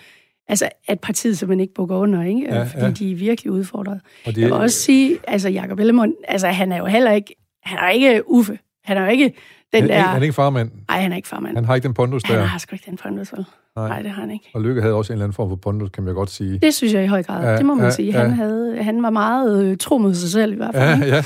altså 0.47 0.69
at 0.87 0.99
partiet 0.99 1.37
simpelthen 1.37 1.59
ikke 1.59 1.73
bukker 1.73 1.97
under, 1.97 2.23
ikke? 2.23 2.55
Ja, 2.55 2.63
fordi 2.63 2.85
ja. 2.85 2.91
de 2.91 3.11
er 3.11 3.15
virkelig 3.15 3.51
udfordret. 3.51 4.01
Og 4.25 4.35
det, 4.35 4.41
Jeg 4.41 4.45
vil 4.45 4.53
også 4.53 4.79
sige, 4.79 5.17
altså 5.27 5.49
Jacob 5.49 5.79
Ellemann, 5.79 6.13
altså 6.27 6.47
han 6.47 6.71
er 6.71 6.77
jo 6.77 6.85
heller 6.85 7.11
ikke, 7.11 7.35
han 7.63 7.77
er 7.77 7.89
ikke 7.89 8.21
Uffe. 8.31 8.59
Han 8.83 8.97
er 8.97 9.01
jo 9.01 9.07
ikke 9.07 9.33
den 9.73 9.81
han, 9.81 9.89
der... 9.89 9.99
Han 9.99 10.17
er 10.17 10.23
ikke 10.23 10.33
farmand. 10.33 10.71
Nej, 10.87 11.01
han 11.01 11.11
er 11.11 11.15
ikke 11.15 11.27
farmand. 11.27 11.57
Han 11.57 11.65
har 11.65 11.75
ikke 11.75 11.87
den 11.87 11.93
pondus 11.93 12.23
der. 12.23 12.39
Han 12.39 12.47
har 12.47 12.57
sgu 12.57 12.75
ikke 12.75 12.85
den 12.85 12.97
pondus, 12.97 13.33
vel? 13.33 13.45
Nej. 13.75 13.87
Nej, 13.87 14.01
det 14.01 14.11
har 14.11 14.21
han 14.21 14.31
ikke. 14.31 14.49
Og 14.53 14.61
Lykke 14.61 14.81
havde 14.81 14.93
også 14.93 15.13
en 15.13 15.15
eller 15.15 15.25
anden 15.25 15.35
form 15.35 15.49
for 15.49 15.55
pondus, 15.55 15.89
kan 15.89 16.03
man 16.03 16.13
godt 16.13 16.29
sige. 16.29 16.59
Det 16.59 16.73
synes 16.73 16.93
jeg 16.93 17.03
i 17.03 17.07
høj 17.07 17.23
grad. 17.23 17.49
Ja, 17.49 17.57
det 17.57 17.65
må 17.65 17.73
man 17.75 17.85
ja, 17.85 17.91
sige. 17.91 18.11
Han, 18.11 18.27
ja. 18.27 18.35
havde, 18.35 18.83
han 18.83 19.03
var 19.03 19.09
meget 19.09 19.65
øh, 19.65 19.77
tro 19.77 19.97
mod 19.97 20.13
sig 20.13 20.29
selv 20.29 20.53
i 20.53 20.55
hvert 20.55 20.75
fald. 20.75 21.03
Ja, 21.03 21.15
ja. 21.15 21.23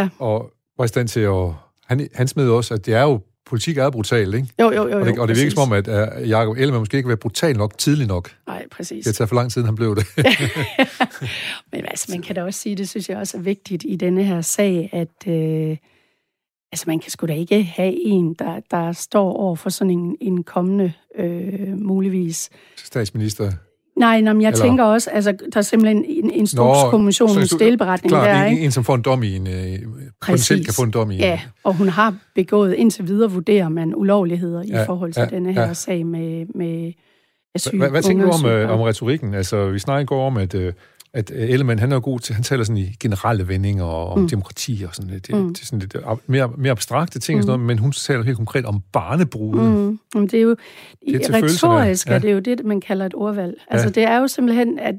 ja. 0.00 0.08
Og 0.18 0.50
var 0.78 0.84
i 0.84 0.88
stand 0.88 1.08
til 1.08 1.20
at... 1.20 1.50
Han, 1.86 2.08
han 2.14 2.28
smed 2.28 2.48
også, 2.48 2.74
at 2.74 2.86
det 2.86 2.94
er 2.94 3.02
jo 3.02 3.20
politik 3.46 3.78
er 3.78 3.90
brutalt, 3.90 4.34
ikke? 4.34 4.48
Jo, 4.60 4.70
jo, 4.70 4.88
jo. 4.88 5.00
Og 5.00 5.06
det, 5.06 5.18
og 5.18 5.28
det 5.28 5.36
virker 5.36 5.50
som 5.50 5.62
om, 5.62 5.72
at 5.72 5.88
uh, 5.88 6.30
Jacob 6.30 6.56
Ellemann 6.56 6.80
måske 6.80 6.96
ikke 6.96 7.08
var 7.08 7.16
brutal 7.16 7.56
nok 7.56 7.78
tidligt 7.78 8.08
nok. 8.08 8.30
Nej, 8.46 8.66
præcis. 8.70 9.04
Det 9.04 9.14
tager 9.14 9.26
for 9.26 9.34
lang 9.34 9.52
tid, 9.52 9.64
han 9.64 9.74
blev 9.74 9.96
det. 9.96 10.06
Men 11.72 11.84
altså, 11.88 12.06
man 12.10 12.22
kan 12.22 12.34
da 12.34 12.44
også 12.44 12.60
sige, 12.60 12.76
det 12.76 12.88
synes 12.88 13.08
jeg 13.08 13.18
også 13.18 13.36
er 13.36 13.40
vigtigt 13.40 13.84
i 13.88 13.96
denne 13.96 14.24
her 14.24 14.40
sag, 14.40 14.88
at... 14.92 15.32
Øh, 15.32 15.76
Altså, 16.72 16.84
man 16.86 16.98
kan 16.98 17.10
sgu 17.10 17.26
da 17.26 17.34
ikke 17.34 17.62
have 17.62 18.06
en, 18.06 18.34
der, 18.34 18.60
der 18.70 18.92
står 18.92 19.32
over 19.32 19.56
for 19.56 19.70
sådan 19.70 19.90
en, 19.90 20.16
en 20.20 20.44
kommende, 20.44 20.92
øh, 21.18 21.78
muligvis... 21.78 22.50
Statsminister? 22.76 23.50
Nej, 23.96 24.20
nej, 24.20 24.32
men 24.32 24.42
jeg 24.42 24.48
Eller... 24.48 24.64
tænker 24.64 24.84
også, 24.84 25.10
altså, 25.10 25.32
der 25.52 25.58
er 25.58 25.62
simpelthen 25.62 26.04
en 26.08 26.30
instrukskommission, 26.30 27.38
en 27.38 27.46
stilberetning 27.46 28.10
klar, 28.10 28.24
der, 28.24 28.46
ikke? 28.46 28.62
en, 28.62 28.70
som 28.70 28.84
får 28.84 28.94
en 28.94 29.02
dom 29.02 29.22
i 29.22 29.36
en... 29.36 29.46
Øh, 29.46 29.78
potentielt 30.20 30.64
kan 30.64 30.74
få 30.74 30.82
en 30.82 30.90
dom 30.90 31.10
i 31.10 31.16
Ja, 31.16 31.40
og 31.64 31.74
hun 31.74 31.88
har 31.88 32.14
begået, 32.34 32.74
indtil 32.74 33.08
videre 33.08 33.30
vurderer 33.30 33.68
man 33.68 33.94
ulovligheder 33.94 34.62
ja, 34.68 34.82
i 34.82 34.86
forhold 34.86 35.12
til 35.12 35.20
ja, 35.20 35.36
denne 35.36 35.52
her 35.52 35.62
ja. 35.62 35.74
sag 35.74 36.06
med, 36.06 36.46
med 36.54 36.92
asyl. 37.54 37.78
Hvad, 37.78 37.90
hvad 37.90 38.02
tænker 38.02 38.24
du 38.24 38.30
om, 38.30 38.46
øh, 38.46 38.70
om 38.70 38.80
retorikken? 38.80 39.34
Altså, 39.34 39.70
vi 39.70 39.78
snakker 39.78 40.04
går 40.04 40.26
om, 40.26 40.36
at... 40.36 40.54
Øh, 40.54 40.72
at 41.14 41.30
øh, 41.34 41.50
Ellemann, 41.50 41.78
han 41.78 41.92
er 41.92 42.00
god 42.00 42.20
til, 42.20 42.34
han 42.34 42.44
taler 42.44 42.64
sådan 42.64 42.76
i 42.76 42.96
generelle 43.00 43.48
vendinger 43.48 43.84
og 43.84 44.08
om 44.08 44.18
mm. 44.18 44.28
demokrati 44.28 44.84
og 44.88 44.94
sådan 44.94 45.10
lidt, 45.10 45.32
mm. 45.32 45.54
det 45.54 45.62
er 45.62 45.66
sådan 45.66 45.78
lidt 45.78 45.96
mere, 46.26 46.52
mere 46.56 46.70
abstrakte 46.70 47.18
ting, 47.18 47.36
mm. 47.36 47.38
og 47.38 47.42
sådan 47.42 47.58
noget, 47.58 47.66
men 47.66 47.78
hun 47.78 47.92
taler 47.92 48.22
helt 48.22 48.36
konkret 48.36 48.64
om 48.64 48.80
barnebrude. 48.92 49.98
Mm. 50.14 50.28
Det 50.28 50.34
er 50.34 50.42
jo, 50.42 50.56
det 51.06 51.28
er 51.28 51.34
retorisk 51.34 52.08
ja. 52.08 52.14
er 52.14 52.18
det 52.18 52.32
jo 52.32 52.38
det, 52.38 52.64
man 52.64 52.80
kalder 52.80 53.06
et 53.06 53.14
ordvalg. 53.14 53.54
Altså, 53.68 53.86
ja. 53.86 53.92
det 53.92 54.02
er 54.02 54.18
jo 54.18 54.28
simpelthen, 54.28 54.78
at 54.78 54.94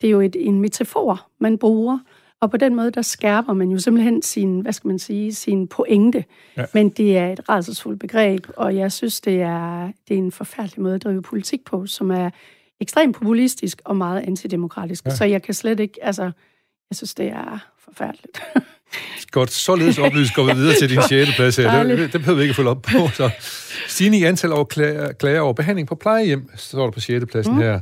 det 0.00 0.06
er 0.06 0.10
jo 0.10 0.20
et, 0.20 0.36
en 0.38 0.60
metafor, 0.60 1.26
man 1.40 1.58
bruger, 1.58 1.98
og 2.40 2.50
på 2.50 2.56
den 2.56 2.74
måde, 2.74 2.90
der 2.90 3.02
skærper 3.02 3.52
man 3.52 3.70
jo 3.70 3.78
simpelthen 3.78 4.22
sin, 4.22 4.60
hvad 4.60 4.72
skal 4.72 4.88
man 4.88 4.98
sige, 4.98 5.34
sin 5.34 5.68
pointe. 5.68 6.24
Ja. 6.56 6.64
Men 6.74 6.88
det 6.88 7.16
er 7.16 7.32
et 7.32 7.48
rædselsfuldt 7.48 8.00
begreb, 8.00 8.46
og 8.56 8.76
jeg 8.76 8.92
synes, 8.92 9.20
det 9.20 9.42
er, 9.42 9.90
det 10.08 10.14
er 10.14 10.18
en 10.18 10.32
forfærdelig 10.32 10.80
måde 10.82 10.94
at 10.94 11.04
drive 11.04 11.22
politik 11.22 11.64
på, 11.64 11.86
som 11.86 12.10
er 12.10 12.30
ekstremt 12.80 13.16
populistisk 13.16 13.82
og 13.84 13.96
meget 13.96 14.20
antidemokratisk. 14.20 15.04
Ja. 15.06 15.10
Så 15.10 15.24
jeg 15.24 15.42
kan 15.42 15.54
slet 15.54 15.80
ikke, 15.80 15.98
altså, 16.02 16.22
jeg 16.90 16.96
synes, 16.96 17.14
det 17.14 17.26
er 17.26 17.58
forfærdeligt. 17.84 18.40
Godt, 19.30 19.50
således 19.50 19.98
oplyst 19.98 20.34
går 20.34 20.44
vi 20.44 20.52
videre 20.54 20.74
til 20.74 20.90
din 20.90 21.02
6. 21.08 21.36
plads 21.36 21.56
her. 21.56 21.82
Det, 21.82 22.12
det 22.12 22.20
behøver 22.20 22.36
vi 22.36 22.42
ikke 22.42 22.52
at 22.52 22.56
følge 22.56 22.70
op 22.70 22.82
på. 22.82 23.08
Så. 23.14 23.30
Stigning 23.88 24.22
i 24.22 24.24
antal 24.24 24.52
over 24.52 24.64
klager, 24.64 25.12
klager 25.12 25.40
over 25.40 25.52
behandling 25.52 25.88
på 25.88 25.94
plejehjem, 25.94 26.50
står 26.56 26.84
der 26.84 26.90
på 26.90 27.00
6. 27.00 27.24
pladsen 27.30 27.54
mm. 27.54 27.60
her. 27.60 27.80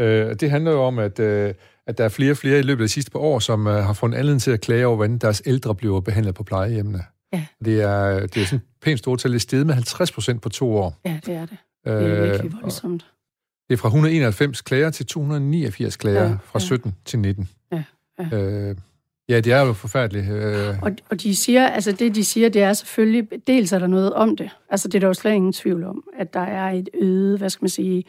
Øh, 0.00 0.34
det 0.40 0.50
handler 0.50 0.70
jo 0.72 0.82
om, 0.82 0.98
at, 0.98 1.18
øh, 1.18 1.54
at 1.86 1.98
der 1.98 2.04
er 2.04 2.08
flere 2.08 2.30
og 2.30 2.36
flere 2.36 2.58
i 2.58 2.62
løbet 2.62 2.82
af 2.82 2.88
de 2.88 2.92
sidste 2.92 3.10
par 3.10 3.18
år, 3.18 3.38
som 3.38 3.66
øh, 3.66 3.84
har 3.84 3.92
fundet 3.92 4.18
anledning 4.18 4.42
til 4.42 4.50
at 4.50 4.60
klage 4.60 4.86
over, 4.86 4.96
hvordan 4.96 5.18
deres 5.18 5.42
ældre 5.46 5.74
bliver 5.74 6.00
behandlet 6.00 6.34
på 6.34 6.42
plejehjemmene. 6.42 7.04
Ja. 7.32 7.44
Det 7.64 7.82
er, 7.82 8.26
det 8.26 8.42
er 8.42 8.46
sådan 8.46 8.64
pænt 8.82 8.98
stort 8.98 9.18
tal. 9.18 9.30
Det 9.30 9.36
er 9.36 9.40
steget 9.40 9.66
med 9.66 9.74
50 9.74 10.12
procent 10.12 10.42
på 10.42 10.48
to 10.48 10.76
år. 10.76 11.00
Ja, 11.04 11.20
det 11.26 11.34
er 11.34 11.46
det. 11.46 11.56
Det 11.84 11.92
er 11.92 12.16
øh, 12.16 12.22
virkelig 12.22 12.52
voldsomt. 12.62 13.06
Det 13.68 13.74
er 13.74 13.76
fra 13.76 13.88
191 13.88 14.60
klager 14.60 14.90
til 14.90 15.06
289 15.06 15.96
klager 15.96 16.22
ja, 16.22 16.36
fra 16.44 16.58
ja. 16.58 16.58
17 16.58 16.94
til 17.04 17.18
19. 17.18 17.48
Ja, 17.72 17.82
ja. 18.18 18.36
Øh, 18.38 18.76
ja, 19.28 19.40
det 19.40 19.52
er 19.52 19.60
jo 19.60 19.72
forfærdeligt. 19.72 20.30
Øh. 20.30 20.82
Og, 20.82 20.90
og 21.10 21.22
de 21.22 21.36
siger, 21.36 21.66
altså 21.66 21.92
det 21.92 22.14
de 22.14 22.24
siger, 22.24 22.48
det 22.48 22.62
er 22.62 22.72
selvfølgelig, 22.72 23.28
dels 23.46 23.72
er 23.72 23.78
der 23.78 23.86
noget 23.86 24.12
om 24.12 24.36
det. 24.36 24.50
Altså 24.70 24.88
det 24.88 24.94
er 24.94 25.00
der 25.00 25.06
jo 25.06 25.14
slet 25.14 25.32
ingen 25.32 25.52
tvivl 25.52 25.84
om, 25.84 26.04
at 26.18 26.34
der 26.34 26.40
er 26.40 26.70
et 26.70 26.88
øget, 26.94 27.38
hvad 27.38 27.50
skal 27.50 27.64
man 27.64 27.70
sige, 27.70 28.04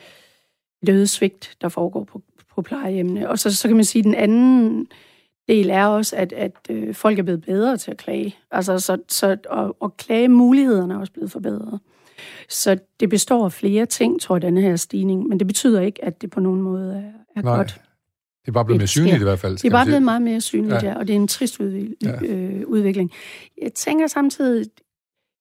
et 0.84 0.90
øget 0.90 1.10
svigt, 1.10 1.56
der 1.62 1.70
foregår 1.70 2.04
på, 2.04 2.22
på 2.56 2.62
plejehjemmene. 2.62 3.30
Og 3.30 3.40
så, 3.40 3.56
så 3.56 3.68
kan 3.68 3.76
man 3.76 3.86
sige, 3.86 4.00
at 4.00 4.06
den 4.06 4.16
anden 4.16 4.88
del 5.48 5.70
er 5.70 5.86
også, 5.86 6.16
at, 6.16 6.34
at 6.34 6.52
øh, 6.70 6.96
folk 6.96 7.20
er 7.20 7.24
blevet 7.24 7.42
bedre 7.42 7.78
til 7.78 7.92
at 7.92 7.98
klage. 7.98 8.36
Altså, 8.52 8.80
så, 8.80 8.98
så, 9.08 9.38
og, 9.50 9.78
og 9.80 9.98
klagemulighederne 9.98 10.94
er 10.94 10.98
også 10.98 11.14
blevet 11.14 11.32
forbedret. 11.32 11.80
Så 12.50 12.78
det 13.00 13.10
består 13.10 13.46
af 13.46 13.52
flere 13.52 13.86
ting, 13.86 14.22
tror 14.22 14.36
jeg, 14.36 14.42
den 14.42 14.58
her 14.58 14.76
stigning, 14.76 15.28
men 15.28 15.40
det 15.40 15.48
betyder 15.48 15.82
ikke, 15.82 16.06
at 16.06 16.22
det 16.22 16.30
på 16.30 16.40
nogen 16.40 16.62
måde 16.62 16.94
er, 16.94 17.40
er 17.40 17.44
Nej. 17.44 17.56
godt. 17.58 17.82
Det 18.42 18.52
er 18.52 18.54
bare 18.54 18.66
blevet 18.66 18.80
mere 18.80 18.88
synligt 18.88 19.22
i 19.22 19.24
hvert 19.24 19.40
fald. 19.40 19.58
Det 19.58 19.66
er 19.66 19.70
bare 19.70 19.86
blevet 19.86 20.04
meget 20.04 20.22
mere 20.22 20.42
synligt, 20.42 20.84
ja. 20.84 20.90
ja, 20.90 20.98
og 20.98 21.08
det 21.08 21.14
er 21.14 21.18
en 21.18 21.28
trist. 21.28 21.60
Ja. 21.60 22.22
Øh, 22.22 22.62
udvikling. 22.68 23.12
Jeg 23.62 23.74
tænker 23.74 24.08
samtidig, 24.08 24.66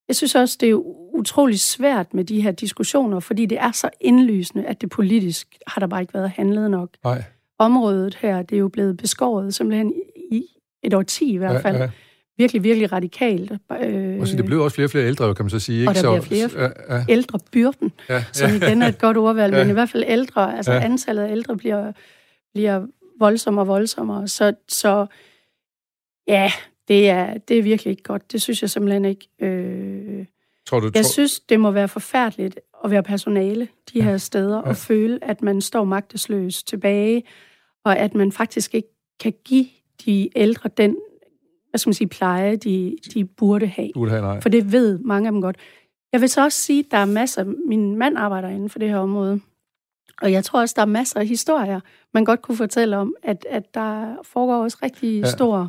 jeg 0.09 0.17
synes 0.17 0.35
også, 0.35 0.57
det 0.61 0.71
er 0.71 0.75
utrolig 1.15 1.61
svært 1.61 2.15
med 2.15 2.25
de 2.25 2.41
her 2.41 2.53
diskussioner, 2.53 3.21
fordi 3.21 3.47
det 3.47 3.59
er 3.59 3.73
så 3.73 3.91
indlysende, 4.01 4.67
at 4.67 4.81
det 4.81 4.91
politisk 4.91 5.57
har 5.67 5.81
der 5.81 5.87
bare 5.87 6.01
ikke 6.01 6.15
været 6.15 6.31
handlet 6.31 6.71
nok. 6.71 6.89
Nej. 7.05 7.23
Området 7.59 8.15
her, 8.15 8.43
det 8.43 8.57
er 8.57 8.61
jo 8.61 8.69
blevet 8.69 8.97
beskåret 8.97 9.55
simpelthen 9.55 9.95
i 10.33 10.45
et 10.83 10.95
årti 10.95 11.33
i 11.33 11.37
hvert 11.37 11.63
fald. 11.63 11.77
Ja, 11.77 11.83
ja 11.83 11.91
virkelig, 12.39 12.63
virkelig 12.63 12.93
radikalt. 12.93 13.53
Øh, 13.83 14.21
og 14.21 14.29
så 14.29 14.37
det 14.37 14.45
blev 14.45 14.61
også 14.61 14.75
flere 14.75 14.87
og 14.87 14.91
flere 14.91 15.07
ældre, 15.07 15.35
kan 15.35 15.45
man 15.45 15.51
så 15.51 15.59
sige. 15.59 15.81
Ikke? 15.81 15.91
Og 15.91 15.95
der 15.95 16.01
så, 16.01 16.23
bliver 16.29 16.49
flere 16.49 16.73
ja, 16.89 16.97
ja. 16.97 17.05
ældre 17.09 17.39
byrden, 17.53 17.93
ja, 18.09 18.25
som 18.33 18.51
ja, 18.51 18.57
igen 18.57 18.83
er 18.83 18.89
et 18.89 18.99
godt 18.99 19.17
ordvalg, 19.17 19.55
ja. 19.55 19.59
men 19.59 19.71
i 19.71 19.73
hvert 19.73 19.91
fald 19.91 20.05
ældre, 20.07 20.57
altså 20.57 20.73
ja. 20.73 20.85
antallet 20.85 21.23
af 21.23 21.31
ældre 21.31 21.57
bliver, 21.57 21.93
bliver 22.55 22.87
voldsommere 23.19 23.63
og 23.63 23.69
voldsommere. 23.69 24.29
Så, 24.29 24.55
så 24.69 25.07
ja, 26.29 26.53
det 26.89 27.09
er, 27.09 27.39
det 27.39 27.59
er 27.59 27.63
virkelig 27.63 27.91
ikke 27.91 28.03
godt. 28.03 28.33
Det 28.33 28.43
synes 28.43 28.63
jeg 28.63 28.71
simpelthen 28.71 29.05
ikke. 29.05 29.29
Øh, 29.41 30.25
tror 30.67 30.81
du, 30.81 30.91
jeg 30.95 31.05
tror... 31.05 31.13
synes, 31.13 31.41
det 31.41 31.61
må 31.61 31.71
være 31.71 31.89
forfærdeligt 31.89 32.61
at 32.85 32.91
være 32.91 33.03
personale 33.03 33.69
de 33.93 33.99
ja. 33.99 34.05
her 34.05 34.17
steder, 34.17 34.57
ja. 34.57 34.63
og 34.69 34.77
føle, 34.77 35.19
at 35.23 35.43
man 35.43 35.61
står 35.61 35.85
magtesløs 35.85 36.63
tilbage, 36.63 37.23
og 37.85 37.99
at 37.99 38.15
man 38.15 38.33
faktisk 38.33 38.75
ikke 38.75 38.89
kan 39.21 39.33
give 39.45 39.67
de 40.07 40.31
ældre 40.37 40.71
den 40.77 40.97
hvad 41.75 41.79
skal 41.79 41.89
man 41.89 41.95
sige, 41.95 42.09
pleje, 42.09 42.57
de, 42.57 42.97
de 43.15 43.25
burde 43.25 43.67
have. 43.67 43.91
Burde 43.95 44.11
have 44.11 44.23
nej. 44.23 44.41
For 44.41 44.49
det 44.49 44.73
ved 44.73 44.99
mange 44.99 45.29
af 45.29 45.33
dem 45.33 45.41
godt. 45.41 45.57
Jeg 46.13 46.21
vil 46.21 46.29
så 46.29 46.45
også 46.45 46.59
sige, 46.59 46.79
at 46.79 46.87
der 46.91 46.97
er 46.97 47.05
masser, 47.05 47.45
min 47.69 47.97
mand 47.97 48.19
arbejder 48.19 48.49
inden 48.49 48.71
for 48.71 48.79
det 48.79 48.89
her 48.89 48.97
område, 48.97 49.41
og 50.23 50.33
jeg 50.33 50.45
tror 50.45 50.61
også, 50.61 50.75
der 50.77 50.83
er 50.83 50.87
masser 50.87 51.21
af 51.21 51.27
historier, 51.27 51.81
man 52.15 52.25
godt 52.25 52.43
kunne 52.43 52.57
fortælle 52.57 52.97
om, 52.97 53.15
at, 53.23 53.47
at 53.51 53.75
der 53.75 54.17
foregår 54.23 54.63
også 54.63 54.79
rigtig 54.83 55.21
ja. 55.21 55.31
store, 55.31 55.69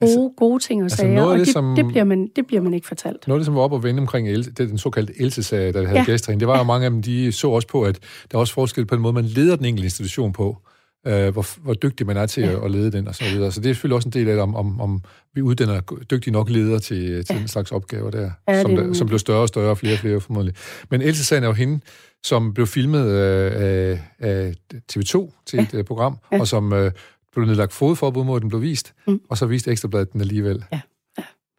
gode, 0.00 0.10
altså, 0.10 0.32
gode 0.36 0.62
ting 0.62 0.80
og 0.80 0.84
altså 0.84 0.96
sager, 0.96 1.22
og 1.22 1.38
det, 1.38 1.48
som, 1.48 1.74
det, 1.76 1.86
bliver 1.86 2.04
man, 2.04 2.30
det 2.36 2.46
bliver 2.46 2.62
man 2.62 2.74
ikke 2.74 2.86
fortalt. 2.86 3.28
Noget 3.28 3.38
af 3.38 3.40
det, 3.40 3.46
som 3.46 3.54
var 3.54 3.60
op 3.60 3.72
og 3.72 3.82
vende 3.82 4.00
omkring 4.00 4.28
El, 4.28 4.44
det 4.44 4.58
den 4.58 4.78
såkaldte 4.78 5.20
Else-sag, 5.20 5.74
der 5.74 5.86
havde 5.86 5.98
ja. 5.98 6.04
gæster 6.04 6.38
det 6.38 6.48
var 6.48 6.54
jo 6.54 6.58
ja. 6.58 6.66
mange 6.66 6.84
af 6.84 6.90
dem, 6.90 7.02
de 7.02 7.32
så 7.32 7.48
også 7.48 7.68
på, 7.68 7.82
at 7.82 7.98
der 8.30 8.38
er 8.38 8.40
også 8.40 8.54
forskel 8.54 8.86
på 8.86 8.94
den 8.94 9.02
måde, 9.02 9.12
man 9.12 9.24
leder 9.24 9.56
den 9.56 9.64
enkelte 9.64 9.86
institution 9.86 10.32
på 10.32 10.56
øh, 11.06 11.32
hvor, 11.32 11.62
hvor 11.62 11.74
dygtig 11.74 12.06
man 12.06 12.16
er 12.16 12.26
til 12.26 12.42
ja. 12.42 12.64
at, 12.64 12.70
lede 12.70 12.92
den 12.92 13.08
og 13.08 13.14
så 13.14 13.24
videre. 13.24 13.52
Så 13.52 13.60
det 13.60 13.70
er 13.70 13.74
selvfølgelig 13.74 13.96
også 13.96 14.08
en 14.08 14.12
del 14.12 14.28
af 14.28 14.34
det, 14.34 14.42
om, 14.42 14.54
om, 14.54 14.80
om 14.80 15.02
vi 15.34 15.42
uddanner 15.42 15.80
dygtige 16.10 16.32
nok 16.32 16.50
ledere 16.50 16.78
til, 16.78 17.24
til 17.24 17.34
ja. 17.34 17.40
den 17.40 17.48
slags 17.48 17.72
opgaver 17.72 18.10
der, 18.10 18.30
ja, 18.48 18.62
som, 18.62 18.76
der, 18.76 18.92
som 18.92 19.06
bliver 19.06 19.18
større 19.18 19.40
og 19.40 19.48
større, 19.48 19.70
og 19.70 19.78
flere 19.78 19.94
og 19.94 19.98
flere 19.98 20.20
formodentlig. 20.20 20.56
Men 20.90 21.02
Else 21.02 21.24
Sand 21.24 21.44
er 21.44 21.48
jo 21.48 21.54
hende, 21.54 21.80
som 22.24 22.54
blev 22.54 22.66
filmet 22.66 23.06
øh, 23.06 23.52
af, 23.54 24.00
af 24.18 24.54
TV2 24.92 25.42
til 25.46 25.56
ja. 25.56 25.62
et 25.62 25.74
uh, 25.74 25.84
program, 25.84 26.18
ja. 26.32 26.40
og 26.40 26.48
som 26.48 26.72
øh, 26.72 26.92
blev 27.32 27.46
nedlagt 27.46 27.72
fodforbud 27.72 28.24
mod, 28.24 28.36
at 28.36 28.42
den 28.42 28.48
blev 28.48 28.62
vist, 28.62 28.94
mm. 29.06 29.20
og 29.30 29.38
så 29.38 29.46
viste 29.46 29.70
Ekstrabladet 29.70 30.12
den 30.12 30.20
alligevel. 30.20 30.64
Ja. 30.72 30.80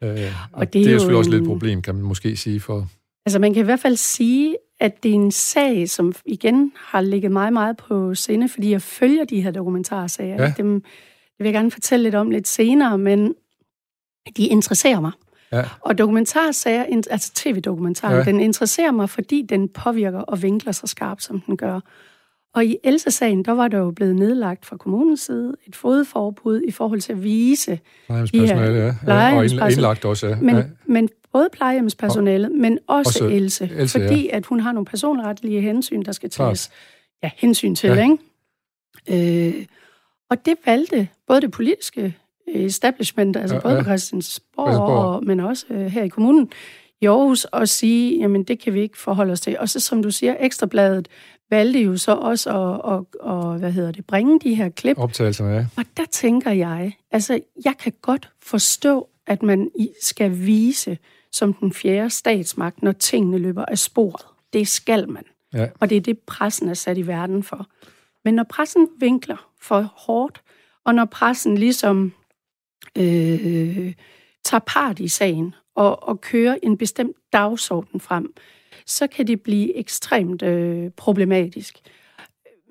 Ja. 0.01 0.07
Øh, 0.07 0.31
og, 0.51 0.59
og 0.59 0.73
det, 0.73 0.73
det 0.73 0.87
er 0.87 0.91
jo 0.91 0.99
selvfølgelig 0.99 1.17
også 1.17 1.31
lidt 1.31 1.41
et 1.41 1.47
problem, 1.47 1.81
kan 1.81 1.95
man 1.95 2.03
måske 2.03 2.37
sige, 2.37 2.59
for... 2.59 2.87
Altså 3.25 3.39
man 3.39 3.53
kan 3.53 3.61
i 3.61 3.65
hvert 3.65 3.79
fald 3.79 3.95
sige, 3.95 4.55
at 4.79 5.03
det 5.03 5.11
er 5.11 5.15
en 5.15 5.31
sag, 5.31 5.89
som 5.89 6.13
igen 6.25 6.71
har 6.77 7.01
ligget 7.01 7.31
meget, 7.31 7.53
meget 7.53 7.77
på 7.77 8.15
sinde, 8.15 8.49
fordi 8.49 8.71
jeg 8.71 8.81
følger 8.81 9.25
de 9.25 9.41
her 9.41 9.51
dokumentarsager. 9.51 10.43
Ja. 10.43 10.53
Dem 10.57 10.83
det 11.37 11.43
vil 11.43 11.45
jeg 11.45 11.53
gerne 11.53 11.71
fortælle 11.71 12.03
lidt 12.03 12.15
om 12.15 12.31
lidt 12.31 12.47
senere, 12.47 12.97
men 12.97 13.35
de 14.37 14.47
interesserer 14.47 14.99
mig. 14.99 15.11
Ja. 15.51 15.63
Og 15.81 15.97
dokumentarsager, 15.97 16.85
altså 17.09 17.31
tv-dokumentaren, 17.35 18.17
ja. 18.17 18.23
den 18.23 18.39
interesserer 18.39 18.91
mig, 18.91 19.09
fordi 19.09 19.45
den 19.49 19.69
påvirker 19.69 20.19
og 20.19 20.41
vinkler 20.41 20.71
så 20.71 20.87
skarpt, 20.87 21.23
som 21.23 21.41
den 21.41 21.57
gør. 21.57 21.79
Og 22.53 22.65
i 22.65 22.77
Elsa-sagen, 22.83 23.45
der 23.45 23.51
var 23.51 23.67
der 23.67 23.77
jo 23.77 23.91
blevet 23.91 24.15
nedlagt 24.15 24.65
fra 24.65 24.77
kommunens 24.77 25.21
side 25.21 25.55
et 25.67 25.75
fodforbud 25.75 26.61
i 26.61 26.71
forhold 26.71 27.01
til 27.01 27.13
at 27.13 27.23
vise 27.23 27.79
de 28.09 28.47
her 28.47 28.71
ja. 28.71 28.93
ja. 29.07 29.37
Og 29.37 29.71
indlagt 29.71 30.05
også, 30.05 30.27
ja. 30.27 30.35
Men, 30.35 30.55
ja. 30.55 30.63
men 30.85 31.09
både 31.35 31.49
plejehjemspersonalet, 31.51 32.51
men 32.51 32.79
også, 32.87 33.09
også 33.09 33.35
Else, 33.35 33.69
Else, 33.75 33.99
fordi 33.99 34.25
ja. 34.25 34.37
at 34.37 34.45
hun 34.45 34.59
har 34.59 34.71
nogle 34.71 34.85
personretlige 34.85 35.61
hensyn, 35.61 36.01
der 36.01 36.11
skal 36.11 36.29
tages 36.29 36.71
ja, 37.23 37.31
hensyn 37.35 37.75
til. 37.75 37.89
Ja. 37.89 38.03
Ikke? 39.09 39.57
Øh, 39.57 39.65
og 40.29 40.45
det 40.45 40.53
valgte 40.65 41.07
både 41.27 41.41
det 41.41 41.51
politiske 41.51 42.15
establishment, 42.47 43.37
altså 43.37 43.55
ja, 43.55 43.61
både 43.61 43.73
ja. 43.73 43.79
på 43.79 43.83
Christiansborg, 43.83 44.67
Christiansborg. 44.67 45.15
Og, 45.15 45.25
men 45.25 45.39
også 45.39 45.65
øh, 45.69 45.85
her 45.85 46.03
i 46.03 46.07
kommunen 46.07 46.51
i 47.01 47.05
Aarhus, 47.05 47.47
at 47.53 47.69
sige, 47.69 48.19
jamen 48.19 48.43
det 48.43 48.59
kan 48.59 48.73
vi 48.73 48.81
ikke 48.81 48.97
forholde 48.97 49.31
os 49.31 49.41
til. 49.41 49.59
Og 49.59 49.69
så 49.69 49.79
som 49.79 50.03
du 50.03 50.11
siger, 50.11 50.35
Ekstrabladet 50.39 51.07
valgte 51.49 51.79
jo 51.79 51.97
så 51.97 52.11
også 52.11 52.49
at, 52.49 52.93
at, 52.93 53.31
at, 53.31 53.53
at 53.53 53.59
hvad 53.59 53.71
hedder 53.71 53.91
det, 53.91 54.05
bringe 54.05 54.39
de 54.39 54.55
her 54.55 54.69
klip. 54.69 54.97
Optagelserne, 54.97 55.55
ja. 55.55 55.65
Og 55.77 55.85
der 55.97 56.05
tænker 56.11 56.51
jeg, 56.51 56.93
altså 57.11 57.39
jeg 57.65 57.73
kan 57.79 57.93
godt 58.01 58.29
forstå, 58.41 59.09
at 59.27 59.43
man 59.43 59.71
skal 60.01 60.31
vise 60.45 60.97
som 61.35 61.53
den 61.53 61.73
fjerde 61.73 62.09
statsmagt, 62.09 62.83
når 62.83 62.91
tingene 62.91 63.37
løber 63.37 63.65
af 63.65 63.77
sporet. 63.77 64.25
Det 64.53 64.67
skal 64.67 65.09
man. 65.09 65.23
Ja. 65.53 65.67
Og 65.79 65.89
det 65.89 65.97
er 65.97 66.01
det, 66.01 66.19
pressen 66.19 66.69
er 66.69 66.73
sat 66.73 66.97
i 66.97 67.07
verden 67.07 67.43
for. 67.43 67.67
Men 68.25 68.33
når 68.33 68.43
pressen 68.43 68.87
vinkler 68.99 69.49
for 69.61 69.81
hårdt, 69.81 70.41
og 70.83 70.95
når 70.95 71.05
pressen 71.05 71.57
ligesom 71.57 72.13
øh, 72.97 73.93
tager 74.43 74.61
part 74.67 74.99
i 74.99 75.07
sagen 75.07 75.55
og, 75.75 76.03
og 76.03 76.21
kører 76.21 76.57
en 76.63 76.77
bestemt 76.77 77.17
dagsorden 77.33 77.99
frem, 77.99 78.33
så 78.85 79.07
kan 79.07 79.27
det 79.27 79.41
blive 79.41 79.75
ekstremt 79.75 80.41
øh, 80.41 80.91
problematisk. 80.91 81.79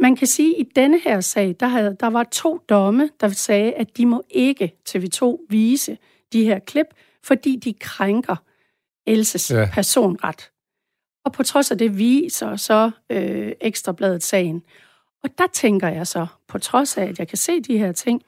Man 0.00 0.16
kan 0.16 0.26
sige, 0.26 0.54
at 0.54 0.66
i 0.66 0.70
denne 0.76 1.00
her 1.04 1.20
sag, 1.20 1.56
der, 1.60 1.66
havde, 1.66 1.96
der 2.00 2.06
var 2.06 2.24
to 2.24 2.60
domme, 2.68 3.10
der 3.20 3.28
sagde, 3.28 3.72
at 3.72 3.96
de 3.96 4.06
må 4.06 4.22
ikke 4.30 4.74
TV2 4.88 5.46
vise 5.48 5.98
de 6.32 6.44
her 6.44 6.58
klip, 6.58 6.86
fordi 7.22 7.56
de 7.56 7.72
krænker 7.72 8.36
Elses 9.06 9.50
ja. 9.50 9.68
personret. 9.72 10.50
Og 11.24 11.32
på 11.32 11.42
trods 11.42 11.70
af 11.70 11.78
det 11.78 11.98
viser 11.98 12.56
så 12.56 12.90
øh, 13.10 13.52
Ekstrabladet 13.60 14.22
sagen. 14.22 14.62
Og 15.22 15.30
der 15.38 15.46
tænker 15.52 15.88
jeg 15.88 16.06
så, 16.06 16.26
på 16.48 16.58
trods 16.58 16.96
af, 16.96 17.04
at 17.04 17.18
jeg 17.18 17.28
kan 17.28 17.38
se 17.38 17.60
de 17.60 17.78
her 17.78 17.92
ting, 17.92 18.22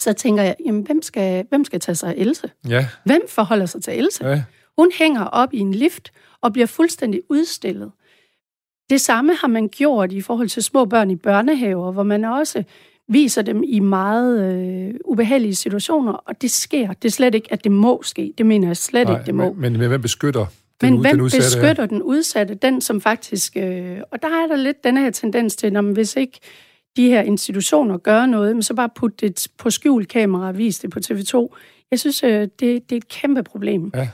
så 0.00 0.12
tænker 0.12 0.42
jeg, 0.42 0.56
jamen, 0.66 0.82
hvem 0.82 1.02
skal, 1.02 1.46
hvem 1.48 1.64
skal 1.64 1.80
tage 1.80 1.96
sig 1.96 2.08
af 2.08 2.14
Else? 2.16 2.50
Ja. 2.68 2.88
Hvem 3.04 3.22
forholder 3.28 3.66
sig 3.66 3.82
til 3.82 3.98
Else? 3.98 4.26
Ja. 4.26 4.42
Hun 4.78 4.92
hænger 4.98 5.24
op 5.24 5.54
i 5.54 5.58
en 5.58 5.74
lift 5.74 6.12
og 6.40 6.52
bliver 6.52 6.66
fuldstændig 6.66 7.22
udstillet. 7.28 7.92
Det 8.90 9.00
samme 9.00 9.34
har 9.34 9.48
man 9.48 9.68
gjort 9.68 10.12
i 10.12 10.20
forhold 10.20 10.48
til 10.48 10.62
små 10.62 10.84
børn 10.84 11.10
i 11.10 11.16
børnehaver, 11.16 11.92
hvor 11.92 12.02
man 12.02 12.24
også 12.24 12.64
viser 13.08 13.42
dem 13.42 13.62
i 13.66 13.80
meget 13.80 14.54
øh, 14.54 14.94
ubehagelige 15.04 15.54
situationer, 15.54 16.12
og 16.12 16.42
det 16.42 16.50
sker. 16.50 16.92
Det 16.92 17.08
er 17.08 17.12
slet 17.12 17.34
ikke, 17.34 17.52
at 17.52 17.64
det 17.64 17.72
må 17.72 18.02
ske. 18.02 18.32
Det 18.38 18.46
mener 18.46 18.66
jeg 18.68 18.76
slet 18.76 19.08
Nej, 19.08 19.16
ikke, 19.16 19.26
det 19.26 19.34
må. 19.34 19.52
Men, 19.52 19.60
men, 19.60 19.78
men 19.78 19.88
hvem 19.88 20.02
beskytter 20.02 20.46
Men 20.82 20.92
den, 20.92 20.98
ud- 20.98 21.04
hvem 21.04 21.10
den 21.12 21.20
udsatte? 21.20 21.46
beskytter 21.46 21.86
den 21.86 22.02
udsatte? 22.02 22.54
Den, 22.54 22.80
som 22.80 23.00
faktisk... 23.00 23.56
Øh, 23.56 23.98
og 24.10 24.22
der 24.22 24.28
er 24.28 24.46
der 24.46 24.56
lidt 24.56 24.84
den 24.84 24.96
her 24.96 25.10
tendens 25.10 25.56
til, 25.56 25.76
at 25.76 25.84
hvis 25.84 26.16
ikke 26.16 26.38
de 26.96 27.08
her 27.08 27.22
institutioner 27.22 27.96
gør 27.98 28.26
noget, 28.26 28.56
men 28.56 28.62
så 28.62 28.74
bare 28.74 28.88
putte 28.96 29.28
det 29.28 29.46
på 29.58 29.70
skjult 29.70 30.08
kamera 30.08 30.48
og 30.48 30.58
vise 30.58 30.82
det 30.82 30.90
på 30.90 30.98
TV2. 31.06 31.56
Jeg 31.90 31.98
synes, 32.00 32.24
øh, 32.24 32.40
det, 32.40 32.60
det 32.60 32.92
er 32.92 32.96
et 32.96 33.08
kæmpe 33.08 33.42
problem. 33.42 33.90
Ja. 33.94 34.08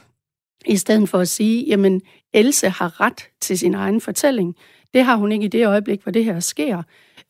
I 0.66 0.76
stedet 0.76 1.08
for 1.08 1.18
at 1.18 1.28
sige, 1.28 1.64
jamen, 1.66 2.02
Else 2.34 2.68
har 2.68 3.00
ret 3.00 3.28
til 3.40 3.58
sin 3.58 3.74
egen 3.74 4.00
fortælling. 4.00 4.54
Det 4.94 5.04
har 5.04 5.16
hun 5.16 5.32
ikke 5.32 5.44
i 5.44 5.48
det 5.48 5.66
øjeblik, 5.66 6.02
hvor 6.02 6.12
det 6.12 6.24
her 6.24 6.40
sker. 6.40 6.82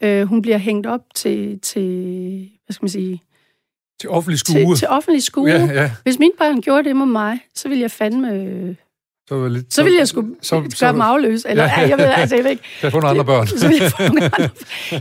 Øh, 0.03 0.23
hun 0.27 0.43
bliver 0.43 0.59
hængt 0.59 0.87
op 0.87 1.01
til, 1.15 1.59
til 1.63 2.49
hvad 2.67 2.75
skal 2.75 2.85
man 2.85 2.89
sige, 2.91 3.23
Til 4.01 4.11
offentlig 4.11 4.39
skue. 4.39 4.55
til, 4.55 4.77
til 4.77 4.89
offentlig 4.89 5.23
skue. 5.23 5.51
Ja, 5.51 5.65
ja. 5.65 5.91
Hvis 6.03 6.19
mine 6.19 6.33
børn 6.39 6.61
gjorde 6.61 6.85
det 6.89 6.97
med 6.97 7.07
mig, 7.07 7.39
så 7.55 7.69
ville 7.69 7.83
jeg 7.83 7.91
fandme... 7.91 8.77
Så, 9.29 9.37
var 9.37 9.49
lidt, 9.49 9.75
Så 9.75 9.83
ville 9.83 9.99
jeg 9.99 10.09
skulle 10.09 10.35
så- 10.43 10.61
gøre 10.61 10.71
så- 10.71 10.93
dem 10.93 11.01
afløse. 11.01 11.49
Eller, 11.51 11.65
Ja. 11.65 11.81
ja. 11.81 11.89
jeg 11.89 11.99
ved 11.99 12.05
altså 12.05 12.35
jeg 12.37 12.45
ved 12.45 12.51
ikke. 12.51 12.63
Jeg 12.83 12.93
få 12.93 13.01
nogle 13.01 13.09
andre 13.11 13.25
børn? 13.25 13.47
Så 13.47 13.69
ville 13.69 13.83
jeg 13.85 13.91
få 13.93 14.03
nogle 14.03 14.25
andre. 14.25 14.49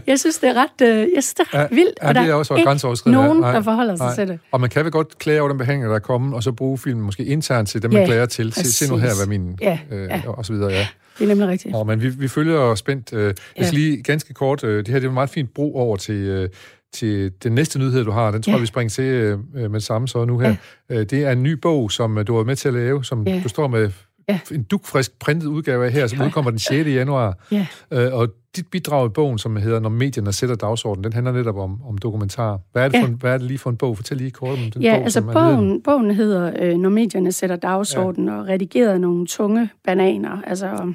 Jeg 0.08 0.20
synes, 0.20 0.38
det 0.38 0.50
er 0.50 0.54
ret, 0.54 0.82
øh, 0.88 0.88
jeg 1.16 1.24
synes, 1.24 1.34
det 1.34 1.46
er 1.54 1.58
ret 1.58 1.68
Ja, 1.72 1.76
vildt. 1.76 2.00
ja, 2.02 2.08
og 2.08 2.16
der 2.16 2.22
er 2.22 2.34
også 2.34 2.54
ikke 2.56 3.12
nogen, 3.12 3.38
Nej, 3.40 3.52
der 3.52 3.62
forholder 3.62 3.96
sig 3.96 4.06
nej. 4.06 4.16
til 4.16 4.28
det. 4.28 4.40
Og 4.52 4.62
man 4.62 4.70
kan 4.70 4.84
vel 4.84 4.92
godt 4.92 5.18
klage 5.18 5.42
over 5.42 5.50
den 5.50 5.58
behandling, 5.58 5.90
der 5.90 5.96
er 5.96 6.00
kommet, 6.00 6.34
og 6.34 6.44
så 6.44 6.52
bruge 6.52 6.78
filmen 6.78 7.06
måske 7.06 7.26
internt 7.26 7.70
til 7.70 7.82
dem, 7.82 7.92
man 7.94 8.02
Ja, 8.02 8.06
klager 8.06 8.26
til. 8.26 8.54
Se, 8.54 8.72
se 8.74 8.90
nu 8.92 8.98
her, 8.98 9.10
hvad 9.18 9.28
min... 9.28 9.58
Ja, 9.62 9.80
øh, 9.92 10.10
ja. 10.10 10.22
Og 10.28 10.46
så 10.46 10.54
videre, 10.54 10.72
ja. 10.72 10.88
Det 11.20 11.24
er 11.26 11.28
nemlig 11.28 11.48
rigtigt. 11.48 11.76
Og, 11.76 11.88
men 11.88 12.02
vi, 12.02 12.10
vi 12.10 12.28
følger 12.28 12.76
spændt. 12.76 13.14
Øh, 13.14 13.34
Ja. 13.58 13.70
lige 13.72 14.04
ganske 14.04 14.34
kort, 14.34 14.64
øh, 14.64 14.78
det 14.78 14.88
her 14.88 14.96
det 14.96 15.06
er 15.06 15.10
en 15.10 15.14
meget 15.14 15.30
fint 15.30 15.54
bro 15.54 15.76
over 15.76 15.98
til, 15.98 16.16
øh, 16.16 16.50
til 16.94 17.32
den 17.44 17.52
næste 17.52 17.80
nyhed, 17.80 18.06
du 18.06 18.12
har. 18.12 18.32
Den 18.32 18.42
tror 18.42 18.52
Ja. 18.52 18.56
jeg, 18.56 18.62
vi 18.62 18.68
springer 18.68 18.90
til 18.90 19.04
øh, 19.04 19.40
med 19.54 19.70
det 19.70 19.84
samme 19.84 20.08
så 20.08 20.26
nu 20.26 20.40
her. 20.40 20.56
Øh, 20.90 20.98
det 20.98 21.14
er 21.14 21.32
en 21.32 21.44
ny 21.44 21.52
bog, 21.52 21.92
som 21.92 22.18
øh, 22.18 22.28
du 22.28 22.32
har 22.34 22.38
været 22.38 22.48
med 22.48 22.56
til 22.56 22.68
at 22.68 22.74
lave, 22.74 23.04
som 23.04 23.28
Ja. 23.28 23.42
du 23.44 23.50
står 23.50 23.68
med 23.68 23.92
Ja. 24.30 24.40
en 24.52 24.64
dukfrisk 24.64 25.20
printet 25.20 25.48
udgave 25.48 25.86
af 25.86 25.92
her, 25.92 26.08
som 26.08 26.20
Ja. 26.20 26.26
udkommer 26.26 26.52
den 26.52 26.60
6. 26.60 26.88
januar. 26.90 27.38
Ja. 27.52 27.68
Øh, 27.94 28.14
og 28.14 28.28
dit 28.56 28.68
bidrag 28.68 29.06
i 29.06 29.10
bogen, 29.10 29.38
som 29.38 29.56
hedder 29.56 29.80
Når 29.80 29.90
medierne 29.90 30.32
sætter 30.34 30.56
dagsordenen, 30.56 31.04
den 31.04 31.14
handler 31.14 31.32
netop 31.32 31.58
om, 31.58 31.80
om 31.88 31.98
dokumentar. 31.98 32.60
Hvad 32.72 32.84
er, 32.84 32.88
det 32.88 32.98
Ja. 32.98 33.02
for 33.04 33.08
en, 33.08 33.14
hvad 33.14 33.34
er 33.34 33.38
det 33.38 33.48
lige 33.48 33.58
for 33.58 33.70
en 33.70 33.78
bog? 33.78 33.96
Fortæl 33.98 34.18
lige 34.18 34.32
kort 34.32 34.50
om 34.52 34.72
den 34.74 34.82
Ja, 34.82 34.94
bog, 34.96 35.04
altså 35.04 35.20
som 35.20 35.30
er 35.30 35.34
neden. 35.34 35.56
bogen, 35.58 35.82
bogen 35.84 36.12
hedder 36.12 36.52
øh, 36.60 36.78
Når 36.78 36.90
medierne 36.90 37.32
sætter 37.32 37.56
dagsordenen, 37.56 38.30
ja. 38.30 38.36
og 38.40 38.48
redigeret 38.48 38.90
af 38.94 39.02
nogle 39.02 39.28
tunge 39.28 39.70
bananer. 39.86 40.42
Altså, 40.48 40.94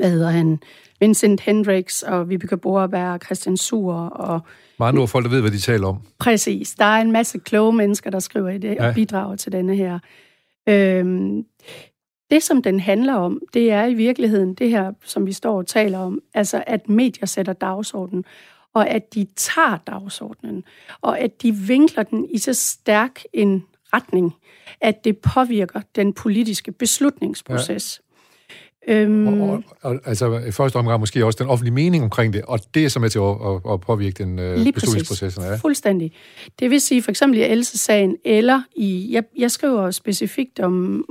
hvad 0.00 0.10
hedder 0.10 0.30
han? 0.30 0.58
Vincent 1.00 1.40
Hendricks 1.40 2.02
og 2.02 2.28
Vibeke 2.28 2.56
Borberg 2.56 3.12
og 3.12 3.20
Christian 3.24 3.56
Sur 3.56 3.94
og 3.94 4.40
Med 4.78 4.86
andre 4.86 5.08
folk, 5.08 5.24
der 5.24 5.30
ved, 5.30 5.40
hvad 5.40 5.50
de 5.50 5.58
taler 5.58 5.88
om. 5.88 5.96
Præcis. 6.18 6.74
Der 6.74 6.84
er 6.84 7.00
en 7.00 7.12
masse 7.12 7.38
kloge 7.38 7.72
mennesker, 7.72 8.10
der 8.10 8.18
skriver 8.18 8.48
i 8.48 8.58
det 8.58 8.74
Ja. 8.74 8.88
og 8.88 8.94
bidrager 8.94 9.36
til 9.36 9.52
denne 9.52 9.76
her. 9.76 9.98
Øhm, 10.68 11.44
det, 12.30 12.42
som 12.42 12.62
den 12.62 12.80
handler 12.80 13.14
om, 13.14 13.40
det 13.54 13.70
er 13.72 13.84
i 13.84 13.94
virkeligheden 13.94 14.54
det 14.54 14.70
her, 14.70 14.92
som 15.04 15.26
vi 15.26 15.32
står 15.32 15.58
og 15.58 15.66
taler 15.66 15.98
om, 15.98 16.20
altså 16.34 16.64
at 16.66 16.88
medier 16.88 17.26
sætter 17.26 17.52
dagsordenen, 17.52 18.24
og 18.74 18.88
at 18.88 19.14
de 19.14 19.26
tager 19.36 19.76
dagsordenen, 19.86 20.64
og 21.00 21.18
at 21.18 21.42
de 21.42 21.52
vinkler 21.54 22.02
den 22.02 22.26
i 22.30 22.38
så 22.38 22.54
stærk 22.54 23.22
en 23.32 23.64
retning, 23.92 24.34
at 24.80 25.04
det 25.04 25.18
påvirker 25.18 25.80
den 25.96 26.12
politiske 26.12 26.72
beslutningsproces. 26.72 28.00
Ja. 28.00 28.09
Øhm, 28.88 29.42
Og, 29.42 29.50
og, 29.50 29.62
og, 29.82 30.00
altså 30.04 30.38
i 30.38 30.50
første 30.50 30.76
omgang 30.76 31.00
måske 31.00 31.26
også 31.26 31.36
den 31.42 31.50
offentlige 31.50 31.74
mening 31.74 32.04
omkring 32.04 32.32
det, 32.32 32.42
og 32.42 32.60
det 32.74 32.84
er 32.84 32.88
så 32.88 33.00
med 33.00 33.10
til 33.10 33.18
at, 33.18 33.24
at, 33.24 33.72
at 33.72 33.80
påvirke 33.80 34.24
den 34.24 34.38
øh, 34.38 34.56
Lige 34.56 34.72
beslutningsprocessen. 34.72 35.42
Ja. 35.42 35.56
Fuldstændig. 35.56 36.12
Det 36.58 36.70
vil 36.70 36.80
sige 36.80 37.02
for 37.02 37.10
eksempel 37.10 37.38
i 37.38 37.42
Else-sagen, 37.42 38.16
eller 38.24 38.62
i, 38.76 39.08
jeg, 39.12 39.22
jeg 39.38 39.50
skriver 39.50 39.90
specifikt 39.90 40.60
om 40.60 41.04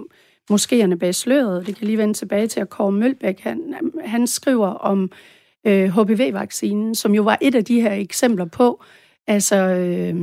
moskéerne 0.52 0.96
bag 0.96 1.16
sløret, 1.16 1.68
det 1.68 1.76
kan 1.76 1.88
lige 1.88 1.98
vende 1.98 2.14
tilbage 2.14 2.48
til, 2.48 2.60
at 2.60 2.70
Kåre 2.70 2.92
Mølbæk, 2.92 3.40
han, 3.40 3.74
han 4.06 4.28
skriver 4.28 4.68
om 4.68 5.12
øh, 5.68 5.90
HPV-vaccinen, 5.90 6.96
som 6.96 7.16
jo 7.16 7.24
var 7.24 7.38
et 7.42 7.56
af 7.56 7.66
de 7.66 7.82
her 7.82 7.94
eksempler 7.94 8.46
på, 8.46 8.84
altså 9.28 9.56
øh, 9.56 10.16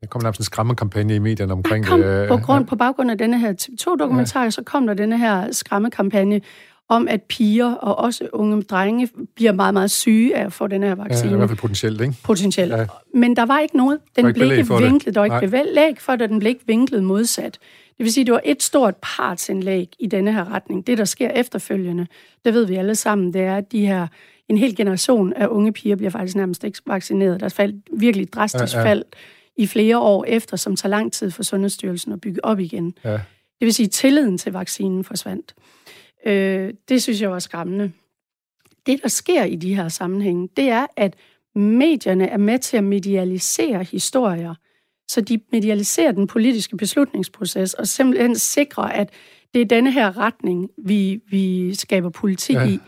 Der 0.00 0.06
kom 0.10 0.22
nærmest 0.22 0.40
en 0.40 0.44
skræmmekampagne 0.44 1.14
i 1.14 1.18
medierne 1.18 1.52
omkring 1.52 1.86
kom 1.86 2.00
det. 2.00 2.28
på, 2.28 2.36
grund, 2.36 2.66
på 2.66 2.76
baggrund 2.76 3.10
af 3.10 3.18
denne 3.18 3.38
her 3.38 3.52
TV2-dokumentar, 3.52 4.42
ja. 4.42 4.50
så 4.50 4.62
kom 4.62 4.86
der 4.86 4.94
denne 4.94 5.18
her 5.18 5.52
skræmmekampagne 5.52 6.40
om, 6.88 7.08
at 7.08 7.22
piger 7.22 7.74
og 7.74 7.98
også 7.98 8.28
unge 8.32 8.62
drenge 8.62 9.08
bliver 9.34 9.52
meget, 9.52 9.74
meget 9.74 9.90
syge 9.90 10.36
af 10.36 10.44
at 10.44 10.52
få 10.52 10.66
den 10.66 10.82
her 10.82 10.88
Ja, 10.88 10.94
vaccine. 10.94 11.32
i 11.32 11.36
hvert 11.36 11.48
fald 11.48 11.58
potentielt, 11.58 12.00
ikke? 12.00 12.14
potentielt. 12.24 12.72
Ja. 12.72 12.78
Ja. 12.78 12.86
Men 13.14 13.36
der 13.36 13.46
var 13.46 13.58
ikke 13.60 13.76
noget. 13.76 13.98
Den 14.16 14.26
ikke 14.26 14.38
blev 14.40 14.50
ikke 14.52 14.64
for 14.64 14.78
det. 14.78 14.84
vinklet. 14.90 15.14
Der 15.14 15.20
var 15.20 15.40
ikke 15.40 15.50
belæg 15.50 16.00
for 16.00 16.16
det, 16.16 16.30
den 16.30 16.38
blev 16.38 16.48
ikke 16.48 16.64
vinklet 16.66 17.04
modsat. 17.04 17.58
Det 17.98 18.04
vil 18.04 18.12
sige, 18.12 18.24
det 18.24 18.32
var 18.32 18.40
et 18.44 18.62
stort 18.62 18.94
partsindlæg 19.02 19.88
i 19.98 20.06
denne 20.06 20.32
her 20.32 20.52
retning. 20.54 20.86
Det, 20.86 20.98
der 20.98 21.04
sker 21.04 21.28
efterfølgende, 21.30 22.06
det 22.44 22.54
ved 22.54 22.64
vi 22.66 22.74
alle 22.74 22.94
sammen, 22.94 23.32
det 23.32 23.40
er, 23.42 23.56
at 23.56 23.72
de 23.72 23.86
her, 23.86 24.06
en 24.48 24.58
hel 24.58 24.76
generation 24.76 25.32
af 25.32 25.46
unge 25.46 25.72
piger 25.72 25.96
bliver 25.96 26.10
faktisk 26.10 26.36
nærmest 26.36 26.64
ikke 26.64 26.78
vaccineret. 26.86 27.40
Der 27.40 27.48
faldt 27.48 27.76
virkelig 27.92 28.32
drastisk 28.32 28.74
Ja, 28.74 28.78
ja, 28.78 28.82
ja. 28.84 28.88
ja. 28.88 28.94
fald 28.94 29.04
i 29.56 29.66
flere 29.66 29.98
år 29.98 30.24
efter, 30.28 30.56
som 30.56 30.76
tager 30.76 30.90
lang 30.90 31.12
tid 31.12 31.30
for 31.30 31.42
Sundhedsstyrelsen 31.42 32.12
at 32.12 32.20
bygge 32.20 32.44
op 32.44 32.60
igen. 32.60 32.94
Ja. 33.04 33.12
Det 33.12 33.66
vil 33.66 33.74
sige, 33.74 33.86
at 33.86 33.90
tilliden 33.92 34.38
til 34.38 34.52
vaccinen 34.52 35.04
forsvandt. 35.04 35.54
Øh, 36.26 36.74
det 36.88 37.02
synes 37.02 37.20
jeg 37.22 37.30
var 37.30 37.38
skræmmende. 37.38 37.92
Det, 38.86 39.02
der 39.02 39.08
sker 39.08 39.44
i 39.44 39.56
de 39.56 39.74
her 39.74 39.88
sammenhænge, 39.88 40.48
det 40.56 40.68
er, 40.68 40.86
at 40.96 41.16
medierne 41.54 42.26
er 42.28 42.36
med 42.36 42.58
til 42.58 42.76
at 42.76 42.84
medialisere 42.84 43.84
historier, 43.84 44.54
så 45.08 45.20
de 45.20 45.40
medialiserer 45.52 46.12
den 46.12 46.26
politiske 46.26 46.76
beslutningsproces 46.76 47.74
og 47.74 47.88
simpelthen 47.88 48.36
sikrer, 48.36 48.84
at 48.84 49.10
det 49.54 49.60
er 49.62 49.66
denne 49.66 49.92
her 49.92 50.18
retning, 50.18 50.70
vi, 50.78 51.20
vi 51.30 51.74
skaber 51.74 52.10
politik 52.10 52.56
Ja. 52.56 52.68
i. 52.68 52.78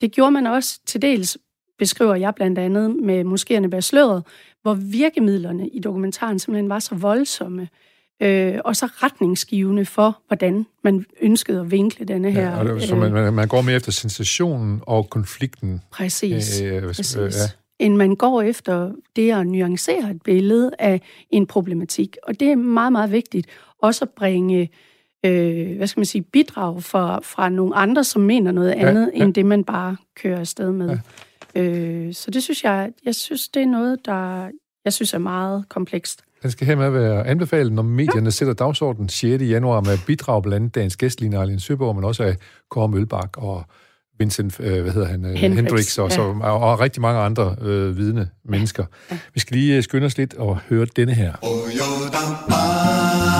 Det 0.00 0.12
gjorde 0.12 0.30
man 0.30 0.46
også 0.46 0.80
til 0.86 1.02
dels, 1.02 1.38
beskriver 1.78 2.14
jeg 2.14 2.34
blandt 2.34 2.58
andet 2.58 2.96
med 2.96 3.24
moskéerne 3.24 3.68
bag 3.68 3.84
sløret, 3.84 4.26
hvor 4.62 4.74
virkemidlerne 4.74 5.68
i 5.68 5.78
dokumentaren 5.80 6.38
simpelthen 6.38 6.68
var 6.68 6.78
så 6.78 6.94
voldsomme, 6.94 7.68
øh, 8.20 8.58
og 8.64 8.76
så 8.76 8.86
retningsgivende 8.86 9.84
for, 9.84 10.18
hvordan 10.26 10.66
man 10.84 11.04
ønskede 11.20 11.60
at 11.60 11.70
vinkle 11.70 12.06
denne 12.06 12.30
her... 12.30 12.56
Ja, 12.58 12.64
det, 12.74 12.82
så 12.82 12.94
man, 12.96 13.12
man, 13.12 13.32
man 13.32 13.48
går 13.48 13.60
mere 13.62 13.76
efter 13.76 13.92
sensationen 13.92 14.80
og 14.86 15.10
konflikten. 15.10 15.80
Præcis. 15.90 16.60
Øh, 16.60 16.68
skal- 16.68 16.82
Præcis. 16.86 17.16
ja. 17.16 17.30
End 17.78 17.96
man 17.96 18.16
går 18.16 18.42
efter 18.42 18.92
det 19.16 19.32
at 19.32 19.46
nuancere 19.46 20.10
et 20.10 20.22
billede 20.22 20.70
af 20.78 21.00
en 21.30 21.46
problematik. 21.46 22.16
Og 22.22 22.40
det 22.40 22.48
er 22.50 22.56
meget, 22.56 22.92
meget 22.92 23.12
vigtigt 23.12 23.46
også 23.82 24.04
at 24.04 24.10
bringe 24.10 24.70
øh, 25.26 25.76
hvad 25.76 25.86
skal 25.86 26.00
man 26.00 26.06
sige, 26.06 26.22
bidrag 26.22 26.82
fra, 26.82 27.20
fra 27.22 27.48
nogle 27.48 27.74
andre, 27.74 28.04
som 28.04 28.22
mener 28.22 28.52
noget 28.52 28.68
Ja, 28.70 28.88
andet, 28.88 29.10
ja. 29.16 29.24
end 29.24 29.34
det 29.34 29.46
man 29.46 29.64
bare 29.64 29.96
kører 30.16 30.38
afsted 30.40 30.72
med. 30.72 30.98
Ja. 31.54 31.62
Øh, 31.62 32.14
så 32.14 32.30
det 32.30 32.42
synes 32.42 32.64
jeg, 32.64 32.92
jeg 33.04 33.14
synes, 33.14 33.48
det 33.48 33.62
er 33.62 33.66
noget, 33.66 34.06
der 34.06 34.48
jeg 34.84 34.92
synes 34.92 35.14
er 35.14 35.18
meget 35.18 35.64
komplekst. 35.68 36.22
Den 36.42 36.50
skal 36.50 36.66
hermed 36.66 36.90
være 36.90 37.26
anbefalet, 37.26 37.72
når 37.72 37.82
medierne 37.82 38.26
ja. 38.26 38.30
sætter 38.30 38.54
dagsordenen 38.54 39.08
6. 39.08 39.42
januar 39.42 39.80
med 39.80 39.98
bidrag 40.06 40.42
blandt 40.42 40.56
andet 40.56 40.74
dagens 40.74 40.96
gæst, 40.96 41.20
Line 41.20 41.38
Arlene 41.38 41.60
Søborg, 41.60 41.94
men 41.94 42.04
også 42.04 42.22
af 42.22 42.36
Kåre 42.70 42.88
Mølbak 42.88 43.36
og 43.36 43.64
Vincent, 44.18 44.60
øh, 44.60 44.82
hvad 44.82 44.92
hedder 44.92 45.08
han, 45.08 45.24
øh, 45.24 45.30
Hendricks, 45.30 45.56
Hendricks, 45.56 45.98
og, 45.98 46.08
ja. 46.08 46.14
så, 46.14 46.22
og, 46.22 46.58
og 46.58 46.80
rigtig 46.80 47.02
mange 47.02 47.20
andre 47.20 47.56
øh, 47.60 47.96
vidne 47.96 48.28
mennesker. 48.44 48.84
Ja. 49.10 49.18
Vi 49.34 49.40
skal 49.40 49.56
lige 49.56 49.76
øh, 49.76 49.82
skynde 49.82 50.06
os 50.06 50.18
lidt 50.18 50.34
og 50.34 50.58
høre 50.68 50.86
denne 50.96 51.14
her. 51.14 51.32
Hold 51.42 53.37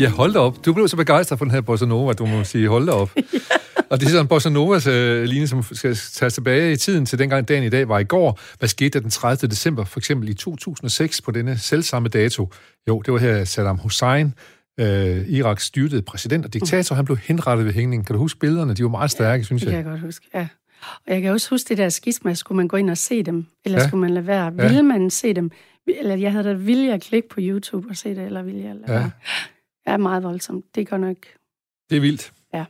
Ja, 0.00 0.08
hold 0.08 0.32
da 0.32 0.38
op. 0.38 0.64
Du 0.64 0.72
blev 0.72 0.88
så 0.88 0.96
begejstret 0.96 1.38
for 1.38 1.44
den 1.44 1.54
her 1.54 1.60
Bossa 1.60 1.86
Nova, 1.86 2.12
du 2.12 2.26
må 2.26 2.44
sige, 2.44 2.68
hold 2.68 2.86
da 2.86 2.92
op. 2.92 3.10
Og 3.90 4.00
det 4.00 4.06
er 4.06 4.10
sådan 4.10 4.24
en 4.24 4.28
Bossa 4.28 4.48
Novas 4.50 4.86
øh, 4.86 5.24
linje, 5.24 5.46
som 5.46 5.62
skal 5.72 5.94
tage 6.12 6.30
tilbage 6.30 6.72
i 6.72 6.76
tiden 6.76 7.06
til 7.06 7.18
dengang 7.18 7.48
dagen 7.48 7.64
i 7.64 7.68
dag 7.68 7.88
var 7.88 7.98
i 7.98 8.04
går. 8.04 8.40
Hvad 8.58 8.68
skete 8.68 8.88
der 8.90 9.00
den 9.00 9.10
30. 9.10 9.48
december, 9.50 9.84
for 9.84 10.00
eksempel 10.00 10.28
i 10.28 10.34
2006, 10.34 11.20
på 11.20 11.30
denne 11.30 11.58
selvsamme 11.58 12.08
dato? 12.08 12.48
Jo, 12.88 13.00
det 13.00 13.12
var 13.12 13.18
her 13.18 13.44
Saddam 13.44 13.78
Hussein, 13.78 14.34
øh, 14.80 15.28
Iraks 15.28 15.64
styrtede 15.64 16.02
præsident 16.02 16.44
og 16.44 16.54
diktator, 16.54 16.96
han 16.96 17.04
blev 17.04 17.16
henrettet 17.16 17.66
ved 17.66 17.72
hængningen. 17.72 18.04
Kan 18.04 18.14
du 18.14 18.18
huske 18.20 18.38
billederne? 18.40 18.74
De 18.74 18.82
var 18.82 18.88
meget 18.88 19.10
stærke, 19.10 19.44
synes 19.44 19.62
Det 19.62 19.70
kan 19.70 19.78
jeg. 19.78 19.84
jeg 19.84 19.90
godt 19.92 20.00
huske, 20.00 20.26
ja. 20.34 20.46
Og 21.06 21.12
jeg 21.14 21.22
kan 21.22 21.30
også 21.32 21.50
huske 21.50 21.68
det 21.68 21.78
der 21.78 21.88
skisma, 21.88 22.34
skulle 22.34 22.56
man 22.56 22.68
gå 22.68 22.76
ind 22.76 22.90
og 22.90 22.98
se 22.98 23.22
dem, 23.22 23.46
eller 23.64 23.78
Ja. 23.78 23.82
ja. 23.82 23.88
skulle 23.88 24.00
man 24.00 24.10
lade 24.10 24.26
være? 24.26 24.44
Ja. 24.58 24.62
Ville 24.68 24.82
man 24.82 25.10
se 25.10 25.34
dem? 25.34 25.50
Eller 26.00 26.16
jeg 26.16 26.32
havde 26.32 26.44
da 26.48 26.52
vilje 26.52 26.92
at 26.92 27.00
klikke 27.02 27.28
på 27.28 27.36
YouTube 27.40 27.86
og 27.90 27.96
se 27.96 28.08
det, 28.08 28.24
eller 28.26 28.42
ville 28.42 28.60
jeg 28.60 28.74
lade 28.74 28.92
Ja. 28.92 28.98
være? 28.98 29.10
Ja, 29.86 29.96
meget 29.96 30.22
voldsomt. 30.22 30.64
Det 30.74 30.88
går 30.88 30.96
nok. 30.96 31.16
Det 31.90 31.96
er 31.96 32.00
vildt. 32.00 32.32
Ja. 32.54 32.64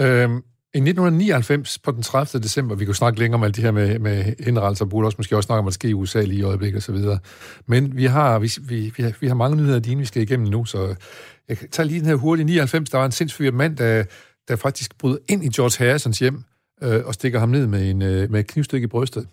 Øhm, 0.00 0.36
I 0.74 0.78
1999, 0.78 1.78
på 1.78 1.90
den 1.90 2.02
30. 2.02 2.42
december, 2.42 2.74
vi 2.74 2.84
kunne 2.84 2.94
snakke 2.94 3.18
længere 3.18 3.38
om 3.38 3.42
alt 3.42 3.56
det 3.56 3.64
her 3.64 3.70
med, 3.70 3.98
med 3.98 4.44
henrettelser, 4.44 4.84
og 4.84 5.04
også 5.04 5.16
måske 5.18 5.36
også 5.36 5.46
snakke 5.46 5.58
om, 5.58 5.64
hvad 5.64 5.70
der 5.70 5.74
sker 5.74 5.88
i 5.88 5.92
USA 5.92 6.22
lige 6.22 6.38
i 6.38 6.42
øjeblikket 6.42 6.76
og 6.76 6.82
så 6.82 6.92
videre. 6.92 7.18
Men 7.66 7.96
vi 7.96 8.04
har, 8.04 8.38
vi, 8.38 8.50
vi, 8.60 8.92
vi, 8.96 9.02
har, 9.02 9.12
vi 9.20 9.26
har 9.26 9.34
mange 9.34 9.56
nyheder, 9.56 9.78
dine, 9.78 10.00
vi 10.00 10.06
skal 10.06 10.22
igennem 10.22 10.48
nu, 10.48 10.64
så 10.64 10.94
jeg 11.48 11.56
tager 11.70 11.86
lige 11.86 12.00
den 12.00 12.08
her 12.08 12.14
hurtigt. 12.14 12.46
99, 12.46 12.90
der 12.90 12.98
var 12.98 13.06
en 13.06 13.12
sindssyg 13.12 13.54
mand, 13.54 13.76
der, 13.76 14.04
der 14.48 14.56
faktisk 14.56 14.98
bryder 14.98 15.18
ind 15.28 15.44
i 15.44 15.48
George 15.48 15.84
Harrisons 15.84 16.18
hjem 16.18 16.44
øh, 16.82 17.04
og 17.04 17.14
stikker 17.14 17.38
ham 17.38 17.48
ned 17.48 17.66
med, 17.66 17.90
en, 17.90 18.02
øh, 18.02 18.30
med 18.30 18.40
et 18.40 18.46
knivstykke 18.46 18.84
i 18.84 18.88
brystet. 18.88 19.28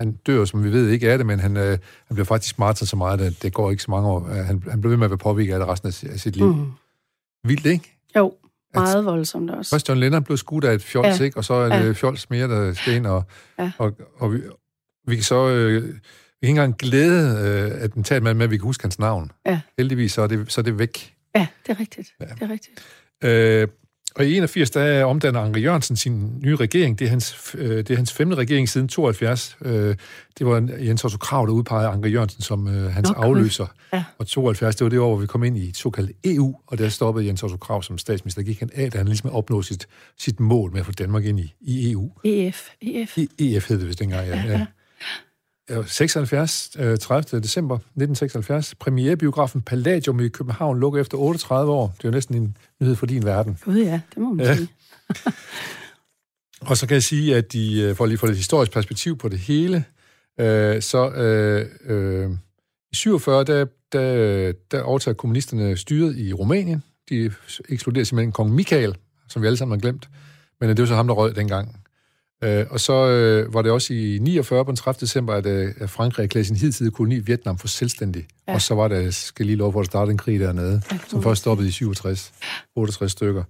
Han 0.00 0.12
dør, 0.12 0.44
som 0.44 0.64
vi 0.64 0.72
ved, 0.72 0.88
ikke 0.88 1.10
af 1.10 1.18
det, 1.18 1.26
men 1.26 1.40
han, 1.40 1.56
øh, 1.56 1.70
han 2.06 2.14
bliver 2.14 2.24
faktisk 2.24 2.58
martret 2.58 2.88
så 2.88 2.96
meget, 2.96 3.20
at 3.20 3.42
det 3.42 3.52
går 3.52 3.70
ikke 3.70 3.82
så 3.82 3.90
mange 3.90 4.08
år. 4.08 4.28
Han, 4.28 4.62
han 4.70 4.80
blev 4.80 4.90
ved 4.90 4.96
med 4.96 5.04
at 5.04 5.10
være 5.10 5.18
påvirket 5.18 5.52
af 5.52 5.58
det 5.58 5.68
resten 5.68 5.88
af, 5.88 6.12
af 6.12 6.20
sit 6.20 6.36
liv. 6.36 6.54
Mm. 6.54 6.72
Vildt, 7.44 7.66
ikke? 7.66 7.98
Jo, 8.16 8.34
meget 8.74 9.04
voldsomt 9.04 9.50
også. 9.50 9.70
Først 9.70 9.88
John 9.88 10.00
Lennon 10.00 10.24
blev 10.24 10.36
skudt 10.36 10.64
af 10.64 10.74
et 10.74 10.82
fjols, 10.82 11.20
ja. 11.20 11.24
ikke? 11.24 11.36
og 11.36 11.44
så 11.44 11.54
er 11.54 11.78
det 11.78 11.86
ja. 11.86 11.92
fjols 11.92 12.30
mere, 12.30 12.48
der 12.48 12.72
skal 12.72 12.94
ind, 12.94 13.06
og, 13.06 13.24
ja. 13.58 13.72
og, 13.78 13.92
og, 14.16 14.32
vi, 14.32 14.40
vi 15.06 15.14
kan 15.14 15.24
så... 15.24 15.48
Øh, 15.48 15.94
vi 16.40 16.46
kan 16.46 16.50
ikke 16.50 16.60
engang 16.60 16.78
glæde 16.78 17.48
øh, 17.48 17.82
attentatmanden 17.82 18.38
med, 18.38 18.44
at 18.44 18.50
vi 18.50 18.56
kan 18.56 18.64
huske 18.64 18.84
hans 18.84 18.98
navn. 18.98 19.32
Ja. 19.46 19.60
Heldigvis 19.78 20.12
så 20.12 20.22
er 20.22 20.26
det, 20.26 20.52
så 20.52 20.60
er 20.60 20.62
det 20.62 20.78
væk. 20.78 21.14
Ja, 21.36 21.46
det 21.66 21.72
er 21.72 21.80
rigtigt. 21.80 22.14
Ja. 22.20 22.24
Det 22.24 22.42
er 22.42 22.50
rigtigt. 22.50 22.80
Øh, 23.24 23.68
og 24.18 24.26
i 24.26 24.36
81, 24.36 24.70
der 24.70 25.04
omdanner 25.04 25.40
Anker 25.40 25.60
Jørgensen 25.60 25.96
sin 25.96 26.38
nye 26.42 26.56
regering. 26.56 26.98
Det 26.98 27.04
er 27.04 27.08
hans, 27.08 27.54
øh, 27.58 27.76
det 27.76 27.90
er 27.90 27.96
hans 27.96 28.12
femte 28.12 28.36
regering 28.36 28.68
siden 28.68 28.88
72. 28.88 29.56
Øh, 29.64 29.96
det 30.38 30.46
var 30.46 30.68
Jens 30.80 31.04
Otto 31.04 31.18
Krav, 31.18 31.46
der 31.46 31.52
udpegede 31.52 31.88
Anker 31.88 32.08
Jørgensen 32.08 32.42
som 32.42 32.68
øh, 32.68 32.92
hans 32.92 33.08
Nå, 33.08 33.14
afløser. 33.14 33.66
Ja. 33.92 34.04
Og 34.18 34.26
72, 34.26 34.76
det 34.76 34.84
var 34.84 34.88
det 34.88 34.98
år, 34.98 35.08
hvor 35.08 35.16
vi 35.16 35.26
kom 35.26 35.44
ind 35.44 35.58
i 35.58 35.68
et 35.68 35.76
såkaldt 35.76 36.12
EU, 36.24 36.56
og 36.66 36.78
der 36.78 36.88
stoppede 36.88 37.26
Jens 37.26 37.42
Otto 37.42 37.56
Krav 37.56 37.82
som 37.82 37.98
statsminister. 37.98 38.42
gik 38.42 38.58
han 38.58 38.70
af, 38.74 38.90
da 38.90 38.98
han 38.98 39.06
ligesom 39.06 39.30
opnåede 39.30 39.66
sit, 39.66 39.86
sit 40.18 40.40
mål 40.40 40.72
med 40.72 40.80
at 40.80 40.86
få 40.86 40.92
Danmark 40.92 41.24
ind 41.24 41.40
i, 41.40 41.54
i 41.60 41.92
EU. 41.92 42.10
EF. 42.24 42.68
EF. 42.80 43.18
E, 43.18 43.26
EF 43.38 43.68
hed 43.68 43.78
det 43.78 43.86
vist 43.86 43.98
dengang, 43.98 44.28
ja. 44.28 44.42
ja. 44.46 44.66
76, 45.86 46.70
30. 47.00 47.40
december 47.40 47.74
1976. 47.74 48.74
Premierebiografen 48.74 49.62
Palladium 49.62 50.20
i 50.20 50.28
København 50.28 50.80
lukker 50.80 51.00
efter 51.00 51.18
38 51.18 51.72
år. 51.72 51.94
Det 51.98 52.04
er 52.04 52.08
jo 52.08 52.12
næsten 52.12 52.34
en 52.34 52.56
nyhed 52.80 52.96
for 52.96 53.06
din 53.06 53.24
verden. 53.24 53.58
Gud 53.64 53.76
ja, 53.76 54.00
det 54.14 54.22
må 54.22 54.32
man 54.32 54.46
ja. 54.46 54.56
sige. 54.56 54.68
og 56.70 56.76
så 56.76 56.86
kan 56.86 56.94
jeg 56.94 57.02
sige, 57.02 57.36
at 57.36 57.52
de, 57.52 57.80
øh, 57.80 57.96
for 57.96 58.06
lige 58.06 58.18
få 58.18 58.26
lidt 58.26 58.36
historisk 58.36 58.72
perspektiv 58.72 59.18
på 59.18 59.28
det 59.28 59.38
hele, 59.38 59.84
øh, 60.40 60.82
så 60.82 61.10
øh, 61.10 61.66
øh, 61.84 62.30
i 62.92 62.94
47, 62.94 63.44
der, 63.44 63.66
der, 63.92 64.52
der 64.70 64.82
overtager 64.82 65.14
kommunisterne 65.14 65.76
styret 65.76 66.18
i 66.18 66.32
Rumænien. 66.32 66.82
De 67.08 67.32
ekskluderer 67.68 68.04
simpelthen 68.04 68.32
kong 68.32 68.54
Michael, 68.54 68.96
som 69.28 69.42
vi 69.42 69.46
alle 69.46 69.56
sammen 69.56 69.78
har 69.78 69.80
glemt. 69.80 70.08
Men 70.60 70.68
det 70.68 70.78
var 70.78 70.86
så 70.86 70.94
ham, 70.94 71.06
der 71.06 71.14
rød 71.14 71.34
dengang. 71.34 71.77
Øh, 72.44 72.66
og 72.70 72.80
så 72.80 72.92
øh, 72.92 73.54
var 73.54 73.62
det 73.62 73.72
også 73.72 73.94
i 73.94 74.18
49 74.22 74.64
på 74.64 74.70
den 74.70 74.76
30. 74.76 74.98
december, 75.00 75.34
at, 75.34 75.46
øh, 75.46 75.88
Frankrig 75.88 76.24
erklærede 76.24 76.46
sin 76.46 76.56
hidtidige 76.56 76.90
koloni 76.90 77.18
Vietnam 77.18 77.58
for 77.58 77.68
selvstændig. 77.68 78.26
Ja. 78.48 78.54
Og 78.54 78.62
så 78.62 78.74
var 78.74 78.88
der, 78.88 79.10
skal 79.10 79.46
lige 79.46 79.56
lov 79.56 79.72
for 79.72 79.80
at 79.80 79.86
starte 79.86 80.10
en 80.10 80.18
krig 80.18 80.40
dernede, 80.40 80.82
ja, 80.92 80.98
som 81.08 81.22
først 81.22 81.40
stoppede 81.40 81.68
i 81.68 81.70
67, 81.70 82.32
68 82.76 83.12
stykker. 83.12 83.44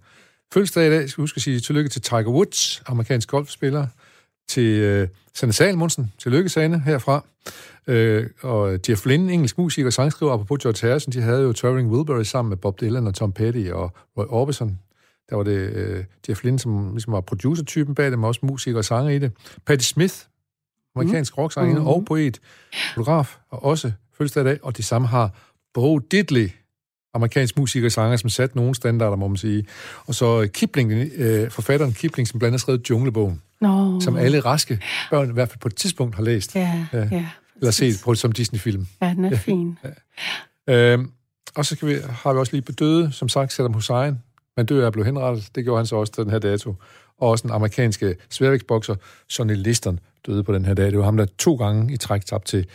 Fødselsdag 0.55 0.87
i 0.87 0.91
dag, 0.91 1.11
skal 1.11 1.23
huske 1.23 1.39
at 1.39 1.43
sige 1.43 1.61
tillykke 1.61 1.91
til 1.91 2.03
Tiger 2.03 2.29
Woods, 2.29 2.83
amerikansk 2.87 3.29
golfspiller, 3.29 3.87
til 4.49 4.79
øh, 4.79 5.09
Sanne 5.35 5.53
Salmonsen, 5.53 6.13
tillykke 6.19 6.49
Sanne 6.49 6.81
herfra, 6.81 7.25
øh, 7.87 8.27
og 8.43 8.79
Jeff 8.89 9.07
Lynne, 9.07 9.33
engelsk 9.33 9.59
musiker 9.59 9.87
og 9.87 9.93
sangskriver, 9.93 10.33
apropos 10.33 10.63
George 10.63 10.89
Harrison, 10.89 11.13
de 11.13 11.21
havde 11.21 11.43
jo 11.43 11.53
Traveling 11.53 11.91
Wilbury 11.91 12.23
sammen 12.23 12.49
med 12.49 12.57
Bob 12.57 12.81
Dylan 12.81 13.07
og 13.07 13.15
Tom 13.15 13.33
Petty 13.33 13.71
og 13.73 13.93
Roy 14.19 14.25
Orbison, 14.29 14.79
der 15.31 15.37
var 15.37 15.43
det 15.43 15.57
øh, 15.57 16.05
Jeff 16.29 16.45
Lynne, 16.45 16.59
som 16.59 16.91
ligesom 16.93 17.13
var 17.13 17.21
producer-typen 17.21 17.95
bag 17.95 18.11
det, 18.11 18.19
men 18.19 18.25
også 18.25 18.41
musiker 18.43 18.79
og 18.79 18.85
sanger 18.85 19.11
i 19.11 19.19
det. 19.19 19.33
Patti 19.67 19.85
Smith, 19.85 20.15
amerikansk 20.97 21.37
mm. 21.37 21.43
rocksanger 21.43 21.75
mm-hmm. 21.75 21.87
og 21.87 22.05
poet, 22.05 22.41
fotograf, 22.95 23.37
og 23.51 23.65
også 23.65 23.93
fødselsdag 24.19 24.41
i 24.41 24.45
dag, 24.45 24.59
og 24.63 24.77
det 24.77 24.85
samme 24.85 25.09
har 25.09 25.31
Bo 25.75 25.99
Diddley, 25.99 26.51
amerikansk 27.15 27.59
musiker 27.59 27.87
og 27.87 27.93
sanger, 27.93 28.17
som 28.17 28.31
satte 28.31 28.57
nogle 28.57 28.75
standarder, 28.75 29.17
må 29.17 29.29
man 29.29 29.37
sige. 29.37 29.67
Og 30.07 30.15
så 30.15 30.49
Kipling, 30.53 30.93
øh, 31.17 31.51
forfatteren 31.51 31.93
Kipling, 31.93 32.29
som 32.29 32.39
blandt 32.39 32.51
andet 32.53 32.61
skrev 32.61 32.81
Junglebogen, 32.91 33.43
no. 33.61 34.01
som 34.01 34.17
alle 34.17 34.41
raske 34.41 34.81
børn 35.11 35.31
i 35.31 35.33
hvert 35.33 35.49
fald 35.49 35.61
på 35.61 35.69
et 35.69 35.77
tidspunkt 35.77 36.15
har 36.15 36.23
læst. 36.23 36.57
Ja, 36.57 36.87
ja. 36.93 37.09
ja 37.13 37.27
eller 37.61 37.71
set 37.71 38.01
på 38.05 38.15
som 38.15 38.33
Disney-film. 38.33 38.87
Ja, 39.03 39.15
den 39.17 39.25
er 39.25 39.31
ja. 39.31 39.37
fin. 39.37 39.79
Ja. 40.69 40.93
Øhm, 40.93 41.13
og 41.55 41.67
så 41.67 41.75
skal 41.75 41.89
vi, 41.89 41.97
har 42.09 42.33
vi 42.33 42.39
også 42.39 42.53
lige 42.53 42.63
bedøde, 42.63 43.13
som 43.13 43.29
sagt, 43.29 43.53
Saddam 43.53 43.73
Hussein, 43.73 44.19
man 44.59 44.67
dør 44.67 44.83
af 44.83 44.87
at 44.87 44.93
blive 44.93 45.05
henrettet. 45.05 45.49
Det 45.55 45.65
gjorde 45.65 45.79
han 45.79 45.87
så 45.87 45.97
også 45.97 46.13
til 46.13 46.25
den 46.25 46.31
her 46.31 46.39
dato. 46.39 46.75
Og 47.19 47.29
også 47.29 47.43
den 47.43 47.51
amerikanske 47.51 48.17
sværvægtsbokser, 48.31 48.95
Sonny 49.29 49.55
Liston, 49.57 50.01
døde 50.27 50.45
på 50.45 50.55
den 50.55 50.65
her 50.65 50.75
dag. 50.75 50.87
Det 50.87 50.99
var 50.99 51.05
ham, 51.05 51.17
der 51.17 51.27
to 51.39 51.55
gange 51.55 51.95
i 51.95 51.97
træk 51.97 52.25
tabte 52.25 52.51
til 52.51 52.67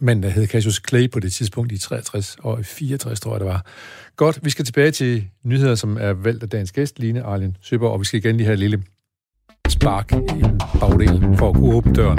manden, 0.00 0.22
der 0.22 0.28
hed 0.28 0.46
Cassius 0.46 0.82
Clay 0.88 1.10
på 1.10 1.20
det 1.20 1.32
tidspunkt 1.32 1.72
i 1.72 1.78
63 1.78 2.36
og 2.42 2.64
64, 2.64 3.20
tror 3.20 3.32
jeg 3.32 3.40
det 3.40 3.48
var. 3.48 3.66
Godt, 4.16 4.38
vi 4.42 4.50
skal 4.50 4.64
tilbage 4.64 4.90
til 4.90 5.28
nyheder, 5.44 5.74
som 5.74 5.96
er 6.00 6.12
valgt 6.12 6.42
af 6.42 6.48
dagens 6.48 6.72
gæst, 6.72 6.98
Line 6.98 7.22
Arlen 7.22 7.56
Søber, 7.60 7.88
og 7.88 8.00
vi 8.00 8.04
skal 8.04 8.18
igen 8.18 8.36
lige 8.36 8.44
have 8.44 8.54
et 8.54 8.60
lille 8.60 8.82
spark 9.68 10.12
i 10.12 10.42
bagdelen 10.80 11.38
for 11.38 11.48
at 11.48 11.54
kunne 11.54 11.74
åbne 11.74 11.94
døren. 11.94 12.18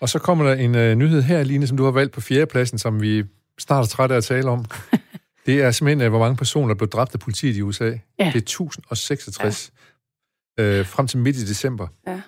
Og 0.00 0.08
så 0.08 0.18
kommer 0.18 0.44
der 0.44 0.54
en 0.54 0.74
uh, 0.74 0.98
nyhed 0.98 1.22
her, 1.22 1.44
Line, 1.44 1.66
som 1.66 1.76
du 1.76 1.84
har 1.84 1.90
valgt 1.90 2.12
på 2.12 2.20
fjerdepladsen, 2.20 2.78
som 2.78 3.02
vi 3.02 3.24
snart 3.58 3.84
er 3.84 3.88
trætte 3.88 4.14
af 4.14 4.16
at 4.16 4.24
tale 4.24 4.50
om. 4.50 4.64
det 5.46 5.62
er 5.62 5.70
simpelthen, 5.70 6.06
uh, 6.06 6.08
hvor 6.08 6.18
mange 6.18 6.36
personer 6.36 6.68
der 6.68 6.74
blev 6.74 6.88
dræbt 6.88 7.14
af 7.14 7.20
politiet 7.20 7.56
i 7.56 7.62
USA. 7.62 7.84
Ja. 7.84 7.92
Det 8.18 8.34
er 8.34 8.38
1066. 8.38 9.72
Ja. 10.58 10.80
Uh, 10.80 10.86
frem 10.86 11.06
til 11.06 11.18
midt 11.18 11.36
i 11.36 11.46
december. 11.46 11.88
Ja. 12.06 12.20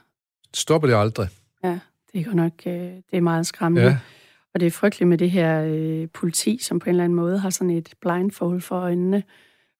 Stopper 0.55 0.89
det 0.89 0.97
aldrig. 0.97 1.29
Ja, 1.65 1.79
det 2.13 2.21
er 2.21 2.25
godt 2.25 2.37
nok 2.37 2.53
uh, 2.67 2.73
det 2.73 3.05
er 3.13 3.21
meget 3.21 3.47
skræmmende. 3.47 3.89
Ja. 3.89 3.99
Og 4.55 4.61
det 4.61 4.67
er 4.67 4.71
frygteligt 4.71 5.09
med 5.09 5.19
det 5.19 5.31
her 5.31 5.65
uh, 6.03 6.09
politi, 6.15 6.59
som 6.63 6.79
på 6.79 6.85
en 6.85 6.91
eller 6.91 7.05
anden 7.05 7.17
måde 7.17 7.39
har 7.39 7.51
sådan 7.51 7.71
et 7.71 7.89
blindfold 8.01 8.61
for 8.61 8.77
øjnene. 8.77 9.23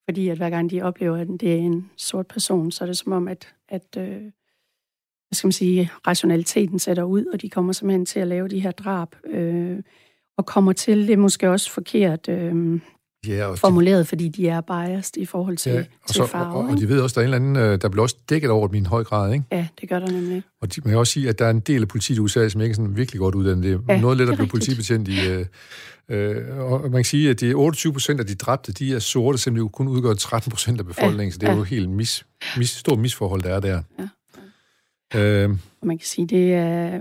Fordi 0.05 0.29
at 0.29 0.37
hver 0.37 0.51
gang 0.51 0.71
de 0.71 0.83
oplever, 0.83 1.17
at 1.17 1.27
det 1.41 1.53
er 1.53 1.57
en 1.57 1.91
sort 1.97 2.27
person, 2.27 2.73
så 2.73 2.85
er 2.85 2.87
det 2.87 2.99
som 2.99 3.13
om, 3.13 3.29
at, 3.29 3.55
at 3.69 3.97
uh, 3.97 4.05
hvad 5.31 5.37
skal 5.37 5.47
man 5.47 5.53
sige, 5.53 5.91
rationaliteten 6.07 6.79
sætter 6.79 7.03
ud, 7.03 7.25
og 7.25 7.43
de 7.43 7.51
kommer 7.51 7.73
simpelthen 7.73 8.07
til 8.07 8.21
at 8.21 8.29
lave 8.29 8.49
de 8.49 8.61
her 8.61 8.71
drab, 8.71 9.09
øh, 9.27 9.79
og 10.39 10.47
kommer 10.47 10.73
til, 10.73 11.07
det 11.07 11.13
er 11.13 11.17
måske 11.17 11.51
også 11.51 11.71
forkert 11.71 12.29
øh, 12.29 12.81
ja, 13.27 13.47
og 13.47 13.59
formuleret, 13.59 14.01
de, 14.01 14.05
fordi 14.05 14.29
de 14.29 14.49
er 14.49 14.61
biased 14.61 15.17
i 15.17 15.27
forhold 15.27 15.57
til, 15.57 15.73
ja, 15.73 15.79
og 15.79 16.09
til 16.09 16.15
så, 16.15 16.27
farve. 16.27 16.57
Og, 16.57 16.69
og 16.69 16.77
de 16.77 16.89
ved 16.89 17.01
også, 17.01 17.15
der 17.15 17.21
er 17.21 17.29
en 17.29 17.35
eller 17.35 17.49
anden, 17.49 17.73
øh, 17.73 17.83
der 17.83 17.89
bliver 17.89 18.03
også 18.03 18.17
dækket 18.29 18.51
over 18.51 18.69
min 18.69 18.87
høj 18.87 19.05
grad, 19.05 19.33
ikke? 19.33 19.45
Ja, 19.53 19.67
det 19.81 19.89
gør 19.89 19.99
der 19.99 20.11
nemlig. 20.11 20.43
Og 20.63 20.75
de, 20.75 20.81
man 20.85 20.91
kan 20.91 20.99
også 20.99 21.13
sige, 21.13 21.29
at 21.29 21.39
der 21.39 21.47
er 21.47 21.51
en 21.51 21.61
del 21.61 21.83
af 21.83 21.89
politiet 21.89 22.17
i 22.17 22.21
USA, 22.21 22.49
som 22.49 22.61
ikke 22.61 22.73
er 22.73 22.77
sådan 22.77 22.97
virkelig 22.97 23.19
godt 23.19 23.35
uddannet. 23.35 23.65
Det 23.65 23.81
er 23.89 23.95
ja, 23.95 24.01
noget 24.01 24.19
let 24.19 24.29
at 24.29 24.35
blive 24.35 24.49
politibetjent 24.49 25.09
i... 25.09 25.29
Øh, 25.29 25.47
øh, 26.09 26.59
og 26.59 26.81
man 26.83 26.93
kan 26.93 27.05
sige, 27.05 27.31
at 27.31 27.41
det 27.41 27.51
er 27.51 27.55
28 27.55 27.93
procent 27.93 28.21
af 28.21 28.27
de 28.27 28.35
dræbte, 28.35 28.73
de 28.73 28.95
er 28.95 28.99
sorte, 28.99 29.39
selvom 29.39 29.65
de 29.65 29.69
kun 29.69 29.89
udgør 29.89 30.15
13 30.15 30.51
procent 30.51 30.81
af 30.81 30.87
befolkningen, 30.87 31.27
ja, 31.27 31.31
så 31.31 31.39
det 31.39 31.47
er 31.47 31.53
ja. 31.53 31.59
jo 31.59 31.63
helt 31.63 31.91
mis, 31.91 32.27
mis, 32.57 32.71
stort 32.71 32.99
misforhold, 32.99 33.43
der 33.43 33.55
er 33.55 33.61
der. 33.61 33.83
Ja. 33.99 34.09
Øh. 35.15 35.51
Man 35.83 35.99
kan 35.99 36.07
sige, 36.07 36.27
det 36.27 36.55
er, 36.55 37.01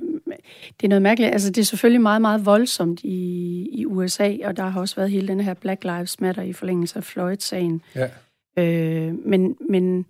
det 0.82 0.84
er 0.84 0.88
noget 0.88 1.02
mærkeligt. 1.02 1.32
Altså, 1.32 1.52
det 1.52 1.62
er 1.62 1.66
selvfølgelig 1.66 2.02
meget, 2.02 2.22
meget 2.22 2.46
voldsomt 2.46 3.02
i, 3.04 3.70
i 3.72 3.86
USA, 3.86 4.36
og 4.44 4.58
der 4.58 4.64
har 4.64 4.82
også 4.82 4.96
været 4.96 5.12
hele 5.12 5.28
den 5.28 5.42
her 5.42 5.54
Black 5.54 5.84
Lives 5.84 6.22
Matter 6.22 6.42
i 6.42 6.54
forlængelse 6.54 6.98
af 6.98 7.04
Floyd-sagen. 7.04 7.82
Ja. 7.96 8.10
Øh, 8.58 9.14
men, 9.26 9.58
men, 9.70 10.06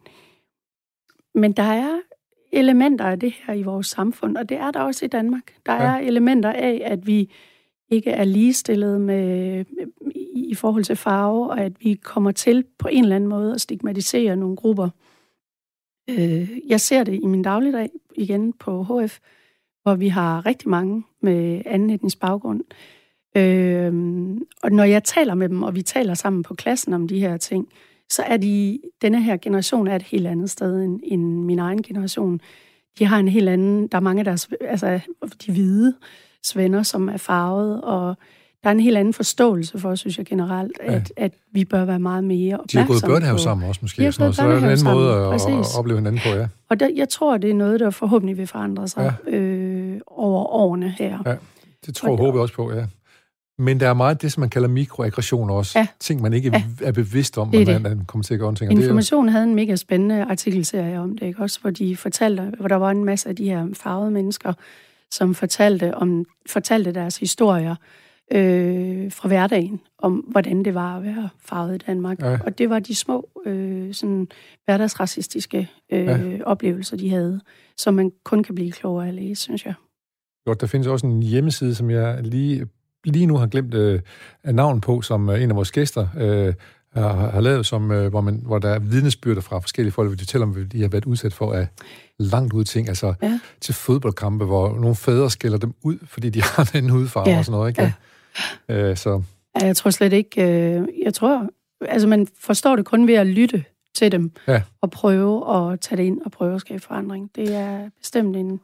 men 1.36 1.52
der 1.52 1.64
er 1.64 2.00
elementer 2.52 3.06
af 3.06 3.20
det 3.20 3.34
her 3.48 3.54
i 3.54 3.64
vores 3.64 3.88
samfund, 3.88 4.38
og 4.38 4.50
det 4.50 4.58
er 4.58 4.72
der 4.72 4.80
også 4.80 5.06
i 5.06 5.08
Danmark. 5.08 5.54
Der 5.66 5.74
ja. 5.74 5.82
er 5.82 5.98
elementer 5.98 6.52
af, 6.52 6.82
at 6.86 7.08
vi 7.08 7.32
ikke 7.90 8.12
er 8.12 8.24
ligestillet 8.24 9.02
med, 9.02 9.66
i 10.36 10.56
forhold 10.56 10.84
til 10.84 10.96
farve, 10.96 11.50
og 11.50 11.60
at 11.60 11.74
vi 11.80 11.94
kommer 11.94 12.32
til 12.32 12.66
på 12.78 12.88
en 12.88 13.04
eller 13.04 13.16
anden 13.16 13.30
måde 13.30 13.54
at 13.54 13.62
stigmatisere 13.62 14.36
nogle 14.36 14.56
grupper. 14.56 14.90
Øh, 16.10 16.50
jeg 16.68 16.82
ser 16.82 17.04
det 17.04 17.20
i 17.24 17.26
min 17.26 17.42
dagligdag 17.42 17.90
igen 18.16 18.54
på 18.54 18.84
HF, 18.84 19.20
hvor 19.84 19.96
vi 19.96 20.08
har 20.08 20.46
rigtig 20.46 20.70
mange 20.70 21.04
med 21.22 21.62
anden 21.66 21.90
etnisk 21.90 22.20
baggrund. 22.20 22.64
Øh, 23.38 23.94
og 24.64 24.72
når 24.72 24.84
jeg 24.84 25.04
taler 25.04 25.34
med 25.34 25.50
dem, 25.50 25.64
og 25.64 25.76
vi 25.76 25.82
taler 25.82 26.14
sammen 26.14 26.44
på 26.44 26.56
klassen 26.56 26.94
om 26.94 27.08
de 27.08 27.20
her 27.20 27.38
ting, 27.38 27.68
så 28.10 28.24
er 28.24 28.38
de, 28.38 28.80
denne 29.02 29.24
her 29.24 29.38
generation 29.38 29.88
er 29.88 29.96
et 29.96 30.04
helt 30.04 30.28
andet 30.28 30.50
sted 30.50 30.84
end, 30.84 31.00
end 31.04 31.44
min 31.44 31.60
egen 31.60 31.84
generation. 31.84 32.42
De 33.00 33.06
har 33.06 33.20
en 33.20 33.28
helt 33.28 33.50
anden, 33.50 33.88
der 33.88 33.98
er 33.98 34.02
mange 34.02 34.20
af 34.20 34.26
deres, 34.26 34.50
altså 34.62 35.00
de 35.46 35.52
hvide 35.52 35.96
svenner, 36.44 36.84
som 36.84 37.10
er 37.10 37.18
farvet, 37.18 37.82
og 37.82 38.18
der 38.64 38.70
er 38.70 38.72
en 38.72 38.80
helt 38.80 38.98
anden 38.98 39.14
forståelse 39.14 39.80
for, 39.80 39.96
synes 39.96 40.18
jeg 40.18 40.26
generelt, 40.26 40.72
ja. 40.84 40.94
at, 40.94 41.14
at 41.18 41.34
vi 41.52 41.66
bør 41.66 41.86
være 41.86 42.00
meget 42.00 42.24
mere 42.24 42.54
opmærksomme 42.56 42.86
De 42.88 42.94
har 42.94 43.00
gået 43.02 43.12
børnehave 43.14 43.40
sammen 43.40 43.68
også, 43.70 43.80
måske. 43.82 44.06
De 44.06 44.12
sådan 44.12 44.34
Så 44.34 44.42
er 44.42 44.48
det 44.48 44.58
en 44.58 44.70
anden 44.70 44.86
måde 44.86 45.14
at, 45.14 45.34
at 45.34 45.78
opleve 45.78 45.98
hinanden 46.00 46.22
på, 46.24 46.30
ja. 46.30 46.48
Og 46.70 46.80
der, 46.80 46.90
jeg 46.96 47.10
tror, 47.10 47.38
det 47.38 47.50
er 47.50 47.54
noget, 47.54 47.80
der 47.80 47.90
forhåbentlig 47.90 48.38
vil 48.38 48.48
forandre 48.48 48.88
sig 48.88 49.14
ja. 49.28 49.38
øh, 49.38 50.02
over 50.08 50.44
årene 50.46 50.96
her. 50.98 51.20
Ja, 51.26 51.36
det 51.86 51.96
tror 51.96 52.10
jeg, 52.10 52.18
håber 52.18 52.38
jeg 52.38 52.42
også 52.42 52.54
på, 52.54 52.74
ja. 52.74 52.86
Men 53.58 53.80
der 53.80 53.90
er 53.90 53.94
meget 53.94 54.22
det, 54.22 54.32
som 54.32 54.42
man 54.42 54.50
kalder 54.50 54.68
mikroaggressioner 54.68 55.54
også. 55.54 55.80
Ja. 55.80 55.88
Ting, 56.00 56.22
man 56.22 56.34
ikke 56.34 56.50
Ja. 56.54 56.64
er 56.82 56.92
bevidst 56.92 57.38
om, 57.38 57.52
Det 57.52 57.62
er 57.62 57.66
hvordan 57.66 57.82
man 57.82 58.06
kommer 58.06 58.24
til 58.24 58.34
at 58.34 58.40
gøre 58.40 58.56
ting. 58.56 58.70
Og 58.72 58.76
det 58.76 58.84
er 58.84 58.88
Information 58.88 59.30
havde 59.30 59.44
en 59.44 59.56
mega 59.56 59.76
spændende 59.76 60.24
artikelserie 60.24 61.00
om 61.00 61.18
det, 61.18 61.26
ikke? 61.26 61.42
Også 61.42 61.62
hvor 61.62 61.70
de 61.70 61.98
fortalte, 61.98 62.42
hvor 62.60 62.68
der 62.68 62.76
var 62.76 62.92
en 62.92 63.06
masse 63.06 63.30
af 63.30 63.36
de 63.36 63.50
her 63.50 63.68
farvede 63.74 64.12
mennesker, 64.12 64.54
som 65.12 65.36
fortalte, 65.36 65.96
om, 65.96 66.26
fortalte 66.50 66.92
deres 66.94 67.18
historier 67.18 67.76
øh, 68.32 69.12
fra 69.12 69.28
hverdagen, 69.28 69.80
om 70.00 70.14
hvordan 70.14 70.66
det 70.66 70.74
var 70.74 70.98
at 70.98 71.04
være 71.04 71.30
farvet 71.46 71.76
i 71.76 71.78
Danmark. 71.78 72.20
Ja. 72.22 72.38
Og 72.46 72.58
det 72.58 72.70
var 72.70 72.80
de 72.80 72.96
små 72.96 73.30
øh, 73.46 73.94
sådan 73.94 74.28
hverdagsracistiske 74.66 75.70
øh, 75.92 76.06
Ja. 76.06 76.20
oplevelser, 76.46 76.98
de 76.98 77.10
havde, 77.10 77.42
som 77.78 77.94
man 77.94 78.12
kun 78.24 78.44
kan 78.44 78.56
blive 78.56 78.72
klogere 78.72 79.06
af 79.06 79.10
at 79.10 79.14
læse, 79.16 79.42
synes 79.44 79.66
jeg. 79.66 79.74
Godt, 80.46 80.62
der 80.62 80.68
findes 80.68 80.88
også 80.88 81.08
en 81.08 81.24
hjemmeside, 81.24 81.76
som 81.76 81.90
jeg 81.90 82.20
lige, 82.24 82.66
lige 83.06 83.26
nu 83.26 83.38
har 83.38 83.48
glemt 83.48 83.74
øh, 83.74 84.00
navn 84.46 84.82
på, 84.82 85.02
som 85.02 85.30
øh, 85.30 85.44
en 85.44 85.50
af 85.50 85.56
vores 85.56 85.72
gæster 85.72 86.08
øh, 86.18 86.54
har, 86.94 87.30
har 87.30 87.42
lavet, 87.42 87.66
som, 87.66 87.92
øh, 87.92 88.10
hvor, 88.10 88.22
man, 88.22 88.42
hvor 88.46 88.60
der 88.60 88.70
er 88.70 88.80
vidnesbyrder 88.80 89.42
fra 89.42 89.60
forskellige 89.60 89.92
folk, 89.92 90.08
hvor 90.10 90.16
de 90.16 90.20
fortæller 90.22 90.46
om, 90.48 90.54
hvad 90.54 90.66
de 90.66 90.82
har 90.82 90.88
været 90.90 91.06
udsat 91.06 91.34
for 91.34 91.54
af 91.54 91.68
langt 92.20 92.54
ud 92.54 92.64
ting, 92.64 92.88
altså 92.88 93.14
Ja. 93.22 93.40
til 93.62 93.74
fodboldkampe, 93.74 94.46
hvor 94.46 94.76
nogle 94.80 94.96
fædre 94.96 95.30
skælder 95.30 95.58
dem 95.58 95.74
ud, 95.84 95.98
fordi 96.06 96.30
de 96.30 96.42
har 96.44 96.62
en 96.74 96.78
anden 96.78 96.92
hudfarve 96.92 97.30
Ja, 97.30 97.38
og 97.38 97.46
sådan 97.46 97.58
noget, 97.58 97.70
ikke? 97.70 97.82
Ja. 97.82 97.92
Øh, 98.70 98.98
så 98.98 99.22
Ja, 99.62 99.66
Jeg 99.66 99.76
tror 99.76 99.92
slet 99.92 100.14
ikke, 100.14 100.42
øh, 100.44 100.88
jeg 101.04 101.14
tror, 101.14 101.50
altså 101.82 102.08
man 102.08 102.28
forstår 102.40 102.76
det 102.76 102.86
kun 102.86 103.08
ved 103.08 103.14
at 103.14 103.28
lytte 103.28 103.64
til 103.96 104.12
dem, 104.12 104.32
Ja. 104.48 104.62
og 104.82 104.92
prøve 104.92 105.56
at 105.72 105.80
tage 105.80 105.98
det 105.98 106.04
ind 106.04 106.22
og 106.26 106.32
prøve 106.32 106.56
at 106.56 106.62
skabe 106.62 106.80
forandring. 106.84 107.32
Det 107.36 107.56
er 107.56 107.90
bestemt 108.00 108.36
en, 108.36 108.60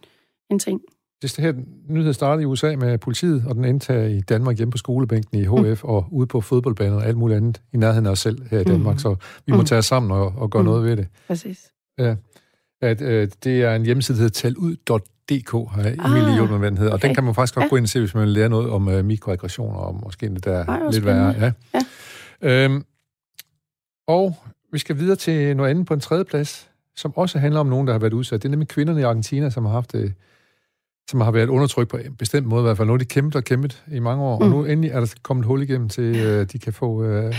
en 0.52 0.60
ting. 0.60 0.82
det 1.22 1.36
her 1.38 1.54
nyhed 1.90 2.14
startede 2.14 2.44
i 2.44 2.46
USA 2.46 2.76
med 2.76 2.98
politiet, 2.98 3.44
og 3.48 3.56
den 3.56 3.66
endte 3.66 4.12
i 4.18 4.22
Danmark 4.22 4.58
hjemme 4.58 4.72
på 4.72 4.78
skolebænken 4.78 5.38
i 5.38 5.44
HF, 5.44 5.84
mm. 5.84 5.90
og 5.90 6.06
ude 6.12 6.28
på 6.28 6.42
fodboldbanen 6.42 6.94
og 6.94 7.06
alt 7.06 7.18
muligt 7.18 7.38
andet 7.38 7.62
i 7.74 7.78
nærheden 7.78 8.06
af 8.06 8.12
os 8.12 8.20
selv 8.20 8.42
her 8.52 8.60
i 8.60 8.64
Danmark, 8.64 8.96
Mm. 8.96 9.00
så 9.00 9.16
vi 9.46 9.52
må 9.52 9.58
Mm. 9.58 9.66
tage 9.66 9.80
os 9.80 9.86
sammen 9.86 10.12
og, 10.12 10.34
og 10.38 10.50
gøre 10.50 10.64
Mm. 10.64 10.70
noget 10.70 10.84
ved 10.84 10.98
det. 10.98 11.08
Præcis. 11.28 11.72
at 12.82 13.02
øh, 13.02 13.28
det 13.44 13.64
er 13.64 13.76
en 13.76 13.86
hjemmeside, 13.86 14.18
der 14.18 14.24
hedder 14.24 14.34
talud.dk, 14.50 15.04
har 15.72 15.80
Emilie 16.10 16.28
Ah, 16.30 16.36
hjulpet 16.36 16.60
med, 16.60 16.70
den 16.72 16.78
hedder. 16.78 16.94
Og 16.94 17.02
den 17.02 17.08
okay. 17.10 17.16
kan 17.16 17.24
man 17.24 17.36
faktisk 17.36 17.56
godt 17.56 17.64
Ja. 17.64 17.70
gå 17.70 17.76
ind 17.76 17.86
og 17.86 17.90
se, 17.90 18.00
hvis 18.00 18.14
man 18.14 18.24
vil 18.24 18.30
lære 18.34 18.50
noget 18.50 18.70
om 18.70 18.90
øh, 18.90 19.06
mikroaggressioner, 19.06 19.78
og 19.80 20.00
måske 20.04 20.28
lidt 20.28 20.46
der 20.46 20.66
Ej, 20.66 20.80
hvor 20.80 20.92
lidt 20.92 21.06
værre. 21.06 21.34
spændende. 21.34 21.54
Ja. 22.42 22.66
Øhm, 22.66 22.86
og 24.08 24.36
vi 24.72 24.80
skal 24.80 24.98
videre 24.98 25.16
til 25.16 25.58
noget 25.58 25.70
andet 25.70 25.86
på 25.86 25.94
en 25.94 26.00
tredje 26.00 26.24
plads, 26.26 26.70
som 26.96 27.18
også 27.18 27.40
handler 27.40 27.60
om 27.60 27.68
nogen, 27.68 27.88
der 27.88 27.94
har 27.94 28.00
været 28.00 28.14
udsat. 28.14 28.44
Det 28.44 28.48
er 28.48 28.52
nemlig 28.52 28.68
kvinderne 28.68 29.00
i 29.00 29.04
Argentina, 29.04 29.50
som 29.50 29.66
har 29.66 29.72
haft 29.72 29.96
øh, 29.96 30.12
som 31.10 31.22
har 31.22 31.32
været 31.32 31.50
undertrykt 31.50 31.90
på 31.90 31.98
en 31.98 32.16
bestemt 32.16 32.48
måde 32.48 32.62
i 32.62 32.64
hvert 32.66 32.78
fald. 32.78 32.88
Nu 32.88 32.94
har 32.94 32.98
de 32.98 33.06
kæmpet 33.06 33.36
og 33.36 33.44
kæmpet 33.44 33.84
i 33.92 34.00
mange 34.00 34.24
år, 34.24 34.38
mm. 34.40 34.44
og 34.44 34.50
nu 34.50 34.66
endelig 34.66 34.92
er 34.92 35.00
der 35.00 35.14
kommet 35.24 35.46
hul 35.46 35.62
igennem 35.62 35.90
til, 35.90 36.16
øh, 36.16 36.46
de 36.52 36.60
kan 36.60 36.74
få... 36.74 37.04
Øh, 37.04 37.34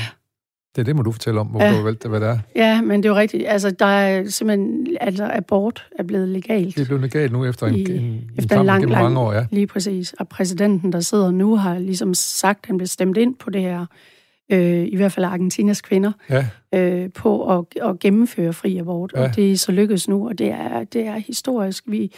det 0.76 0.82
er 0.82 0.84
det, 0.84 0.96
må 0.96 1.02
du 1.02 1.12
fortælle 1.12 1.40
om, 1.40 1.46
hvorfor 1.46 1.64
Ja. 1.66 1.70
du 1.72 1.76
har 1.76 1.84
valgt 1.84 2.02
det, 2.02 2.10
hvad 2.10 2.20
det 2.20 2.28
er. 2.28 2.38
Ja, 2.56 2.80
men 2.82 3.02
det 3.02 3.08
er 3.08 3.12
jo 3.12 3.16
rigtigt. 3.18 3.44
Altså, 3.46 3.70
der 3.70 3.86
er 3.86 4.28
simpelthen, 4.28 4.86
altså, 5.00 5.30
abort 5.34 5.86
er 5.98 6.02
blevet 6.02 6.28
legalt. 6.28 6.76
Det 6.76 6.82
er 6.82 6.86
blevet 6.98 7.12
galt 7.12 7.32
nu 7.32 7.44
efter 7.44 7.66
en, 7.66 7.74
I- 7.74 7.80
en, 7.80 7.90
en 8.02 8.30
efter 8.38 8.60
en 8.60 8.66
lang, 8.66 8.84
lang- 8.84 9.02
mange 9.02 9.18
år, 9.20 9.32
ja. 9.32 9.46
Lige 9.50 9.66
præcis. 9.66 10.12
Og 10.12 10.28
præsidenten, 10.28 10.92
der 10.92 11.00
sidder 11.00 11.30
nu, 11.30 11.56
har 11.56 11.78
ligesom 11.78 12.14
sagt, 12.14 12.58
at 12.62 12.66
han 12.66 12.76
blev 12.76 12.86
stemt 12.86 13.16
ind 13.16 13.34
på 13.34 13.50
det 13.50 13.60
her, 13.62 13.86
øh, 14.52 14.86
i 14.88 14.96
hvert 14.96 15.12
fald 15.12 15.26
Argentinas 15.26 15.80
kvinder, 15.80 16.12
Ja, 16.30 16.46
øh, 16.74 17.10
på 17.12 17.58
at, 17.58 17.64
at 17.82 17.98
gennemføre 17.98 18.52
fri 18.52 18.76
abort. 18.78 19.12
Ja. 19.16 19.22
Og 19.22 19.36
det 19.36 19.52
er 19.52 19.56
så 19.56 19.72
lykkedes 19.72 20.08
nu, 20.08 20.28
og 20.28 20.38
det 20.38 20.50
er, 20.50 20.84
det 20.84 21.06
er 21.06 21.16
historisk. 21.16 21.84
Vi, 21.86 22.12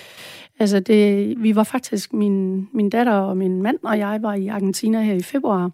altså 0.60 0.80
det, 0.80 1.34
vi 1.42 1.56
var 1.56 1.64
faktisk, 1.64 2.12
min, 2.12 2.68
min 2.74 2.90
datter 2.90 3.12
og 3.12 3.36
min 3.36 3.62
mand 3.62 3.76
og 3.84 3.98
jeg 3.98 4.18
var 4.22 4.34
i 4.34 4.46
Argentina 4.48 5.02
her 5.02 5.14
i 5.14 5.22
februar. 5.22 5.70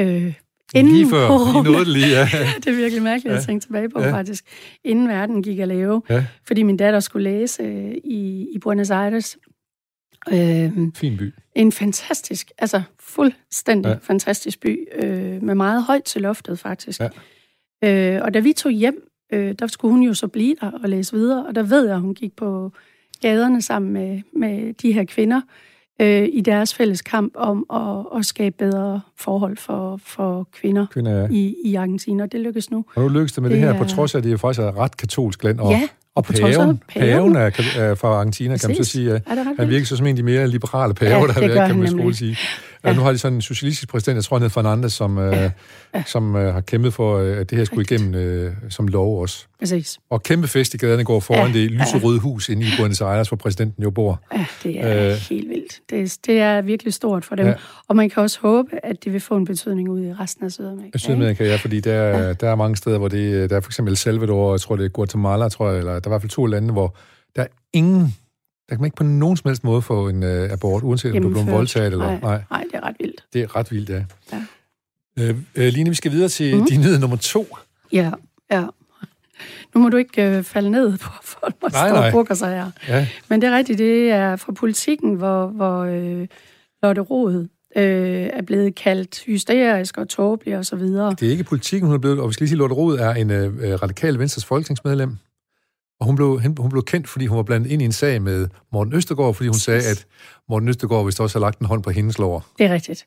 Øh, 0.00 0.34
inden 0.74 0.92
lige 0.94 1.10
før. 1.10 1.26
Corona. 1.26 1.62
nåede 1.70 1.78
det 1.84 1.88
lige, 1.92 2.06
ja. 2.08 2.28
det 2.64 2.66
er 2.66 2.76
virkelig 2.76 3.02
mærkeligt 3.02 3.32
Ja. 3.34 3.38
at 3.38 3.44
tænke 3.46 3.62
tilbage 3.64 3.88
på, 3.88 4.00
Ja. 4.00 4.12
faktisk. 4.12 4.44
Inden 4.84 5.08
verden 5.08 5.42
gik 5.42 5.58
at 5.58 5.68
lave. 5.68 6.02
Ja. 6.10 6.24
Fordi 6.46 6.62
min 6.62 6.76
datter 6.76 7.00
skulle 7.00 7.30
læse 7.30 7.62
øh, 7.62 7.90
i, 8.04 8.46
i 8.54 8.58
Buenos 8.58 8.90
Aires. 8.90 9.38
Øh, 10.32 10.72
Fin 10.94 11.16
by. 11.16 11.34
en 11.56 11.72
fantastisk, 11.72 12.50
altså 12.58 12.82
fuldstændig 13.00 13.88
ja. 13.90 13.96
fantastisk 14.02 14.60
by, 14.60 14.86
øh, 14.94 15.42
med 15.42 15.54
meget 15.54 15.82
højt 15.84 16.04
til 16.04 16.22
loftet 16.22 16.58
faktisk. 16.58 17.00
Ja. 17.82 18.14
Øh, 18.16 18.22
og 18.24 18.34
da 18.34 18.38
vi 18.38 18.52
tog 18.52 18.72
hjem, 18.72 19.08
øh, 19.32 19.54
der 19.58 19.66
skulle 19.66 19.92
hun 19.92 20.02
jo 20.02 20.14
så 20.14 20.28
blive 20.28 20.54
der 20.60 20.70
og 20.70 20.88
læse 20.88 21.12
videre, 21.16 21.46
og 21.46 21.54
der 21.54 21.62
ved 21.62 21.86
jeg, 21.86 21.94
at 21.94 22.00
hun 22.00 22.14
gik 22.14 22.36
på 22.36 22.72
gaderne 23.22 23.62
sammen 23.62 23.92
med, 23.92 24.20
med 24.36 24.72
de 24.74 24.92
her 24.92 25.04
kvinder 25.04 25.40
øh, 26.00 26.28
i 26.32 26.40
deres 26.40 26.74
fælles 26.74 27.02
kamp 27.02 27.32
om 27.36 27.66
at, 27.72 28.18
at 28.18 28.26
skabe 28.26 28.54
bedre 28.58 29.00
forhold 29.16 29.56
for, 29.56 30.00
for 30.04 30.48
kvinder 30.60 30.86
Kvinder, 30.92 31.20
ja. 31.20 31.26
i, 31.30 31.54
i 31.64 31.74
Argentina, 31.74 32.22
og 32.22 32.32
det 32.32 32.40
lykkes 32.40 32.70
nu. 32.70 32.84
Og 32.94 33.02
nu 33.02 33.08
lykkes 33.08 33.32
det 33.32 33.42
med 33.42 33.50
det, 33.50 33.58
Det 33.58 33.68
her, 33.68 33.78
på 33.78 33.84
er- 33.84 33.88
trods 33.88 34.14
af, 34.14 34.18
at 34.18 34.24
det 34.24 34.32
er 34.32 34.36
faktisk 34.36 34.60
er 34.60 34.68
et 34.68 34.76
ret 34.76 34.96
katolsk 34.96 35.44
land. 35.44 35.60
Og, 35.60 35.70
ja, 35.70 35.88
og 36.14 36.24
på 36.24 36.32
paven, 36.32 36.80
paven. 36.88 37.36
er, 37.36 37.50
er 37.78 37.94
fra 37.94 38.08
Argentina, 38.08 38.56
kan 38.56 38.68
man 38.68 38.74
så 38.76 38.80
Præcis. 38.80 38.92
sige. 38.92 39.12
ret 39.14 39.56
Han 39.58 39.68
virker 39.68 39.86
så 39.86 39.96
som 39.96 40.06
en 40.06 40.10
af 40.10 40.16
de 40.16 40.22
mere 40.22 40.48
liberale 40.48 40.94
paver, 40.94 41.10
Ja, 41.20 41.26
der 41.26 41.32
har 41.32 41.40
været, 41.40 41.66
kan 41.70 41.78
man 41.78 41.88
skole 41.88 42.14
sige. 42.14 42.36
Ja. 42.84 42.92
Nu 42.92 43.00
har 43.00 43.12
de 43.12 43.18
sådan 43.18 43.34
en 43.34 43.42
socialistisk 43.42 43.88
præsident, 43.88 44.16
jeg 44.16 44.24
tror, 44.24 44.36
han 44.36 44.42
hedder 44.42 44.52
Fernandes, 44.52 44.92
som, 44.92 45.18
ja. 45.18 45.24
Ja. 45.42 45.50
Ja. 45.94 46.02
som 46.06 46.34
uh, 46.34 46.40
har 46.40 46.60
kæmpet 46.60 46.94
for, 46.94 47.18
øh, 47.18 47.36
at 47.38 47.50
det 47.50 47.58
her 47.58 47.64
skulle 47.64 47.80
Rigtigt. 47.80 48.00
igennem 48.00 48.46
uh, 48.46 48.52
som 48.70 48.88
lov 48.88 49.20
også. 49.20 49.44
Præcis. 49.58 49.98
Og 50.10 50.22
kæmpe 50.22 50.48
fest 50.48 50.74
i 50.74 50.76
gaderne 50.76 51.04
går 51.04 51.20
foran 51.20 51.52
Ja. 51.52 51.58
det 51.58 51.70
lyserøde 51.70 52.18
hus 52.20 52.48
inde 52.48 52.62
i 52.66 52.70
Buenos 52.78 53.00
Aires, 53.00 53.28
hvor 53.28 53.36
præsidenten 53.36 53.82
jo 53.82 53.90
bor. 53.90 54.20
Ja, 54.36 54.46
det 54.62 54.80
er 54.84 55.04
Øh. 55.06 55.10
øh, 55.12 55.16
helt 55.30 55.48
vildt. 55.48 55.80
Det, 55.90 56.00
er- 56.02 56.18
det 56.26 56.38
er 56.40 56.60
virkelig 56.62 56.94
stort 56.94 57.24
for 57.24 57.34
dem. 57.36 57.46
Ja. 57.46 57.54
Og 57.88 57.96
man 57.96 58.10
kan 58.10 58.22
også 58.22 58.38
håbe, 58.42 58.68
at 58.82 59.04
det 59.04 59.12
vil 59.12 59.20
få 59.20 59.36
en 59.36 59.44
betydning 59.44 59.88
ud 59.90 60.00
i 60.00 60.12
resten 60.12 60.44
af 60.44 60.52
Sydamerika. 60.52 60.98
Sydamerika, 60.98 61.44
ja, 61.44 61.56
fordi 61.56 61.80
der, 61.80 61.92
ja. 62.02 62.32
der 62.32 62.50
er 62.50 62.54
mange 62.54 62.76
steder, 62.76 62.98
hvor 62.98 63.08
det 63.08 63.50
der 63.50 63.56
er 63.56 63.60
for 63.60 63.68
eksempel 63.70 63.92
El 63.92 63.96
Salvador, 63.96 64.52
jeg 64.52 64.60
tror 64.60 64.76
det 64.76 64.84
er 64.84 64.88
Guatemala, 64.88 65.48
tror 65.48 65.68
jeg, 65.70 65.78
eller 65.78 65.90
der 65.92 65.96
er 66.00 66.08
i 66.08 66.10
hvert 66.10 66.22
fald 66.22 66.30
to 66.30 66.46
lande, 66.46 66.72
hvor 66.72 66.96
der 67.36 67.42
er 67.42 67.46
ingen, 67.72 68.16
der 68.70 68.76
kan 68.76 68.80
man 68.80 68.86
ikke 68.86 68.96
på 68.96 69.04
nogen 69.04 69.36
som 69.36 69.48
helst 69.48 69.64
måde 69.64 69.82
få 69.82 70.08
en 70.08 70.22
uh, 70.22 70.52
abort, 70.52 70.82
uanset 70.82 71.12
om 71.12 71.22
du 71.22 71.28
Gennemført. 71.28 71.54
voldtaget 71.54 71.92
eller 71.92 72.06
nej. 72.06 72.20
nej. 72.20 72.42
Nej, 72.50 72.64
det 72.72 72.74
er 72.74 72.86
ret 72.86 72.96
vildt. 73.00 73.24
Det 73.32 73.42
er 73.42 73.56
ret 73.56 73.72
vildt, 73.72 73.88
ja. 73.90 74.04
Ja. 74.32 74.42
Øh, 75.18 75.36
øh, 75.54 75.66
Line, 75.72 75.90
vi 75.90 75.94
skal 75.96 76.12
videre 76.12 76.28
til 76.28 76.56
mm. 76.56 76.66
Din 76.66 76.80
nyhed 76.80 76.98
nummer 76.98 77.16
to. 77.16 77.56
Ja, 77.92 78.10
ja. 78.50 78.64
Nu 79.74 79.80
må 79.80 79.88
du 79.88 79.96
ikke 79.96 80.22
øh, 80.36 80.42
falde 80.42 80.70
ned 80.70 80.98
på 80.98 81.10
folk, 81.40 81.60
der 81.60 81.68
Nej, 81.72 81.88
står 81.88 81.96
nej. 81.98 82.06
og 82.06 82.12
bukker 82.12 82.34
sig 82.34 82.48
her. 82.54 82.70
Ja, 82.88 83.06
Men 83.28 83.42
det 83.42 83.48
er 83.48 83.56
rigtigt, 83.56 83.78
det 83.78 84.10
er 84.10 84.36
fra 84.36 84.52
politikken, 84.52 85.14
hvor, 85.14 85.46
hvor 85.46 85.78
øh, 85.80 86.26
Lotte 86.82 87.00
Rod 87.00 87.34
øh, 87.76 88.28
er 88.32 88.42
blevet 88.42 88.74
kaldt 88.74 89.22
hysterisk 89.26 89.98
og 89.98 90.08
tåbelig 90.08 90.58
og 90.58 90.64
så 90.66 90.76
videre. 90.76 91.10
det 91.20 91.26
er 91.26 91.30
ikke 91.30 91.44
politikken, 91.44 91.86
hun 91.86 91.94
er 91.94 91.98
blevet, 91.98 92.20
og 92.20 92.28
vi 92.28 92.32
skal 92.32 92.44
lige 92.44 92.48
sige, 92.48 92.58
Lotte 92.58 92.74
Rod 92.74 92.98
er 92.98 93.10
en 93.14 93.30
øh, 93.30 93.82
radikal 93.82 94.18
Venstres 94.18 94.44
folketingsmedlem, 94.44 95.16
og 96.00 96.06
hun 96.06 96.16
blev, 96.16 96.40
hun, 96.58 96.70
blev 96.70 96.82
kendt, 96.84 97.08
fordi 97.08 97.26
hun 97.26 97.36
var 97.36 97.42
blandet 97.42 97.70
ind 97.70 97.82
i 97.82 97.84
en 97.84 97.92
sag 97.92 98.22
med 98.22 98.48
Morten 98.72 98.92
Østergaard, 98.94 99.34
fordi 99.34 99.48
hun 99.48 99.54
sagde, 99.58 99.80
at 99.90 100.06
Morten 100.48 100.68
Østergaard 100.68 101.04
vist 101.04 101.20
også 101.20 101.38
har 101.38 101.46
lagt 101.46 101.58
en 101.58 101.66
hånd 101.66 101.82
på 101.82 101.90
hendes 101.90 102.18
lår. 102.18 102.46
Det 102.58 102.66
er 102.66 102.74
rigtigt. 102.74 103.06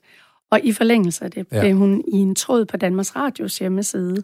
Og 0.52 0.60
i 0.64 0.72
forlængelse 0.74 1.26
af 1.26 1.32
det 1.32 1.46
Ja. 1.52 1.60
blev 1.62 1.76
hun 1.76 2.04
i 2.08 2.16
en 2.18 2.36
tråd 2.36 2.66
på 2.66 2.78
Danmarks 2.78 3.16
Radios 3.16 3.60
hjemmeside 3.60 4.24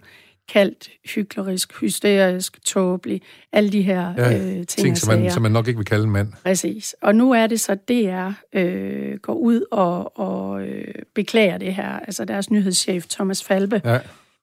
kaldt 0.53 0.89
hyklerisk, 1.15 1.79
hysterisk, 1.81 2.63
tåbelig, 2.65 3.21
alle 3.53 3.69
de 3.71 3.81
her 3.81 4.13
Ja, 4.17 4.37
øh, 4.37 4.41
ting, 4.53 4.67
Ting, 4.67 4.97
som 4.97 5.19
man, 5.19 5.31
som 5.31 5.41
man 5.41 5.51
nok 5.51 5.67
ikke 5.67 5.77
vil 5.77 5.85
kalde 5.85 6.03
en 6.03 6.11
mand. 6.11 6.33
Præcis. 6.43 6.95
Og 7.01 7.15
nu 7.15 7.31
er 7.31 7.47
det 7.47 7.59
så, 7.59 7.75
DR 7.75 8.31
øh, 8.59 9.17
går 9.17 9.33
ud 9.33 9.61
og, 9.71 10.19
og 10.19 10.61
øh, 10.67 10.93
beklager 11.15 11.57
det 11.57 11.75
her. 11.75 11.89
Altså 11.99 12.25
deres 12.25 12.51
nyhedschef, 12.51 13.05
Thomas 13.07 13.43
Falbe, 13.43 13.81
Ja, 13.85 13.99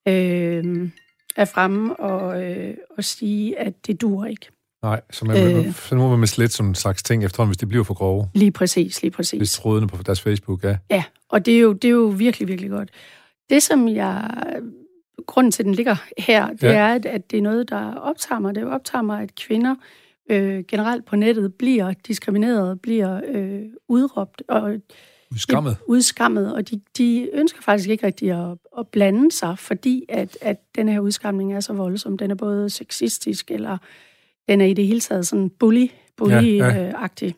øh, 0.08 0.88
er 1.36 1.44
fremme 1.44 1.96
og, 2.00 2.42
øh, 2.44 2.74
og 2.98 3.04
sige, 3.04 3.58
at 3.58 3.86
det 3.86 4.00
dur 4.00 4.24
ikke. 4.24 4.46
nej, 4.82 5.00
så, 5.10 5.24
man, 5.24 5.56
øh. 5.66 5.72
Så 5.74 5.94
nu 5.94 6.08
må 6.08 6.16
man 6.16 6.26
slet 6.26 6.52
sådan 6.52 6.68
en 6.68 6.74
slags 6.74 7.02
ting 7.02 7.24
efterhånden, 7.24 7.50
hvis 7.50 7.58
det 7.58 7.68
bliver 7.68 7.84
for 7.84 7.94
grove. 7.94 8.30
Lige 8.34 8.50
præcis, 8.50 9.02
lige 9.02 9.10
Hvis 9.10 9.16
præcis. 9.16 9.52
trådene 9.52 9.88
på 9.88 10.02
deres 10.02 10.20
Facebook, 10.20 10.64
ja. 10.64 10.76
Ja, 10.90 11.04
og 11.28 11.46
det 11.46 11.54
er, 11.56 11.60
jo, 11.60 11.72
det 11.72 11.88
er 11.88 11.92
jo 11.92 12.14
virkelig, 12.16 12.48
virkelig 12.48 12.70
godt. 12.70 12.90
Det, 13.50 13.62
som 13.62 13.88
jeg... 13.88 14.30
Grunden 15.26 15.52
til, 15.52 15.62
at 15.62 15.66
den 15.66 15.74
ligger 15.74 15.96
her, 16.18 16.48
det 16.48 16.62
ja. 16.62 16.72
er, 16.72 16.94
at, 16.94 17.06
at 17.06 17.30
det 17.30 17.38
er 17.38 17.42
noget, 17.42 17.68
der 17.68 17.94
optager 17.94 18.38
mig. 18.38 18.54
Det 18.54 18.64
optager 18.64 19.02
mig, 19.02 19.22
at 19.22 19.34
kvinder 19.34 19.74
øh, 20.30 20.64
generelt 20.68 21.04
på 21.04 21.16
nettet 21.16 21.54
bliver 21.54 21.92
diskrimineret, 22.06 22.80
bliver 22.80 23.20
øh, 23.28 23.62
udråbt 23.88 24.42
og 24.48 24.74
Skammet. 25.36 25.76
udskammet, 25.86 26.54
og 26.54 26.70
de, 26.70 26.80
de 26.98 27.28
ønsker 27.32 27.62
faktisk 27.62 27.88
ikke 27.88 28.06
rigtig 28.06 28.30
at, 28.30 28.58
at 28.78 28.88
blande 28.88 29.32
sig, 29.32 29.58
fordi 29.58 30.04
at, 30.08 30.38
at 30.40 30.56
den 30.76 30.88
her 30.88 31.00
udskamning 31.00 31.54
er 31.54 31.60
så 31.60 31.72
voldsom. 31.72 32.18
Den 32.18 32.30
er 32.30 32.34
både 32.34 32.70
sexistisk, 32.70 33.50
eller 33.50 33.78
den 34.48 34.60
er 34.60 34.64
i 34.66 34.74
det 34.74 34.86
hele 34.86 35.00
taget 35.00 35.26
sådan 35.26 35.50
bully, 35.50 35.86
bully 36.16 36.32
Ja, 36.32 36.40
ja, 36.40 36.92
ja. 37.00 37.08
ja. 37.22 37.32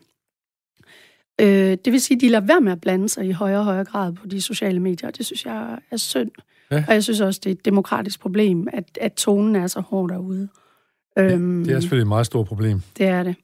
Øh, 1.41 1.77
det 1.85 1.93
vil 1.93 2.01
sige, 2.01 2.15
at 2.15 2.21
de 2.21 2.29
lader 2.29 2.45
være 2.45 2.61
med 2.61 2.71
at 2.71 2.81
blande 2.81 3.09
sig 3.09 3.25
i 3.25 3.31
højere 3.31 3.59
og 3.59 3.65
højere 3.65 3.85
grad 3.85 4.13
på 4.13 4.27
de 4.27 4.41
sociale 4.41 4.79
medier. 4.79 5.11
Det 5.11 5.25
synes 5.25 5.45
jeg 5.45 5.79
er 5.91 5.97
synd. 5.97 6.31
Ja. 6.71 6.75
Ja. 6.75 6.83
Og 6.87 6.93
jeg 6.93 7.03
synes 7.03 7.21
også, 7.21 7.41
det 7.43 7.49
er 7.49 7.53
et 7.53 7.65
demokratisk 7.65 8.19
problem, 8.19 8.67
at, 8.73 8.97
at 9.01 9.13
tonen 9.13 9.55
er 9.55 9.67
så 9.67 9.79
hård 9.79 10.09
derude. 10.09 10.47
Øhm, 11.17 11.63
Det 11.63 11.75
er 11.75 11.79
selvfølgelig 11.79 12.03
et 12.03 12.07
meget 12.07 12.25
stort 12.25 12.47
problem. 12.47 12.81
det 12.97 13.07
er 13.07 13.23
det. 13.23 13.35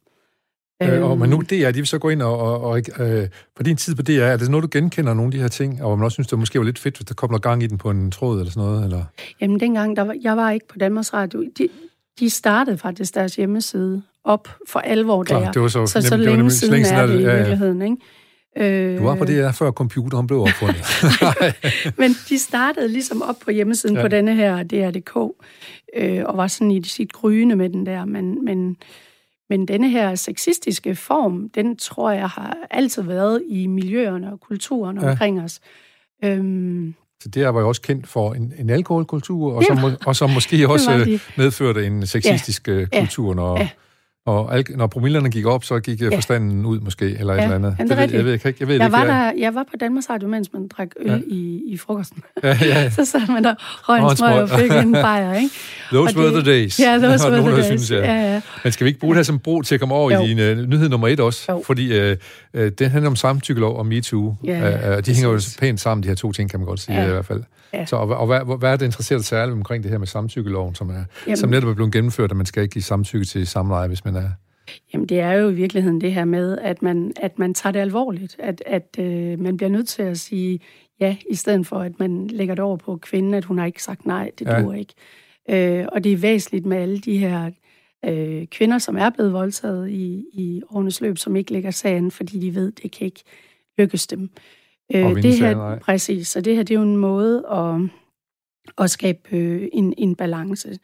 Øh, 0.84 1.10
og, 1.10 1.18
men 1.18 1.30
nu 1.30 1.42
DR, 1.50 1.72
de 1.72 1.74
vil 1.74 1.88
så 1.88 1.98
gå 1.98 2.10
ind 2.10 2.22
og, 2.22 2.40
og, 2.40 2.62
og 2.62 2.82
øh, 3.00 3.28
på 3.56 3.64
din 3.64 3.78
tid 3.78 3.96
på 3.96 4.02
DR, 4.02 4.12
er 4.12 4.38
det 4.38 4.50
noget, 4.50 4.64
du 4.64 4.70
genkender 4.72 5.14
nogle 5.14 5.28
af 5.28 5.32
de 5.32 5.40
her 5.40 5.48
ting, 5.48 5.84
og 5.84 5.98
man 5.98 6.06
også 6.06 6.16
synes, 6.16 6.28
det 6.28 6.40
måske 6.40 6.60
var 6.60 6.66
lidt 6.66 6.80
fedt, 6.80 6.98
hvis 6.98 7.06
der 7.06 7.14
kom 7.14 7.30
noget 7.30 7.44
gang 7.44 7.64
i 7.64 7.68
den 7.68 7.78
på 7.78 7.90
en 7.90 8.12
tråd 8.12 8.40
eller 8.40 8.52
sådan 8.52 8.70
noget? 8.70 8.84
Eller? 8.84 9.04
Jamen 9.42 9.60
dengang, 9.60 9.96
der 9.96 10.02
var, 10.02 10.16
jeg 10.22 10.38
var 10.38 10.52
ikke 10.52 10.68
på 10.68 10.78
Danmarks 10.78 11.14
Radio. 11.14 11.44
De, 11.58 11.70
de 12.20 12.30
startede 12.30 12.78
faktisk 12.78 13.16
deres 13.16 13.36
hjemmeside 13.36 14.02
op 14.24 14.50
for 14.68 14.80
alvor 14.80 15.24
Klar, 15.24 15.40
der. 15.40 15.52
det 15.52 15.62
var 15.62 15.68
så, 15.68 15.86
så, 15.86 16.00
nemt, 16.00 16.08
så 16.08 16.18
det 16.18 16.26
var 16.26 16.36
længe 16.36 16.52
siden 16.52 16.72
længe 16.74 16.86
siden 16.86 17.00
er 17.00 17.06
det 17.06 17.18
det, 17.18 17.24
ja, 17.24 17.30
ja. 17.30 17.36
virkeligheden, 17.36 17.82
ikke? 17.82 17.98
Øh, 18.58 18.98
Du 19.00 19.04
var 19.04 19.16
på 19.16 19.26
DR, 19.26 19.52
før 19.52 19.72
computeren 19.72 20.28
blev 20.28 20.42
opfundet. 20.42 20.84
Men 22.00 22.12
de 22.30 22.40
startede 22.40 22.88
ligesom 22.88 23.22
op 23.22 23.36
på 23.46 23.52
hjemmesiden 23.52 23.96
ja. 23.96 24.02
på 24.02 24.08
denne 24.08 24.36
her 24.36 24.64
DR.dk, 24.64 25.34
øh, 25.98 26.24
og 26.26 26.38
var 26.38 26.48
sådan 26.48 26.72
i 26.72 26.84
sit 26.84 27.14
gryne 27.14 27.56
med 27.56 27.70
den 27.70 27.86
der, 27.86 28.06
men, 28.06 28.46
men, 28.46 28.78
men 29.50 29.66
denne 29.68 29.90
her 29.90 30.16
sexistiske 30.16 30.96
form, 30.96 31.50
den 31.50 31.78
tror 31.78 32.12
jeg 32.12 32.30
har 32.30 32.58
altid 32.72 33.02
været 33.04 33.44
i 33.50 33.68
miljøerne 33.68 34.32
og 34.32 34.40
kulturen 34.40 34.98
Ja. 35.02 35.10
omkring 35.12 35.42
os. 35.42 35.60
Øhm, 36.24 36.94
så 37.24 37.30
DR 37.30 37.48
var 37.48 37.62
jo 37.62 37.68
også 37.68 37.82
kendt 37.82 38.08
for 38.08 38.34
en, 38.34 38.54
en 38.60 38.70
alkoholkultur, 38.70 39.54
og 39.54 39.60
Det 39.60 39.68
som, 39.68 39.92
og 40.06 40.16
som 40.16 40.30
måske 40.30 40.68
også 40.70 40.92
øh, 40.98 41.20
medførte 41.38 41.86
en 41.86 42.06
sexistisk 42.08 42.68
ja. 42.68 42.74
Ja. 42.80 43.00
kultur, 43.00 43.34
når, 43.34 43.58
Ja. 43.60 43.70
Og 44.26 44.56
al, 44.58 44.66
når 44.70 44.88
promillerne 44.88 45.30
gik 45.30 45.46
op, 45.46 45.64
så 45.64 45.80
gik 45.80 46.02
ja. 46.02 46.06
Ja. 46.10 46.16
forstanden 46.16 46.66
ud 46.66 46.80
måske, 46.80 47.06
eller 47.20 47.34
et 47.34 47.38
Ja, 47.38 47.44
eller 47.44 47.56
andet. 47.56 47.76
jamen, 47.80 47.90
det 47.90 47.98
ved, 47.98 48.10
jeg, 48.16 48.26
ved, 48.26 48.32
jeg, 48.32 48.46
ikke, 48.46 48.58
jeg 48.60 48.68
ved 48.68 48.76
jeg, 48.76 48.92
var 48.92 49.04
jeg- 49.04 49.08
der, 49.08 49.32
jeg 49.42 49.56
var 49.56 49.64
på 49.64 49.78
Danmarks 49.80 50.10
Radio, 50.10 50.28
mens 50.28 50.54
man 50.54 50.68
drak 50.68 50.88
øl 51.00 51.08
Ja. 51.12 51.18
i, 51.28 51.62
i 51.68 51.78
frokosten. 51.78 52.24
Ja, 52.44 52.58
ja. 52.62 52.90
Så 52.98 53.06
sad 53.06 53.32
man 53.34 53.44
der, 53.44 53.56
røg 53.60 54.02
Og 54.02 54.12
en 54.12 54.18
smøg 54.18 54.42
og 54.42 54.50
fik 54.50 54.72
en 54.72 54.92
bajer, 55.08 55.34
ikke? 55.34 55.50
Those 55.92 56.16
Og 56.18 56.22
were 56.24 56.36
det- 56.36 56.44
the 56.44 56.52
days. 56.54 56.80
Ja, 56.80 56.98
those 56.98 57.24
were 57.24 57.38
nogen, 57.38 57.52
the 57.54 57.56
days. 57.56 57.66
Synes, 57.66 57.92
ja. 57.92 58.14
Ja, 58.14 58.34
ja. 58.34 58.42
Men 58.64 58.72
skal 58.74 58.86
vi 58.86 58.90
ikke 58.90 59.00
bruge 59.00 59.14
det 59.14 59.18
her 59.18 59.24
som 59.24 59.40
bro 59.40 59.62
til 59.62 59.76
at 59.76 59.80
komme 59.80 59.96
over 59.96 60.12
Jo. 60.12 60.22
i 60.24 60.28
din 60.28 60.60
uh, 60.60 60.70
nyhed 60.70 60.90
nummer 60.90 61.08
et 61.08 61.20
også? 61.20 61.52
Jo. 61.52 61.64
Fordi 61.66 62.00
uh, 62.12 62.18
uh, 62.54 62.62
det 62.80 62.90
handler 62.92 63.10
om 63.10 63.16
samtykkelov 63.16 63.78
og 63.78 63.86
MeToo. 63.86 64.36
Ja, 64.44 64.70
ja, 64.70 64.98
uh, 64.98 65.04
de 65.04 65.14
hænger 65.14 65.30
jo 65.30 65.40
pænt 65.60 65.80
sammen, 65.82 66.04
de 66.04 66.08
her 66.08 66.16
to 66.16 66.32
ting, 66.32 66.50
kan 66.50 66.60
man 66.60 66.68
godt 66.68 66.80
sige 66.80 67.02
Ja. 67.02 67.08
i 67.08 67.12
hvert 67.12 67.26
fald. 67.26 67.44
Ja. 67.74 67.86
Så, 67.86 67.96
og, 67.96 68.08
og 68.10 68.26
hvad, 68.28 68.58
hvad 68.58 68.72
er 68.72 68.76
det 68.76 68.86
interesseret 68.86 69.26
særligt 69.26 69.54
omkring 69.54 69.84
det 69.84 69.92
her 69.92 69.98
med 69.98 70.08
samtykkeloven, 70.08 70.76
som, 70.76 70.90
er, 70.90 71.04
Jamen- 71.28 71.38
som 71.38 71.50
netop 71.50 71.70
er 71.70 71.74
blevet 71.74 71.94
gennemført, 71.94 72.32
at 72.32 72.38
man 72.38 72.46
skal 72.46 72.64
ikke 72.64 72.74
give 72.74 72.84
samtykke 72.84 73.26
til 73.26 73.48
samleje, 73.48 73.88
hvis 73.88 74.06
man 74.06 74.16
er... 74.16 74.30
Jamen, 74.94 75.08
det 75.10 75.20
er 75.20 75.32
jo 75.32 75.50
i 75.50 75.54
virkeligheden 75.54 76.02
det 76.02 76.14
her 76.14 76.26
med, 76.26 76.58
at 76.58 76.82
man, 76.82 77.14
at 77.22 77.40
man 77.40 77.54
tager 77.54 77.72
det 77.72 77.80
alvorligt. 77.80 78.36
At, 78.40 78.64
at 78.66 78.96
øh, 79.00 79.40
man 79.40 79.58
bliver 79.58 79.70
nødt 79.70 79.88
til 79.88 80.02
at 80.04 80.20
sige 80.20 80.60
ja, 81.00 81.16
i 81.30 81.36
stedet 81.36 81.68
for, 81.68 81.80
at 81.80 82.00
man 82.00 82.28
lægger 82.28 82.56
det 82.56 82.64
over 82.64 82.78
på 82.78 82.98
kvinden, 82.98 83.34
at 83.34 83.46
hun 83.46 83.58
har 83.58 83.66
ikke 83.66 83.84
sagt 83.84 84.06
nej, 84.06 84.32
det 84.40 84.48
Ja. 84.48 84.62
duer 84.62 84.74
ikke. 84.74 84.94
Øh, 85.50 85.86
og 85.92 86.04
det 86.04 86.14
er 86.14 86.18
væsentligt 86.18 86.66
med 86.66 86.78
alle 86.78 87.00
de 87.00 87.18
her 87.18 87.52
øh, 88.06 88.48
kvinder, 88.48 88.78
som 88.78 88.98
er 88.98 89.10
blevet 89.10 89.34
voldtaget 89.34 89.90
i, 89.90 90.26
i 90.34 90.62
årenes 90.70 91.02
løb, 91.02 91.18
som 91.18 91.36
ikke 91.36 91.52
lægger 91.54 91.72
sagen, 91.72 92.12
fordi 92.12 92.40
de 92.40 92.56
ved, 92.56 92.72
det 92.72 92.92
kan 92.92 93.06
ikke 93.06 93.24
lykkes 93.78 94.08
dem. 94.08 94.30
Øh, 94.94 95.16
det 95.24 95.40
nej. 95.42 95.50
her, 95.50 95.80
præcis, 95.80 96.28
så 96.28 96.42
det 96.42 96.56
her 96.56 96.64
det 96.64 96.76
er 96.76 96.80
jo 96.80 96.86
en 96.86 96.98
måde 96.98 97.44
at, 97.52 97.82
at 98.84 98.92
skabe 98.92 99.20
øh, 99.32 99.68
en, 99.74 99.94
en 99.98 100.16
balance. 100.16 100.80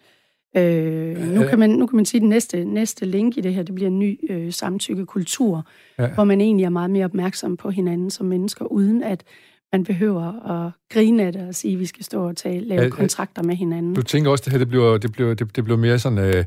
Øh, 0.58 1.34
nu, 1.34 1.44
kan 1.48 1.60
man, 1.60 1.70
nu 1.70 1.88
kan 1.88 1.96
man 1.96 2.06
sige, 2.06 2.20
at 2.20 2.22
den 2.22 2.30
næste, 2.30 2.66
næste 2.66 3.06
link 3.06 3.38
i 3.38 3.42
det 3.42 3.54
her, 3.54 3.64
det 3.64 3.76
bliver 3.76 3.88
en 3.88 4.00
ny 4.00 4.20
øh, 4.30 4.54
samtykkekultur, 4.54 5.68
Ja. 6.00 6.08
hvor 6.08 6.24
man 6.24 6.42
egentlig 6.42 6.64
er 6.64 6.70
meget 6.70 6.90
mere 6.90 7.06
opmærksom 7.06 7.58
på 7.58 7.70
hinanden 7.70 8.10
som 8.10 8.26
mennesker, 8.26 8.66
uden 8.66 9.04
at 9.04 9.24
man 9.72 9.84
behøver 9.84 10.50
at 10.52 10.72
grine 10.90 11.24
af 11.24 11.34
det 11.34 11.48
og 11.48 11.56
sige, 11.56 11.74
at 11.74 11.80
vi 11.80 11.86
skal 11.86 12.06
stå 12.06 12.28
og 12.28 12.38
tale, 12.38 12.68
lave 12.68 12.82
Ja, 12.82 12.90
kontrakter 12.90 13.44
med 13.44 13.56
hinanden. 13.56 13.94
Du 13.94 14.02
tænker 14.02 14.32
også, 14.32 14.42
at 14.42 14.46
det 14.46 14.52
her 14.52 14.60
det 14.60 14.68
bliver, 14.70 14.98
det 14.98 15.12
bliver, 15.12 15.34
det, 15.34 15.56
det 15.56 15.64
bliver 15.64 15.78
mere 15.78 16.00
sådan... 16.00 16.18
Øh, 16.18 16.46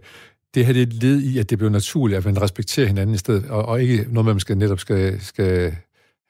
det 0.55 0.66
her 0.66 0.72
det 0.72 0.82
er 0.82 0.86
et 0.86 1.02
led 1.02 1.20
i, 1.20 1.38
at 1.38 1.50
det 1.50 1.59
bliver 1.59 1.70
naturligt, 1.70 2.18
at 2.18 2.24
man 2.24 2.42
respekterer 2.42 2.86
hinanden 2.86 3.14
i 3.14 3.18
stedet, 3.18 3.50
og, 3.50 3.64
og 3.66 3.82
ikke 3.82 4.07
noget 4.11 4.26
man 4.26 4.40
skal, 4.40 4.59
netop 4.59 4.80
skal, 4.80 5.20
skal 5.20 5.74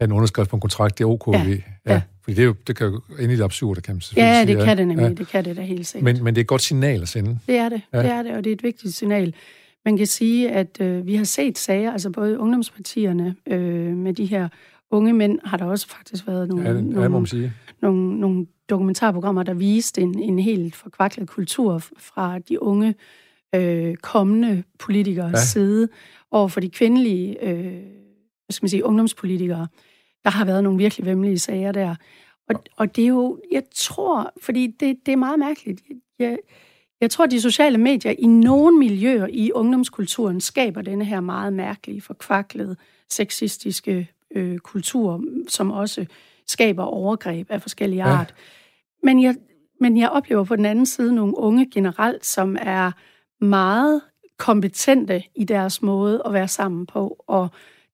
have 0.00 0.06
en 0.08 0.12
underskrift 0.12 0.50
på 0.50 0.56
en 0.56 0.60
kontrakt, 0.60 0.98
det 0.98 1.04
er 1.04 1.08
OK. 1.08 1.26
Ja, 1.34 1.44
vi- 1.44 1.64
ja. 1.86 2.02
Fordi 2.22 2.34
det, 2.36 2.42
er 2.42 2.46
jo, 2.46 2.54
det 2.66 2.76
kan 2.76 2.86
jo 2.86 3.00
ende 3.20 3.34
i 3.34 3.36
det 3.36 3.44
absurde, 3.44 3.80
kan 3.80 3.94
man 3.94 4.00
selvfølgelig 4.00 4.28
Ja, 4.30 4.44
sige. 4.46 4.56
det 4.56 4.64
kan 4.64 4.76
det 4.78 4.88
nemlig. 4.88 5.04
Ja. 5.08 5.12
Det 5.14 5.28
kan 5.28 5.44
det 5.44 5.56
da 5.56 5.62
helt 5.62 5.86
sikkert. 5.86 6.14
Men, 6.14 6.24
men 6.24 6.34
det 6.34 6.40
er 6.40 6.44
et 6.44 6.48
godt 6.48 6.62
signal 6.62 7.02
at 7.02 7.08
sende. 7.08 7.38
Det 7.46 7.56
er 7.56 7.68
det, 7.68 7.80
Ja. 7.92 7.98
ja. 7.98 8.04
det 8.04 8.12
er 8.12 8.22
det, 8.22 8.32
og 8.36 8.44
det 8.44 8.50
er 8.50 8.54
et 8.54 8.62
vigtigt 8.62 8.94
signal. 8.94 9.34
Man 9.84 9.96
kan 9.96 10.06
sige, 10.06 10.50
at 10.50 10.80
øh, 10.80 11.06
vi 11.06 11.14
har 11.16 11.24
set 11.24 11.58
sager, 11.58 11.92
altså 11.92 12.10
både 12.10 12.38
ungdomspartierne 12.38 13.36
øh, 13.46 13.96
med 13.96 14.14
de 14.14 14.24
her 14.26 14.48
unge 14.90 15.12
mænd, 15.12 15.38
har 15.44 15.56
der 15.56 15.64
også 15.64 15.88
faktisk 15.88 16.26
været 16.26 16.48
nogle, 16.48 16.64
Ja, 16.64 16.70
det, 16.74 16.76
ja, 16.78 16.82
må 16.82 16.94
nogle, 16.94 17.08
man 17.10 17.26
sige. 17.26 17.52
nogle, 17.82 18.20
nogle 18.20 18.46
dokumentarprogrammer, 18.70 19.42
der 19.42 19.54
viste 19.54 20.00
en, 20.00 20.18
en 20.18 20.38
helt 20.38 20.76
forkvaklet 20.76 21.28
kultur 21.28 21.82
fra 21.98 22.38
de 22.38 22.62
unge 22.62 22.94
øh, 23.54 23.94
kommende 23.96 24.62
politikers 24.78 25.32
Ja. 25.32 25.38
ja. 25.38 25.44
side 25.44 25.88
over 26.30 26.48
for 26.48 26.60
de 26.60 26.70
kvindelige 26.70 27.44
øh, 27.48 27.72
hvad 28.46 28.52
skal 28.52 28.64
man 28.64 28.68
sige, 28.68 28.84
ungdomspolitikere. 28.84 29.68
Der 30.24 30.30
har 30.30 30.44
været 30.44 30.62
nogle 30.64 30.78
virkelig 30.78 31.06
vemmelige 31.06 31.38
sager 31.38 31.72
der. 31.72 31.94
Og, 32.48 32.62
og 32.76 32.96
det 32.96 33.04
er 33.04 33.08
jo, 33.08 33.40
jeg 33.52 33.62
tror, 33.74 34.32
fordi 34.42 34.66
det, 34.80 34.96
det 35.06 35.12
er 35.12 35.16
meget 35.16 35.38
mærkeligt. 35.38 35.82
Jeg, 36.18 36.38
jeg 37.00 37.10
tror, 37.10 37.24
at 37.24 37.30
de 37.30 37.40
sociale 37.40 37.78
medier 37.78 38.14
i 38.18 38.26
nogle 38.26 38.78
miljøer 38.78 39.26
i 39.30 39.52
ungdomskulturen 39.52 40.40
skaber 40.40 40.82
denne 40.82 41.04
her 41.04 41.20
meget 41.20 41.52
mærkelige, 41.52 42.00
forkvaklede, 42.00 42.76
sexistiske 43.10 44.10
øh, 44.34 44.58
kultur, 44.58 45.24
som 45.48 45.70
også 45.70 46.06
skaber 46.46 46.82
overgreb 46.82 47.50
af 47.50 47.62
forskellige 47.62 48.08
Ja. 48.08 48.14
art. 48.14 48.34
Men, 49.02 49.22
jeg, 49.22 49.34
men 49.80 49.98
jeg 49.98 50.10
oplever 50.10 50.44
på 50.44 50.56
den 50.56 50.64
anden 50.64 50.86
side 50.86 51.14
nogle 51.14 51.38
unge 51.38 51.70
generelt, 51.70 52.26
som 52.26 52.56
er 52.60 52.92
meget 53.44 54.00
kompetente 54.38 55.22
i 55.34 55.44
deres 55.44 55.82
måde 55.82 56.22
at 56.26 56.32
være 56.32 56.48
sammen 56.48 56.86
på, 56.86 57.24
og 57.26 57.48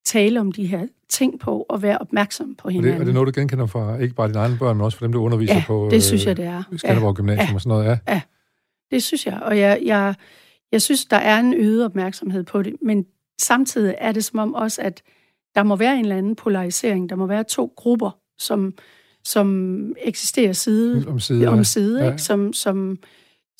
tale 0.04 0.40
om 0.40 0.52
de 0.52 0.66
her 0.66 0.86
ting 1.08 1.40
på, 1.40 1.66
og 1.68 1.82
være 1.82 1.98
opmærksom 1.98 2.54
på 2.54 2.64
Og 2.68 2.72
hinanden. 2.72 2.92
det, 2.94 3.00
er 3.00 3.04
det 3.04 3.14
noget, 3.14 3.34
du 3.34 3.40
genkender 3.40 3.66
fra 3.66 3.96
ikke 3.96 4.14
bare 4.14 4.28
dine 4.28 4.38
egne 4.38 4.56
børn, 4.58 4.76
men 4.76 4.84
også 4.84 4.98
fra 4.98 5.06
dem, 5.06 5.12
du 5.12 5.22
underviser 5.22 5.54
ja, 5.54 5.64
på 5.66 5.88
det 5.90 6.02
synes 6.02 6.26
jeg, 6.26 6.36
det 6.36 6.44
er. 6.44 6.62
Skanderborg 6.76 7.14
Gymnasium 7.14 7.48
ja. 7.48 7.54
og 7.54 7.60
sådan 7.60 7.78
noget? 7.78 7.98
Ja. 8.08 8.20
Det 8.90 9.02
synes 9.02 9.26
jeg, 9.26 9.38
og 9.42 9.58
jeg, 9.58 9.80
jeg, 9.84 10.14
jeg 10.72 10.82
synes, 10.82 11.04
der 11.04 11.16
er 11.16 11.40
en 11.40 11.54
øget 11.54 11.84
opmærksomhed 11.84 12.44
på 12.44 12.62
det, 12.62 12.74
men 12.82 13.06
samtidig 13.40 13.94
er 13.98 14.12
det 14.12 14.24
som 14.24 14.38
om 14.38 14.54
også, 14.54 14.82
at 14.82 15.02
der 15.54 15.62
må 15.62 15.76
være 15.76 15.94
en 15.94 16.00
eller 16.00 16.16
anden 16.16 16.36
polarisering. 16.36 17.08
Der 17.10 17.16
må 17.16 17.26
være 17.26 17.44
to 17.44 17.72
grupper, 17.76 18.10
som, 18.38 18.74
som 19.24 19.94
eksisterer 20.02 20.52
side 20.52 21.04
Om 21.08 21.20
side, 21.20 21.48
om 21.48 21.56
ja. 21.56 21.62
side, 21.62 22.04
Ja. 22.04 22.10
ikke? 22.10 22.22
Som, 22.22 22.52
som, 22.52 22.98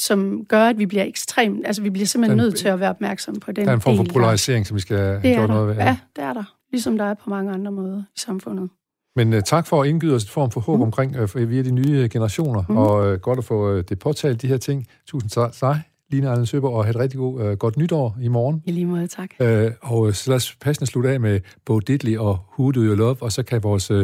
som 0.00 0.44
gør, 0.48 0.64
at 0.64 0.78
vi 0.78 0.86
bliver 0.86 1.04
ekstremt... 1.04 1.66
Altså, 1.66 1.82
vi 1.82 1.90
bliver 1.90 2.06
simpelthen 2.06 2.38
Den- 2.38 2.44
nødt 2.44 2.56
til 2.56 2.68
at 2.68 2.80
være 2.80 2.90
opmærksom 2.90 3.34
på 3.34 3.52
den 3.52 3.64
Der 3.64 3.70
er 3.70 3.74
en 3.74 3.80
form 3.80 3.96
for 3.96 4.04
polarisering, 4.12 4.66
som 4.66 4.74
vi 4.74 4.80
skal 4.80 4.98
have 4.98 5.20
gjort 5.34 5.48
noget 5.48 5.68
ved. 5.68 5.74
Ja, 5.74 5.96
det 6.16 6.24
er 6.24 6.32
der. 6.32 6.54
Ligesom 6.72 6.98
der 6.98 7.04
er 7.04 7.14
på 7.14 7.30
mange 7.30 7.52
andre 7.52 7.72
måder 7.72 7.98
i 8.16 8.18
samfundet. 8.20 8.68
Men 9.16 9.34
uh, 9.34 9.40
tak 9.40 9.66
for 9.66 9.82
at 9.82 9.88
indgyde 9.88 10.14
os 10.14 10.22
et 10.24 10.30
form 10.30 10.50
for 10.50 10.60
håb 10.60 10.76
mm. 10.76 10.82
omkring 10.82 11.16
uh, 11.20 11.50
via 11.50 11.62
de 11.62 11.70
nye 11.70 12.08
generationer, 12.12 12.62
mm. 12.68 12.76
og 12.76 13.12
uh, 13.12 13.18
godt 13.18 13.38
at 13.38 13.44
få 13.44 13.74
uh, 13.76 13.82
det 13.88 13.98
påtalt, 13.98 14.42
de 14.42 14.46
her 14.46 14.56
ting. 14.56 14.86
Tusind 15.06 15.30
tak 15.30 15.54
dig, 15.60 15.82
Line 16.10 16.28
Arlen 16.28 16.46
Søber, 16.46 16.68
og 16.68 16.84
have 16.84 16.90
et 16.90 16.96
rigtig 16.96 17.18
god, 17.18 17.50
uh, 17.50 17.52
godt 17.52 17.76
nytår 17.76 18.16
i 18.22 18.28
morgen. 18.28 18.62
I 18.66 18.72
lige 18.72 18.86
måde, 18.86 19.06
tak. 19.06 19.30
Uh, 19.40 19.46
og 19.80 20.14
så 20.14 20.30
lad 20.30 20.36
os 20.36 20.56
passende 20.60 20.90
slutte 20.90 21.10
af 21.10 21.20
med 21.20 21.40
Bo 21.66 21.78
Diddley 21.78 22.16
og 22.16 22.38
Who 22.58 22.70
Do 22.70 22.80
You 22.80 22.94
Love, 22.94 23.16
og 23.20 23.32
så 23.32 23.42
kan 23.42 23.62
vores 23.62 23.90
uh, 23.90 24.02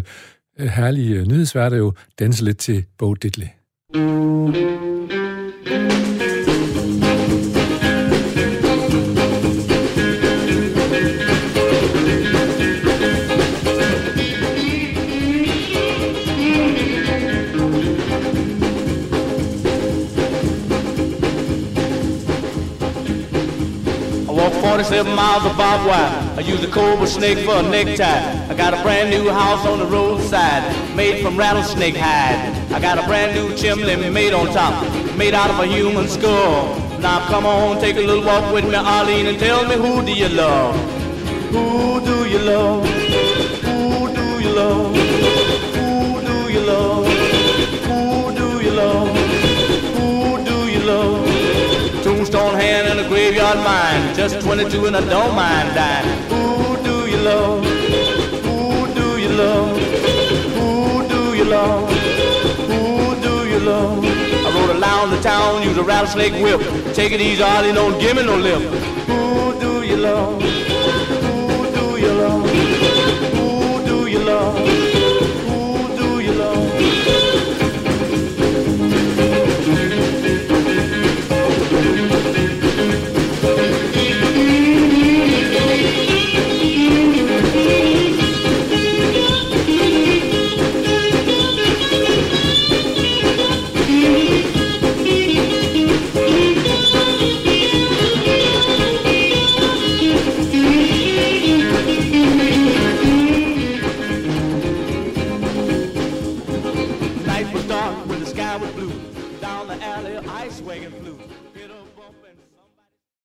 herlige 0.58 1.24
nyhedsværter 1.24 1.76
jo 1.76 1.92
danse 2.18 2.44
lidt 2.44 2.58
til 2.58 2.84
Bo 2.98 3.14
Diddley. 3.14 3.46
Walk 3.96 5.25
47 24.86 25.16
miles 25.16 25.44
of 25.44 25.56
barbed 25.56 25.84
wire. 25.86 26.36
I 26.36 26.40
use 26.40 26.62
a 26.62 26.68
cobra 26.68 27.08
snake 27.08 27.38
for 27.38 27.56
a 27.56 27.62
necktie. 27.62 28.48
I 28.48 28.54
got 28.54 28.72
a 28.72 28.80
brand 28.82 29.10
new 29.10 29.28
house 29.30 29.66
on 29.66 29.80
the 29.80 29.86
roadside, 29.86 30.62
made 30.94 31.22
from 31.22 31.36
rattlesnake 31.36 31.96
hide. 31.96 32.54
I 32.72 32.78
got 32.78 32.98
a 32.98 33.06
brand 33.06 33.34
new 33.34 33.56
chimney 33.56 33.96
made 34.10 34.32
on 34.32 34.46
top, 34.48 35.05
made 35.16 35.34
out 35.34 35.50
of 35.50 35.58
a 35.60 35.66
human 35.66 36.08
skull. 36.08 36.78
Now 37.00 37.26
come 37.26 37.46
on, 37.46 37.80
take 37.80 37.96
a 37.96 38.00
little 38.00 38.24
walk 38.24 38.52
with 38.52 38.64
me, 38.64 38.74
Arlene, 38.74 39.26
and 39.26 39.38
tell 39.38 39.66
me 39.66 39.74
who 39.74 40.04
do 40.04 40.12
you 40.12 40.28
love? 40.28 40.74
Who 41.50 42.00
do 42.00 42.28
you 42.28 42.38
love? 42.38 42.86
Who 43.64 44.14
do 44.14 44.40
you 44.40 44.50
love? 44.50 44.94
Who 45.76 46.20
do 46.20 46.52
you 46.52 46.60
love? 46.60 47.06
Who 47.86 48.34
do 48.34 48.62
you 48.62 48.70
love? 48.70 49.16
Who 49.96 50.44
do 50.44 50.70
you 50.70 50.80
love? 50.80 52.02
Tombstone 52.02 52.54
hand 52.54 52.88
and 52.88 53.00
a 53.00 53.08
graveyard 53.08 53.58
mine. 53.58 54.14
Just 54.14 54.40
22 54.40 54.86
and 54.86 54.96
I 54.96 55.00
don't 55.00 55.34
mind 55.34 55.74
dying. 55.74 56.08
Who 56.28 56.76
do 56.82 57.10
you 57.10 57.18
love? 57.18 57.64
Who 58.44 58.94
do 58.94 59.18
you 59.18 59.28
love? 59.30 59.78
Who 60.56 61.08
do 61.08 61.34
you 61.34 61.44
love? 61.44 61.95
around 65.06 65.16
the 65.16 65.22
town, 65.22 65.62
use 65.62 65.76
a 65.76 65.82
rattlesnake 65.82 66.32
whip. 66.42 66.60
Take 66.94 67.12
it 67.12 67.20
easy, 67.20 67.42
Ollie, 67.42 67.72
don't 67.72 67.98
give 68.00 68.16
me 68.16 68.24
no 68.24 68.36
lip. 68.36 68.60
Who 69.06 69.58
do 69.60 69.82
you 69.82 69.96
love? 69.96 70.40
Who 70.42 71.70
do 71.72 71.98
you 71.98 72.12
love? 72.12 72.50
Who 73.34 73.86
do 73.86 74.06
you 74.06 74.18
love? 74.20 74.85